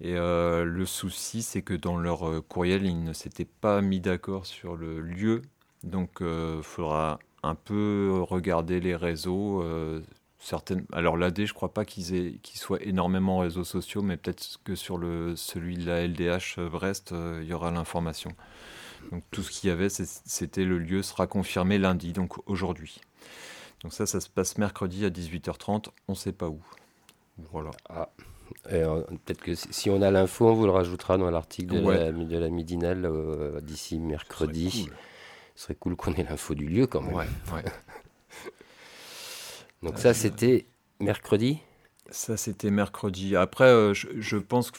[0.00, 4.00] Et euh, le souci, c'est que dans leur euh, courriel, ils ne s'étaient pas mis
[4.00, 5.42] d'accord sur le lieu.
[5.82, 9.62] Donc, il faudra un peu regarder les réseaux.
[9.62, 10.02] euh,
[10.38, 10.86] certaines...
[10.92, 12.38] Alors, l'AD, je crois pas qu'ils aient...
[12.54, 14.98] soient énormément réseaux sociaux, mais peut-être que sur
[15.36, 18.30] celui de la LDH Brest, euh, il y aura l'information.
[19.10, 23.02] Donc tout ce qu'il y avait, c'était le lieu sera confirmé lundi, donc aujourd'hui.
[23.82, 26.62] Donc ça, ça se passe mercredi à 18h30, on ne sait pas où.
[27.36, 27.70] Voilà.
[27.90, 28.08] Et,
[28.72, 31.80] euh, Peut-être que si si on a l'info, on vous le rajoutera dans l'article de,
[31.80, 31.96] Ouais.
[31.96, 34.88] la, de la midinale euh, d'ici mercredi.
[35.56, 37.12] Ce serait cool qu'on ait l'info du lieu quand même.
[37.12, 37.16] cool.
[37.16, 37.64] Ouais, ouais.
[39.82, 40.66] Donc Euh, ça, c'était
[41.00, 41.58] mercredi?
[42.10, 43.34] Ça, c'était mercredi.
[43.34, 44.78] Après, euh, je, je pense que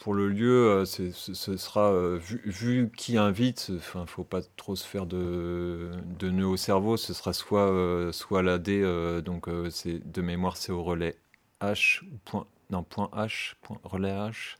[0.00, 4.22] pour le lieu, euh, ce, ce sera, euh, vu, vu qui invite, il ne faut
[4.24, 6.96] pas trop se faire de, de nœuds au cerveau.
[6.98, 11.16] Ce sera soit, euh, soit l'AD, euh, donc euh, c'est de mémoire, c'est au relais
[11.62, 14.56] H, ou point, non, point H, point, relais H.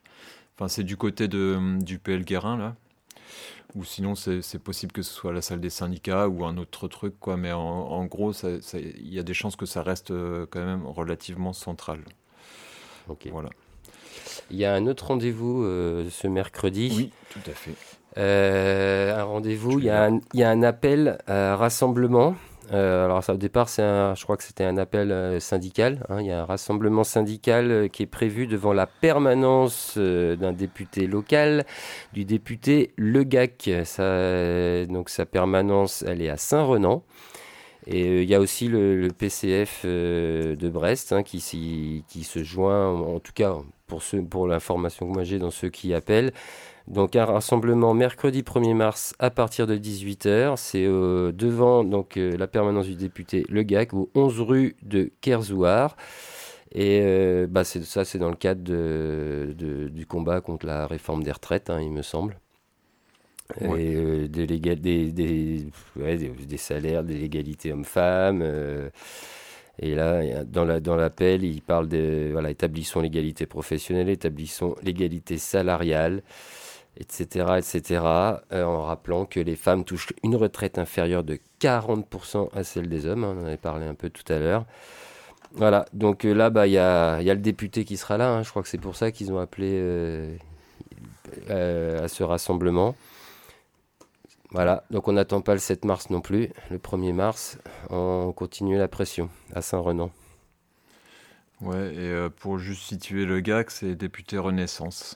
[0.55, 2.75] Enfin, c'est du côté de, du PL Guérin, là.
[3.75, 7.19] Ou sinon, c'est possible que ce soit la salle des syndicats ou un autre truc,
[7.19, 7.37] quoi.
[7.37, 10.85] Mais en, en gros, il y a des chances que ça reste euh, quand même
[10.85, 11.99] relativement central.
[13.07, 13.27] Ok.
[13.31, 13.49] Voilà.
[14.51, 16.93] Il y a un autre rendez-vous euh, ce mercredi.
[16.95, 17.73] Oui, tout à fait.
[18.17, 22.35] Euh, un rendez-vous, il y, a un, il y a un appel à rassemblement.
[22.71, 26.05] Euh, alors ça, au départ, c'est je crois que c'était un appel euh, syndical.
[26.09, 26.21] hein.
[26.21, 31.07] Il y a un rassemblement syndical euh, qui est prévu devant la permanence d'un député
[31.07, 31.65] local,
[32.13, 33.69] du député Le Gac.
[33.83, 37.03] Ça, donc sa permanence, elle est à Saint-Renan.
[37.85, 43.33] Et il y a aussi le, PCF de Brest hein, qui, se joint, en tout
[43.33, 43.57] cas
[44.29, 46.31] pour l'information que moi j'ai dans ceux qui appellent.
[46.87, 50.57] Donc un rassemblement mercredi 1er mars à partir de 18h.
[50.57, 55.11] C'est euh, devant donc, euh, la permanence du député Le Gac, au 11 rue de
[55.21, 55.95] Kerzouar.
[56.73, 61.23] Et euh, bah, ça, c'est dans le cadre de- de- du combat contre la réforme
[61.23, 62.37] des retraites, hein, il me semble.
[63.61, 63.79] Ouais.
[63.79, 65.65] Et euh, des, des, des,
[65.95, 68.41] ouais, des, des salaires, des légalités hommes-femmes.
[68.41, 68.89] euh,
[69.79, 75.37] et là, dans, la, dans l'appel, il parle de voilà, établissons l'égalité professionnelle, établissons l'égalité
[75.37, 76.21] salariale,
[76.97, 78.01] etc., etc.,
[78.51, 83.05] euh, en rappelant que les femmes touchent une retraite inférieure de 40% à celle des
[83.05, 83.23] hommes.
[83.23, 84.65] hein, on en avait parlé un peu tout à l'heure.
[85.53, 88.29] Voilà, donc euh, là, bah, il y, a, y a le député qui sera là.
[88.31, 89.71] hein, je crois que c'est pour ça qu'ils ont appelé
[91.49, 92.95] euh, à ce rassemblement.
[94.51, 96.49] Voilà, donc on n'attend pas le 7 mars non plus.
[96.69, 97.57] Le 1er mars,
[97.89, 100.11] on continue la pression à Saint-Renan.
[101.61, 105.15] Ouais, et pour juste situer le GAC, c'est député Renaissance.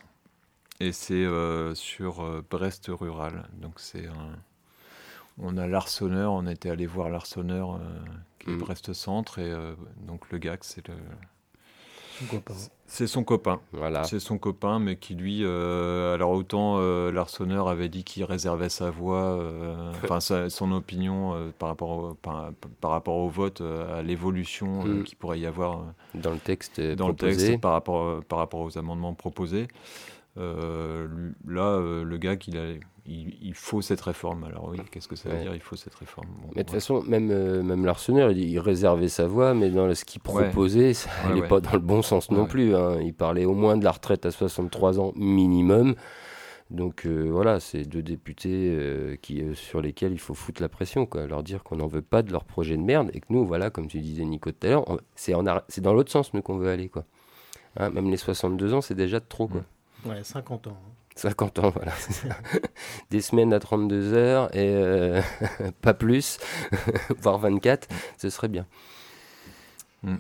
[0.80, 3.44] Et c'est euh, sur euh, Brest rural.
[3.62, 4.36] Donc c'est un...
[5.40, 7.80] On a l'Arseneur, on était allé voir l'Arseneur euh,
[8.40, 8.60] qui est Mhm.
[8.60, 9.40] Brest Centre.
[9.40, 9.74] Et euh,
[10.06, 10.94] donc le GAC, c'est le...
[12.20, 12.54] Son copain.
[12.88, 13.60] C'est son copain.
[13.74, 14.04] Voilà.
[14.06, 18.70] C'est son copain, mais qui lui, euh, alors autant euh, l'Arseneur avait dit qu'il réservait
[18.70, 19.40] sa voix,
[20.04, 22.50] enfin son opinion euh, par rapport au, par,
[22.82, 25.04] par rapport au vote, euh, à l'évolution euh, Mm.
[25.04, 25.84] qu'il pourrait y avoir euh,
[26.16, 29.68] Dans le texte dans le texte par rapport, euh, par rapport aux amendements proposés.
[30.38, 31.08] Euh,
[31.48, 32.72] là, euh, le gars, qu'il a,
[33.06, 34.44] il, il faut cette réforme.
[34.44, 35.42] Alors oui, qu'est-ce que ça veut Ouais.
[35.42, 36.28] dire Il faut cette réforme?
[36.28, 36.80] Bon, Mais de toute ouais.
[36.80, 40.44] façon, même, euh, même l'Arseneur, il, il réservait sa voix, mais dans ce qu'il Ouais.
[40.46, 41.48] proposait, ça Ouais, n'allait ouais.
[41.48, 42.76] pas dans le bon sens non plus.
[42.76, 43.00] hein.
[43.02, 45.96] Il parlait au moins de la retraite à 63 ans minimum.
[46.70, 51.06] Donc euh, voilà, c'est deux députés euh, qui, sur lesquels il faut foutre la pression,
[51.06, 51.26] quoi.
[51.26, 53.70] leur dire qu'on n'en veut pas de leur projet de merde et que nous, voilà,
[53.70, 54.86] comme tu disais Nico tout à l'heure,
[55.16, 55.32] c'est
[55.82, 56.90] dans l'autre sens nous qu'on veut aller.
[56.90, 57.06] Quoi.
[57.78, 59.48] Hein, même les 62 ans, c'est déjà de trop.
[59.48, 59.62] Quoi.
[60.06, 60.78] Ouais, 50 ans.
[60.78, 60.92] hein.
[61.16, 61.94] 50 ans, voilà.
[63.10, 65.22] Des semaines à 32 heures et euh,
[65.82, 66.38] pas plus,
[67.22, 67.88] voire 24,
[68.18, 68.66] ce serait bien.
[70.04, 70.16] Mm.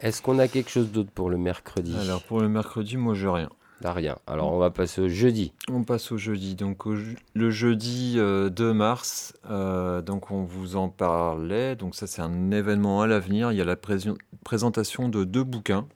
[0.00, 1.94] Est-ce qu'on a quelque chose d'autre pour le mercredi?
[2.00, 3.50] Alors pour le mercredi, moi, j'ai rien.
[3.82, 4.16] Là, rien.
[4.28, 5.52] Alors, on va passer au jeudi.
[5.68, 6.54] On passe au jeudi.
[6.54, 11.74] Donc au je- le jeudi euh, 2 mars, euh, donc on vous en parlait.
[11.76, 13.50] Donc ça c'est un événement à l'avenir.
[13.50, 13.98] Il y a la prés-
[14.44, 15.86] présentation de deux bouquins.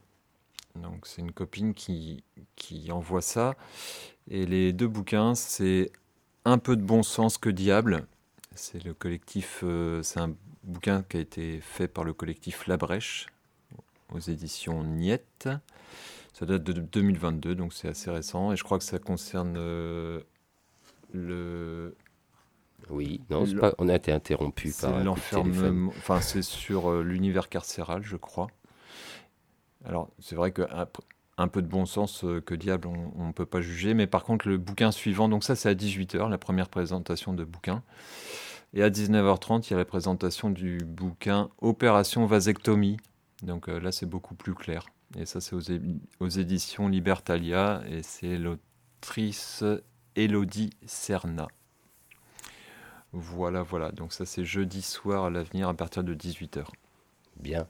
[0.82, 2.24] Donc c'est une copine qui,
[2.56, 3.54] qui envoie ça.
[4.30, 5.90] Et les deux bouquins, c'est
[6.44, 8.06] Un peu de bon sens que diable.
[8.54, 10.34] C'est le collectif, euh, c'est un
[10.64, 13.26] bouquin qui a été fait par le collectif La Brèche
[14.12, 15.48] aux éditions Niette.
[16.32, 18.52] Ça date de 2022, donc c'est assez récent.
[18.52, 20.20] Et je crois que ça concerne euh,
[21.12, 21.96] le,
[22.90, 23.74] Oui, non, c'est Le- pas...
[23.78, 25.92] on a été interrompu par l'enfermement.
[25.98, 28.48] Enfin, c'est sur euh, l'univers carcéral, je crois.
[29.86, 30.98] Alors, c'est vrai que ap-
[31.38, 33.94] un peu de bon sens, euh, que diable, on ne peut pas juger.
[33.94, 37.44] Mais par contre, le bouquin suivant, donc ça, c'est à 18h, la première présentation de
[37.44, 37.82] bouquin.
[38.74, 42.98] Et à 19h30, il y a la présentation du bouquin Opération Vasectomie.
[43.42, 44.86] Donc euh, là, c'est beaucoup plus clair.
[45.18, 45.56] Et ça, c'est
[46.20, 47.82] aux éditions Libertalia.
[47.90, 49.64] Et c'est l'autrice
[50.16, 51.48] Elodie Serna.
[53.12, 53.92] Voilà, voilà.
[53.92, 56.70] Donc ça, c'est jeudi soir à l'avenir à partir de 18h.
[57.36, 57.66] Bien.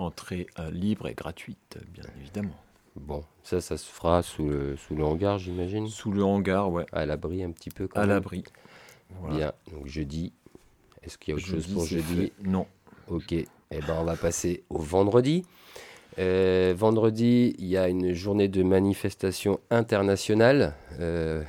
[0.00, 2.56] Entrée euh, libre et gratuite, bien évidemment.
[2.96, 5.88] Bon, ça, ça se fera sous le, sous le hangar, j'imagine.
[5.88, 7.86] Sous le hangar, ouais, À l'abri un petit peu.
[7.86, 8.42] Quand à l'abri.
[9.20, 9.36] Voilà.
[9.36, 9.52] Bien.
[9.72, 10.32] Donc, jeudi.
[11.02, 12.48] Est-ce qu'il y a autre chose pour jeudi fait.
[12.48, 12.66] Non.
[13.08, 15.44] Ok, eh ben, on va passer au vendredi.
[16.18, 21.42] Euh, vendredi, il y a une journée de manifestation internationale euh,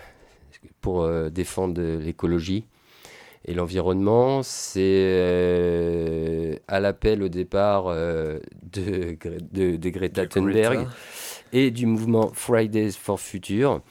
[0.82, 2.65] pour euh, défendre l'écologie
[3.46, 4.44] et l'environnement.
[4.44, 8.40] C'est euh, à l'appel au départ euh,
[8.72, 10.88] de, Gre- de, de Greta Thunberg
[11.54, 13.82] et du mouvement Fridays for Future.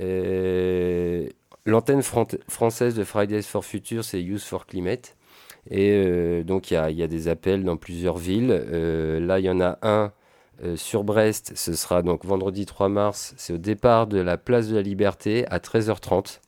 [0.00, 1.28] Euh,
[1.64, 5.16] L'antenne fran- française de Fridays for Future, c'est Youth for Climate.
[5.68, 8.48] Et donc, il y a, il y a des appels dans plusieurs villes.
[8.52, 10.12] Là, il y en a un
[10.62, 11.52] euh, sur Brest.
[11.56, 13.34] Ce sera donc vendredi 3 mars.
[13.36, 16.38] C'est au départ de la place de la Liberté à 13h30.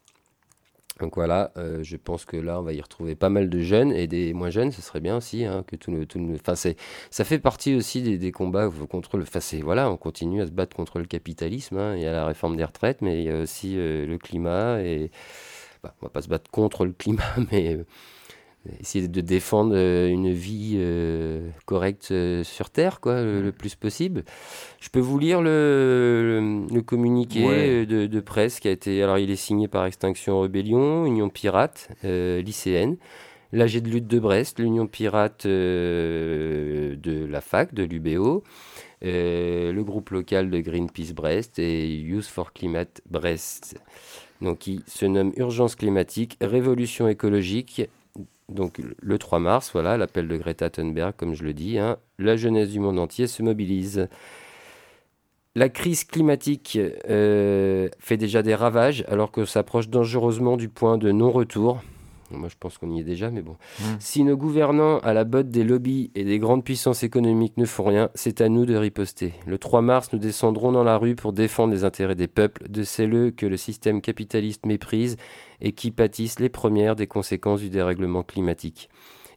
[1.00, 3.92] Donc voilà, euh, je pense que là, on va y retrouver pas mal de jeunes
[3.92, 4.72] et des moins jeunes.
[4.72, 6.36] Ce serait bien aussi hein, que tout le, tout le-
[7.10, 9.22] ça fait partie aussi des, des combats contre le.
[9.24, 11.78] Enfin, voilà, on continue à se battre contre le capitalisme.
[11.78, 11.94] hein.
[11.96, 14.80] Il y a la réforme des retraites, mais il y a aussi euh, le climat
[14.82, 15.10] et
[15.82, 17.84] bah, on va pas se battre contre le climat, mais euh,
[18.80, 23.74] essayer de défendre euh, une vie euh, correcte euh, sur Terre, quoi, le, le plus
[23.74, 24.24] possible.
[24.80, 27.86] Je peux vous lire le, le, le communiqué Ouais.
[27.86, 29.02] de, de presse qui a été.
[29.02, 32.96] Alors, il est signé par Extinction Rebellion, Union Pirate, euh, lycéenne,
[33.52, 38.42] l'AG de lutte de Brest, l'Union Pirate de la fac, de l'UBO,
[39.02, 43.80] le groupe local de Greenpeace Brest et Youth for Climate Brest.
[44.42, 47.88] Donc, qui se nomme Urgence climatique, révolution écologique
[48.48, 52.36] donc le 3 mars, voilà, l'appel de Greta Thunberg, comme je le dis, hein, la
[52.36, 54.08] jeunesse du monde entier se mobilise.
[55.54, 61.10] La crise climatique euh, fait déjà des ravages alors que s'approche dangereusement du point de
[61.10, 61.82] non-retour.
[62.30, 63.56] Moi, je pense qu'on y est déjà, mais bon.
[63.80, 63.84] Mm.
[64.00, 67.84] Si nos gouvernants, à la botte des lobbies et des grandes puissances économiques, ne font
[67.84, 69.32] rien, c'est à nous de riposter.
[69.46, 72.82] Le 3 mars, nous descendrons dans la rue pour défendre les intérêts des peuples, de
[72.82, 75.16] celles que le système capitaliste méprise
[75.60, 78.88] et qui pâtissent les premières des conséquences du dérèglement climatique.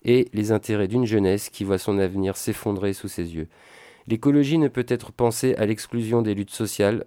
[0.04, 3.48] Et les intérêts d'une jeunesse qui voit son avenir s'effondrer sous ses yeux.
[4.08, 7.06] L'écologie ne peut être pensée à l'exclusion des luttes sociales,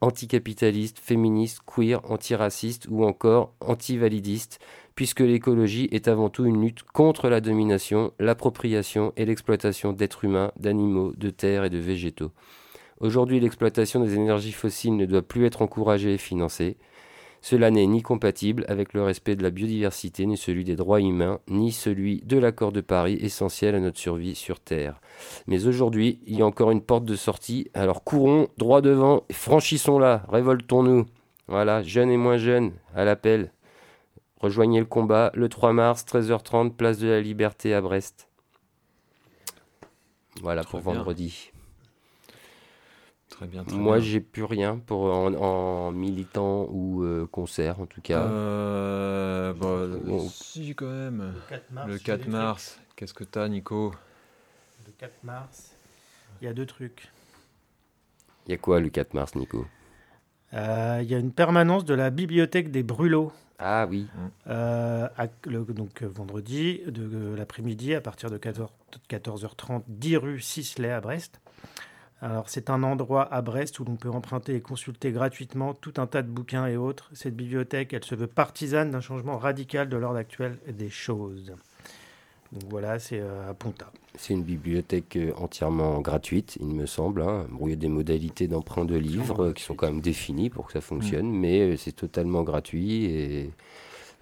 [0.00, 4.60] anticapitalistes, féministes, queer, antiracistes ou encore antivalidistes,
[4.94, 10.52] puisque l'écologie est avant tout une lutte contre la domination, l'appropriation et l'exploitation d'êtres humains,
[10.58, 12.30] d'animaux, de terres et de végétaux.
[13.00, 16.76] Aujourd'hui, l'exploitation des énergies fossiles ne doit plus être encouragée et financée.
[17.42, 21.40] Cela n'est ni compatible avec le respect de la biodiversité, ni celui des droits humains,
[21.48, 25.00] ni celui de l'accord de Paris, essentiel à notre survie sur Terre.
[25.46, 29.34] Mais aujourd'hui, il y a encore une porte de sortie, alors courons droit devant et
[29.34, 31.04] franchissons-la, révoltons-nous.
[31.46, 33.52] Voilà, jeunes et moins jeunes, à l'appel.
[34.44, 38.28] Rejoignez le combat le 3 mars, 13h30, place de la Liberté à Brest.
[40.42, 40.92] Voilà Très pour bien.
[40.92, 41.50] vendredi.
[43.30, 43.64] Très bien.
[43.64, 48.20] très Moi, j'ai plus rien pour en, en militant ou euh, concert, en tout cas.
[48.22, 50.28] Euh, bah, Bon.
[50.28, 51.32] si, quand même.
[51.32, 53.94] Le 4 mars, Le il y a 4 des mars, qu'est-ce que t'as, Nico?
[54.86, 55.72] Le 4 mars,
[56.42, 57.08] il y a deux trucs.
[58.46, 59.64] Il y a quoi le 4 mars, Nico?
[60.52, 63.32] Euh, Il y a une permanence de la bibliothèque des Brûlots.
[63.58, 64.06] Ah oui,
[64.48, 68.70] Euh, à- donc vendredi, de, euh, l'après-midi, à partir de 14,
[69.08, 71.40] 14h30, 10 rue Sisley à Brest.
[72.20, 76.06] Alors, c'est un endroit à Brest où l'on peut emprunter et consulter gratuitement tout un
[76.06, 77.10] tas de bouquins et autres.
[77.12, 81.52] Cette bibliothèque, elle se veut partisane d'un changement radical de l'ordre actuel des choses.
[82.54, 83.90] Donc voilà, c'est euh, à Ponta.
[84.16, 87.22] c'est une bibliothèque euh, entièrement gratuite, il me semble.
[87.22, 87.46] hein.
[87.50, 90.50] Bon, il y a des modalités d'emprunt de livres euh, qui sont quand même définies
[90.50, 93.06] pour que ça fonctionne, mais euh, c'est totalement gratuit.
[93.06, 93.50] Et,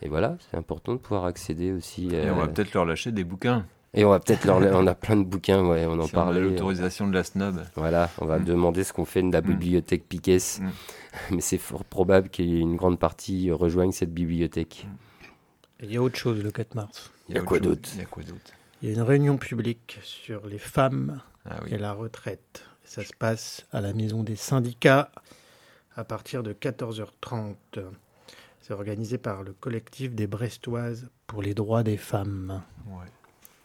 [0.00, 2.08] et voilà, c'est important de pouvoir accéder aussi.
[2.14, 3.66] Et on va peut-être leur lâcher des bouquins.
[3.92, 4.56] et on va peut-être leur...
[4.58, 6.40] On a plein de bouquins, ouais, on en si on a parlait.
[6.40, 7.62] l'autorisation de la snob.
[7.76, 8.44] Voilà, on va Mm.
[8.46, 9.46] demander ce qu'on fait de la Mm.
[9.46, 10.38] bibliothèque Piquet.
[10.58, 10.68] Mm.
[11.32, 14.86] Mais c'est fort probable qu'il y ait une grande partie rejoigne cette bibliothèque.
[15.82, 17.10] Il y a autre chose le 4 mars.
[17.28, 18.50] Il y a quoi d'autre Il y a quoi d'autre
[18.82, 21.74] Il y a une réunion publique sur les femmes Ah oui.
[21.74, 22.64] et la retraite.
[22.84, 25.10] Ça se passe à la maison des syndicats
[25.96, 27.56] à partir de 14h30.
[28.60, 32.62] C'est organisé par le collectif des Brestoises pour les droits des femmes.
[32.86, 33.06] Ouais.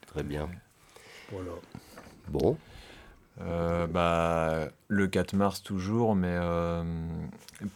[0.07, 0.49] Très bien.
[1.31, 1.51] Voilà.
[2.29, 2.57] Bon,
[3.41, 6.83] Euh, bah, le 4 mars toujours, mais euh,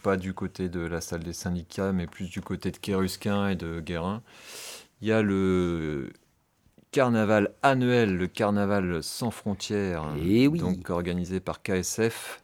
[0.02, 3.54] pas du côté de la salle des syndicats, mais plus du côté de Kérusquin et
[3.56, 4.22] de Guérin.
[5.00, 6.12] Il y a le
[6.90, 10.58] carnaval annuel, le carnaval sans frontières, Eh oui.
[10.58, 12.40] donc organisé par KSF.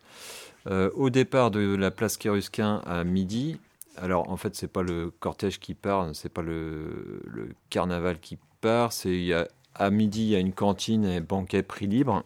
[0.66, 3.59] Euh, au départ de la place Kérusquin à midi.
[3.97, 8.39] Alors en fait, c'est pas le cortège qui part, c'est pas le, le carnaval qui
[8.61, 8.93] part.
[8.93, 12.24] C'est il y a- à midi, il y a une cantine et banquet prix libre.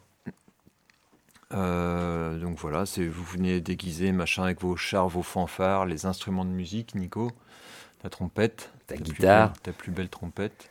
[1.55, 6.45] Euh, donc voilà, c'est vous venez déguisé machin avec vos chars, vos fanfares, les instruments
[6.45, 7.31] de musique, Nico,
[8.03, 9.51] ta trompette, Ta guitare.
[9.51, 10.69] belle- ta plus belle trompette.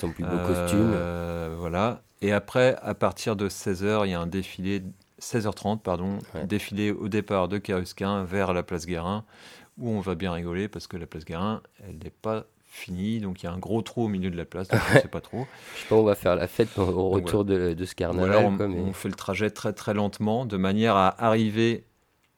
[0.00, 1.58] ton plus beau Euh, costume.
[1.60, 2.00] Voilà.
[2.22, 4.82] Et après, à partir de 16h, il y a un défilé,
[5.18, 6.46] 16h30, pardon, Ouais.
[6.46, 9.24] défilé au départ de Carusquin vers la place Guérin,
[9.78, 13.20] où on va bien rigoler parce que la place Guérin, elle n'est pas finie.
[13.20, 15.00] Donc il y a un gros trou au milieu de la place, donc on ne
[15.00, 15.46] sait pas trop.
[15.76, 18.44] Je sais pas, on va faire la fête au Donc, retour de, de ce carnaval.
[18.46, 21.84] on, quoi, mais- on fait le trajet très très lentement, de manière à arriver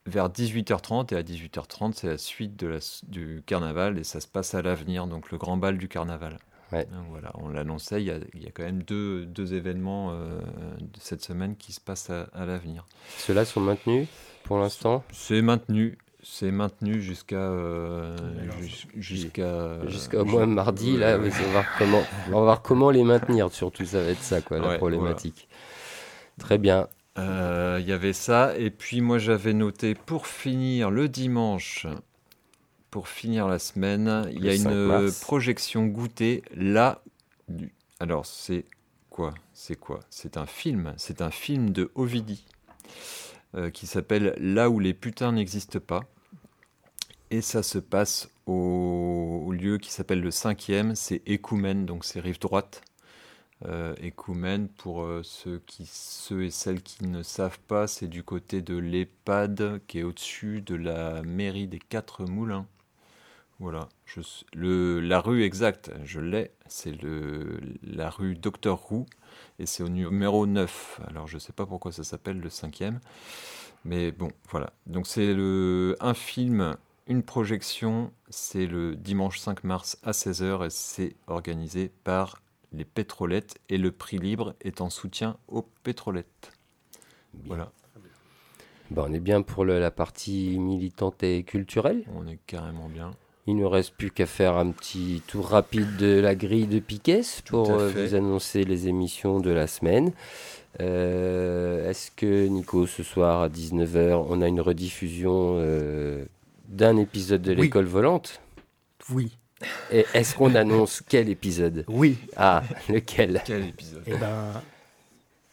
[0.05, 1.13] vers 18h30.
[1.13, 4.61] Et à 18h30, c'est la suite de la, du carnaval et ça se passe à
[4.61, 6.39] l'avenir, donc le grand bal du carnaval.
[6.71, 6.87] Ouais.
[7.11, 10.39] Voilà, on l'annonçait, il y a, il y a quand même deux, deux événements euh,
[10.79, 12.85] de cette semaine qui se passent à, à l'avenir.
[13.19, 14.07] Ceux-là sont maintenus
[14.43, 15.03] pour l'instant?
[15.11, 18.15] C'est maintenu, c'est maintenu jusqu'à euh,
[18.61, 21.29] jus- jusqu'à Jusqu'au moins ju- mardi, là, ouais.
[21.29, 23.51] on va voir comment, on va voir comment les maintenir.
[23.51, 25.47] Surtout, ça va être ça, quoi, la Ouais, problématique.
[26.39, 26.87] Très bien.
[27.19, 31.85] Euh, Il y avait ça, et puis moi j'avais noté pour finir le dimanche,
[32.89, 35.19] pour finir la semaine, il y a Le 5 une mars.
[35.21, 37.01] projection goûtée là.
[37.49, 38.65] du- Alors c'est
[39.11, 39.99] quoi C'est quoi?
[40.09, 42.45] C'est un film, c'est un film de Ovidi
[43.55, 46.01] euh, qui s'appelle Là où les putains n'existent pas.
[47.33, 52.37] Et ça se passe au, lieu qui s'appelle le cinquième, c'est Écoumène, donc c'est rive
[52.37, 52.83] droite.
[53.65, 53.95] Euh,
[54.77, 58.77] pour euh, ceux, qui, ceux et celles qui ne savent pas, c'est du côté de
[58.77, 62.67] l'EHPAD qui est au-dessus de la mairie des Quatre Moulins,
[63.57, 63.89] Voilà.
[64.53, 66.95] Le, la rue exacte, je l'ai, c'est
[67.81, 69.07] la rue Docteur Roux,
[69.57, 71.01] et c'est au numéro 9.
[71.07, 72.99] Alors je sais pas pourquoi ça s'appelle le cinquième,
[73.85, 74.71] mais bon, voilà.
[74.85, 75.35] Donc c'est
[75.99, 76.77] un film,
[77.07, 83.55] une projection, c'est le dimanche 5 mars à 16h, et c'est organisé par les pétrolettes,
[83.69, 86.51] et le prix libre est en soutien aux pétrolettes.
[87.45, 87.71] Voilà,
[88.91, 92.03] Bah, on est bien pour le- la partie militante et culturelle.
[92.15, 93.11] on est carrément bien.
[93.47, 97.21] Il ne reste plus qu'à faire un petit tour rapide de la grille de Piquet
[97.45, 100.13] pour euh, vous annoncer les émissions de la semaine.
[100.79, 106.25] Euh, Est-ce que Nico, ce soir à 19h, on a une rediffusion euh,
[106.73, 107.61] d'un épisode de Oui.
[107.61, 108.41] l'école volante
[109.11, 109.37] Oui,
[109.91, 111.85] Et est-ce qu'on annonce quel épisode?
[111.87, 112.17] Oui.
[112.35, 113.41] Ah, lequel?
[113.45, 114.03] Quel épisode?
[114.07, 114.51] Et ben,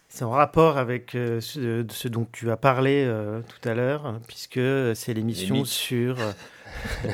[0.09, 4.19] c'est en rapport avec euh, ce, ce dont tu as parlé euh, tout à l'heure,
[4.27, 4.59] puisque
[4.97, 6.33] c'est l'émission sur euh,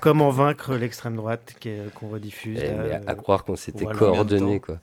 [0.00, 1.54] comment vaincre l'extrême droite
[1.94, 2.58] qu'on rediffuse.
[2.62, 4.24] Eh, là, mais à, à euh, croire qu'on s'était voilà.
[4.24, 4.78] de quoi.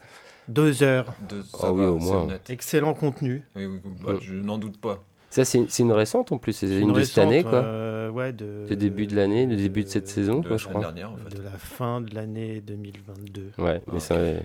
[0.47, 2.21] deux heures, De- Ah ça oui, va, au c'est moins.
[2.23, 2.49] honnête.
[2.49, 3.43] excellent contenu.
[3.55, 4.19] Oui, oui, bah, Mm.
[4.21, 5.03] je n'en doute pas.
[5.29, 7.55] Ça, c'est une récente en plus, c'est une, de cette année, quoi.
[7.55, 10.67] euh, ouais, de, Le début de l'année, le début de cette saison, De quoi, je
[10.67, 10.79] crois.
[10.79, 11.35] dernière, en fait.
[11.37, 13.51] de la fin de l'année 2022.
[13.57, 14.39] Ouais, mais ça, Ouais.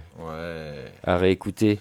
[1.05, 1.79] à réécouter,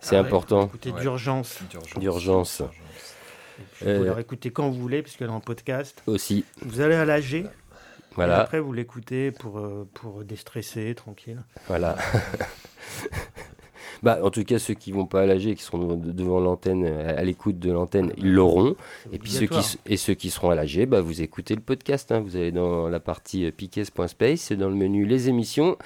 [0.00, 0.66] c'est important.
[0.66, 1.00] Écoutez, Ouais.
[1.00, 1.60] d'urgence.
[1.96, 2.60] D'urgence.
[2.60, 6.02] Et puis, Euh, Vous la réécoutez quand vous voulez, puisqu'elle est en podcast.
[6.06, 7.34] Aussi, Vous allez à l'AG.
[7.34, 7.46] Et
[8.16, 11.42] voilà, après, vous l'écoutez pour, euh, pour déstresser, tranquille.
[11.68, 11.96] voilà.
[14.02, 17.10] bah, en tout cas, ceux qui vont pas à l'AG, qui seront devant, l'antenne, à
[17.18, 18.74] à l'écoute de l'antenne, ils l'auront.
[19.12, 22.10] Et puis ceux qui, et ceux qui seront à l'AG, bah, vous écoutez le podcast.
[22.12, 22.20] hein.
[22.20, 25.76] Vous allez dans la partie euh, piquet.space, c'est dans le menu les émissions,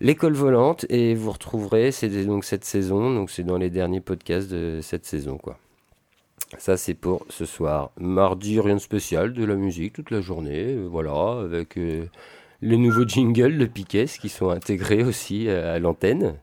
[0.00, 4.50] l'école volante, et vous retrouverez, c'est donc cette saison, donc c'est dans les derniers podcasts
[4.50, 5.58] de cette saison, quoi.
[6.58, 7.92] Ça, c'est pour ce soir.
[7.98, 12.04] Mardi, rien de spécial, de la musique toute la journée, euh, voilà, avec euh,
[12.60, 16.34] les nouveaux jingles de Piquet qui sont intégrés aussi euh, à l'antenne.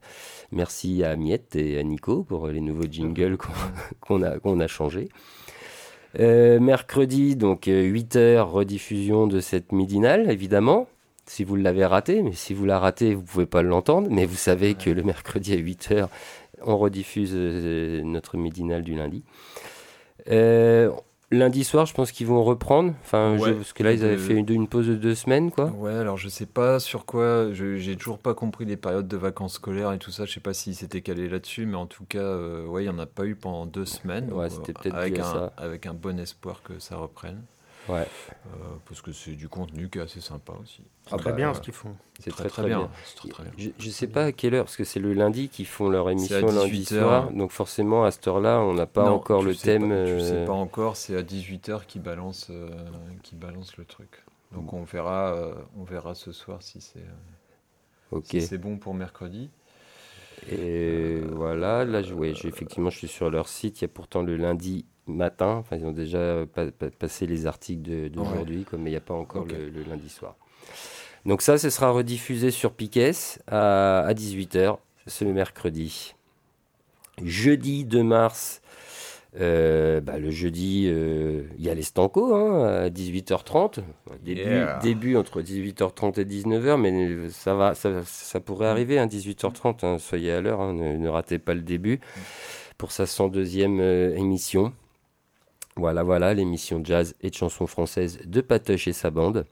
[0.51, 3.37] Merci à Miette et à Nico pour les nouveaux jingles
[3.99, 5.09] qu'on a, qu'on a changés.
[6.19, 10.87] Euh, mercredi, donc 8h, rediffusion de cette midinale, évidemment.
[11.25, 14.07] Si vous l'avez raté, mais si vous la ratez, vous pouvez pas l'entendre.
[14.09, 16.07] Mais vous savez que le mercredi à 8h,
[16.63, 19.23] on rediffuse euh, notre midinale du lundi.
[20.31, 20.91] Euh,
[21.31, 22.93] lundi soir, je pense qu'ils vont reprendre.
[23.01, 25.51] Enfin, je- parce que là, ils avaient de- fait une, une pause de deux semaines,
[25.51, 25.65] quoi.
[25.65, 29.53] Ouais, alors je sais pas sur quoi, j'ai toujours pas compris les périodes de vacances
[29.55, 32.19] scolaires et tout ça, je sais pas s'ils s'étaient calés là-dessus, mais en tout cas,
[32.19, 34.31] euh, ouais, il y en a pas eu pendant deux semaines.
[34.33, 35.53] Ouais, c'était euh, peut-être avec un, ça.
[35.57, 37.41] Avec un bon espoir que ça reprenne,
[37.89, 38.05] Ouais,
[38.45, 40.83] euh, parce que c'est du contenu qui est assez sympa aussi.
[41.11, 41.55] Ah Très bah, bien ouais.
[41.55, 41.95] ce qu'ils font.
[42.19, 42.79] c'est très, très très, très bien.
[42.79, 42.89] bien.
[43.03, 43.51] c'est très, très bien.
[43.57, 46.09] Je, je sais pas à quelle heure, parce que c'est le lundi qu'ils font leur
[46.09, 47.23] émission lundi 18 heures.
[47.23, 47.31] soir.
[47.31, 49.89] Donc forcément, à cette heure-là, on n'a pas Non, encore le thème.
[49.89, 52.69] pas- Tu sais euh, pas encore, c'est à 18h qui balance, euh,
[53.23, 54.23] qui balance le truc.
[54.51, 58.25] Donc on verra, euh, on verra ce soir si c'est euh, Ok.
[58.25, 59.49] si c'est bon pour mercredi.
[60.51, 63.81] Et voilà, là, je, ouais, effectivement, je suis sur leur site.
[63.81, 65.55] Il y a pourtant le lundi matin.
[65.57, 69.01] Enfin, ils ont déjà pa- pa- passé les articles d'aujourd'hui, quoi, mais il n'y a
[69.01, 70.35] pas encore le, le lundi soir.
[71.25, 73.11] Donc ça, ce sera rediffusé sur Piquet
[73.47, 74.77] à, à 18h
[75.07, 76.15] ce mercredi.
[77.23, 78.61] Jeudi 2 mars,
[79.39, 83.81] euh, bah, le jeudi, euh, il y a les Stanco hein, à 18h30.
[84.23, 84.79] Début, Yeah.
[84.81, 89.83] début entre 18h30 et 19h, mais ça, va, ça, ça pourrait arriver, hein, 18h30.
[89.85, 91.99] hein, soyez à l'heure, hein, ne, ne ratez pas le début
[92.77, 94.71] pour sa 102e euh, émission.
[95.75, 99.45] Voilà, voilà, l'émission jazz et de chansons françaises de Patoche et sa bande.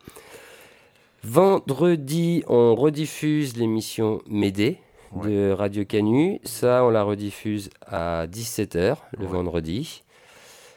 [1.23, 4.79] Vendredi, on rediffuse l'émission Médée
[5.23, 6.39] de Radio Canu.
[6.43, 9.31] Ça, on la rediffuse à 17h le Ouais.
[9.31, 10.03] vendredi.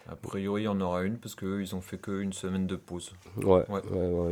[0.09, 2.75] A priori, il y en aura une parce qu'eux, ils ont fait qu'une semaine de
[2.77, 3.13] pause.
[3.37, 3.81] Ouais, ouais,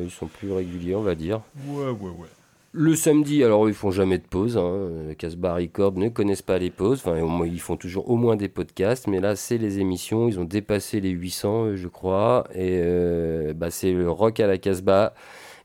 [0.02, 1.40] ils sont plus réguliers, on va dire.
[1.68, 2.26] Ouais, ouais, ouais.
[2.72, 4.58] Le samedi, alors ils font jamais de pause.
[4.58, 4.62] Hein.
[4.62, 7.02] euh, Casbah Record ne connaissent pas les pauses.
[7.04, 7.16] Enfin,
[7.46, 9.06] ils font toujours au moins des podcasts.
[9.06, 10.28] Mais là, c'est les émissions.
[10.28, 12.46] Ils ont dépassé les 800, euh, je crois.
[12.54, 15.14] Et euh, bah, c'est le rock à la Casbah.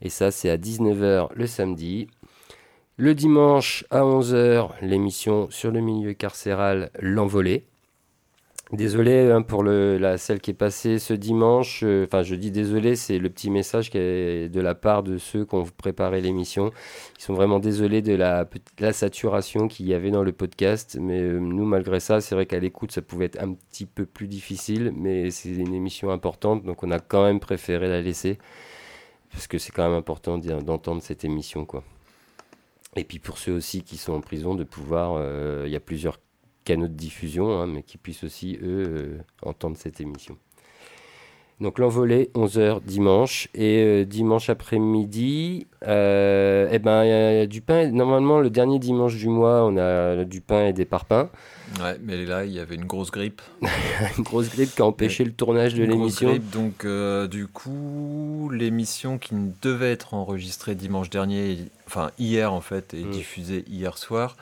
[0.02, 2.08] Et ça, c'est à 19h le samedi.
[2.96, 7.66] Le dimanche à 11h, l'émission sur le milieu carcéral L'Envolée.
[8.72, 11.82] Désolé hein, pour la, celle qui est passée ce dimanche.
[11.84, 15.54] euh, Enfin, je dis désolé, c'est le petit message de la part de ceux qui
[15.54, 16.72] ont préparé l'émission.
[17.20, 18.48] Ils sont vraiment désolés de la,
[18.94, 20.98] saturation qu'il y avait dans le podcast.
[21.00, 24.06] Mais euh, nous, malgré ça, c'est vrai qu'à l'écoute, ça pouvait être un petit peu
[24.06, 24.92] plus difficile.
[24.96, 28.40] Mais c'est une émission importante, donc on a quand même préféré la laisser.
[29.32, 31.84] Parce que c'est quand même important d'entendre cette émission, quoi.
[32.96, 35.16] Et puis pour ceux aussi qui sont en prison, de pouvoir...
[35.18, 36.20] euh, Il y a plusieurs
[36.64, 40.38] canaux de diffusion, hein, mais qui puissent aussi, eux, euh, entendre cette émission.
[41.62, 43.48] Donc l'envolée, 11h dimanche.
[43.54, 47.90] Et euh, dimanche après-midi, euh, eh ben, il y a du pain.
[47.92, 51.30] Normalement, le dernier dimanche du mois, on a du pain et des parpaings.
[51.80, 53.42] Ouais, mais là, il y avait une grosse grippe.
[54.18, 56.30] Une grosse grippe qui a empêché le tournage de l'émission.
[56.32, 61.58] grippe, donc euh, du coup, l'émission qui devait être enregistrée dimanche dernier,
[61.88, 63.10] enfin hier en fait, et Mm.
[63.12, 64.36] diffusée hier soir,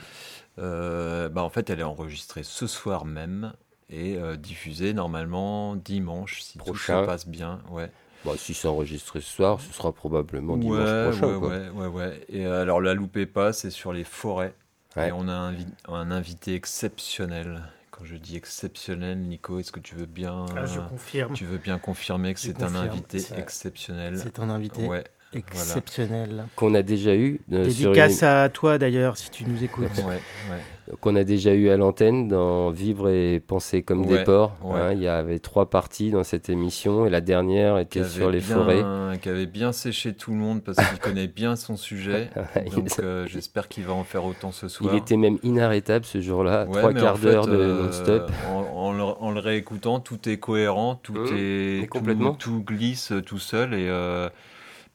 [0.60, 3.54] euh, bah en fait, elle est enregistrée ce soir même
[3.90, 6.94] et euh, diffusée normalement dimanche si Prochain.
[6.96, 7.62] tout se passe bien.
[7.70, 7.92] Ouais.
[8.24, 11.28] Bon, si c'est enregistré ce soir, ce sera probablement dimanche ouais, prochain.
[11.28, 11.50] ouais, quoi.
[11.50, 12.26] ouais, ouais, ouais.
[12.30, 14.54] Et euh, alors, la loupez pas, c'est sur les forêts.
[14.96, 15.10] Ouais.
[15.10, 17.64] Et on a un, vi- un invité exceptionnel.
[17.90, 21.34] Quand je dis exceptionnel, Nico, est-ce que tu veux bien, Ah, je confirme.
[21.34, 24.18] tu veux bien confirmer que c'est un invité exceptionnel?
[24.18, 26.46] C'est un invité Ouais, exceptionnel.
[26.56, 27.40] Qu'on a déjà eu.
[27.52, 29.86] euh, sur Dédicace une- à toi d'ailleurs, si tu nous écoutes.
[29.98, 30.04] ouais,
[30.50, 30.96] ouais.
[31.00, 34.54] qu'on a déjà eu à l'antenne dans Vivre et penser comme des porcs.
[34.64, 34.80] ouais.
[34.80, 34.92] hein.
[34.94, 38.56] il y avait trois parties dans cette émission et la dernière était sur les bien-
[38.56, 38.84] forêts.
[39.22, 42.30] Qui avait bien séché tout le monde parce qu'il connaît bien son sujet.
[42.76, 44.94] Donc, euh, j'espère qu'il va en faire autant ce soir.
[44.94, 48.32] Il était même inarrêtable ce jour-là, Ouais, trois quarts d'heure de euh, non-stop.
[48.50, 52.34] En, en le, en le réécoutant, tout est cohérent, tout Mmh, est mais tout- complètement.
[52.34, 54.30] Tout, glisse tout seul et euh,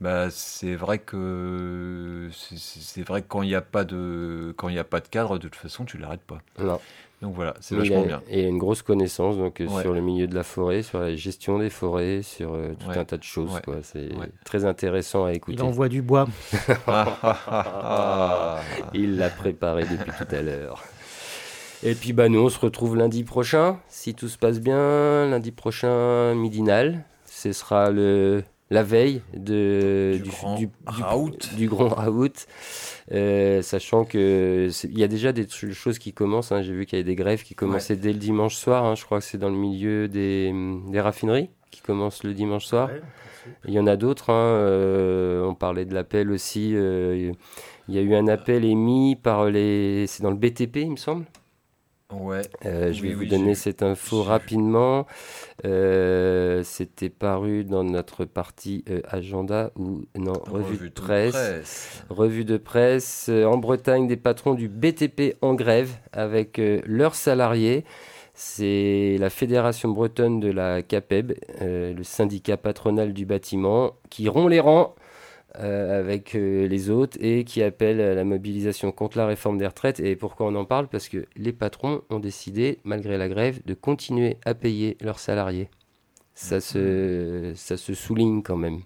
[0.01, 4.75] bah, c'est vrai que c'est- vrai que quand il n'y a pas de quand il
[4.75, 6.39] y a pas de cadre, de toute façon, tu l'arrêtes pas.
[6.59, 6.81] Non.
[7.23, 8.23] Donc voilà, c'est vachement a, bien.
[8.29, 9.81] et il a une grosse connaissance donc, euh, Ouais.
[9.81, 12.99] sur le milieu de la forêt, sur la gestion des forêts, sur euh, tout Ouais.
[12.99, 13.55] un tas de choses.
[13.55, 13.63] Ouais.
[13.65, 13.77] quoi.
[13.83, 14.29] C'est Ouais.
[14.45, 15.57] très intéressant à écouter.
[15.57, 16.29] Il envoie du bois.
[18.95, 20.83] Il l'a préparé depuis tout à l'heure.
[21.83, 25.53] Et puis bah nous on se retrouve lundi prochain, si tout se passe bien, lundi
[25.53, 27.05] prochain midinal.
[27.27, 31.31] Ce sera le la veille de, Du grand raout.
[31.57, 32.47] du grand raout.
[33.13, 36.51] Euh, sachant que il y a déjà des choses qui commencent.
[36.53, 36.63] hein.
[36.63, 38.85] J'ai vu qu'il y avait des grèves qui commençaient dès le dimanche soir.
[38.85, 38.95] hein.
[38.97, 40.53] Je crois que c'est dans le milieu des,
[40.91, 42.89] des raffineries qui commencent le dimanche soir.
[42.89, 43.01] Ouais.
[43.69, 44.31] Il y en a d'autres.
[44.31, 46.73] hein, euh, on parlait de l'appel aussi.
[46.75, 47.33] euh,
[47.89, 50.07] il y a eu un appel émis par les.
[50.09, 51.25] C'est dans le BTP, il me semble.
[52.13, 52.43] Ouais.
[52.65, 55.07] Euh, je vais Oui, vous oui, donner cette info rapidement.
[55.65, 62.05] Euh, C'était paru dans notre partie euh, agenda ou non revue, de presse.
[62.09, 67.85] Revue de presse en Bretagne des patrons du BTP en grève avec leurs salariés.
[68.35, 74.61] C'est la fédération bretonne de la CAPEB, le syndicat patronal du bâtiment, qui rompt les
[74.61, 74.95] rangs
[75.59, 79.67] euh, avec euh, les autres et qui appelle à la mobilisation contre la réforme des
[79.67, 80.01] retraites.
[80.01, 80.89] Et pourquoi on en parle?
[80.89, 85.69] Parce que les patrons ont décidé, malgré la grève, de continuer à payer leurs salariés.
[86.35, 88.81] Ça se, ça se souligne quand même.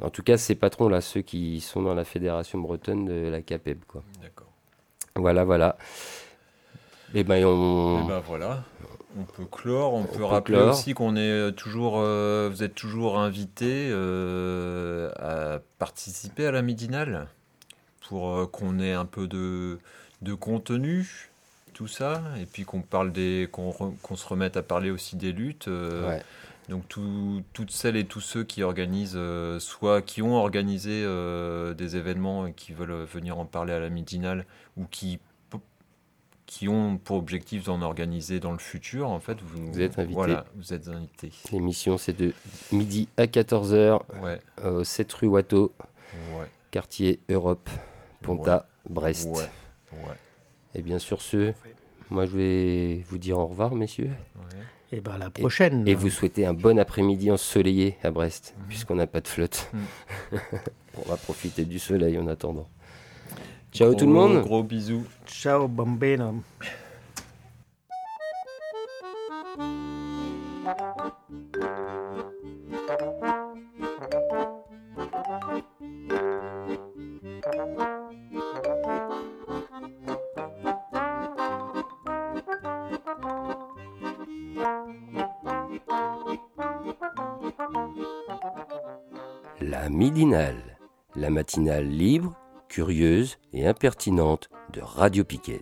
[0.00, 3.80] En tout cas, ces patrons-là, ceux qui sont dans la fédération bretonne de la CAPEB.
[4.22, 4.50] D'accord.
[5.16, 5.76] Voilà, voilà.
[7.14, 8.04] Et ben, on...
[8.04, 8.64] Et ben voilà,
[9.18, 9.94] on peut clore.
[9.94, 10.70] On, peut peut rappeler clore.
[10.70, 16.62] aussi qu'on est euh, toujours, euh, vous êtes toujours invité euh, à participer à la
[16.62, 17.26] midinale
[18.08, 19.78] pour euh, qu'on ait un peu de,
[20.22, 21.30] de contenu,
[21.74, 25.16] tout ça, et puis qu'on parle des, qu'on re- qu'on se remette à parler aussi
[25.16, 25.66] des luttes.
[25.68, 26.22] Ouais.
[26.68, 29.18] Donc tout- toutes celles et tous ceux qui organisent,
[29.58, 31.04] soit qui ont organisé
[31.76, 34.46] des événements et qui veulent venir en parler à la midinale,
[34.76, 35.18] ou qui
[36.50, 40.14] qui ont pour objectif d'en organiser dans le futur, en fait, vous, Vous êtes invités.
[40.14, 41.30] Voilà, vous êtes invités.
[41.52, 42.32] L'émission, c'est de
[42.72, 45.72] midi à 14h Ouais, au 7 rue Watteau,
[46.36, 47.70] ouais, quartier Europe,
[48.20, 49.28] Ponta, Brest.
[49.28, 49.44] ouais,
[49.92, 50.16] ouais,
[50.74, 51.52] Et bien sur ce,
[52.10, 54.58] moi je vais vous dire au revoir, messieurs, ouais.
[54.92, 55.86] Et ben la prochaine.
[55.86, 58.64] et vous souhaiter un bon après-midi ensoleillé à Brest, Mhm.
[58.66, 59.70] puisqu'on n'a pas de flotte.
[59.72, 59.80] Mhm.
[61.06, 62.66] On va profiter du soleil en attendant.
[63.72, 65.04] Ciao tout le monde Gros bisous.
[65.26, 66.42] Ciao, bambino.
[89.60, 90.78] La midinale,
[91.14, 92.34] la matinale libre,
[92.70, 95.60] curieuse et impertinente de Radio Piquet.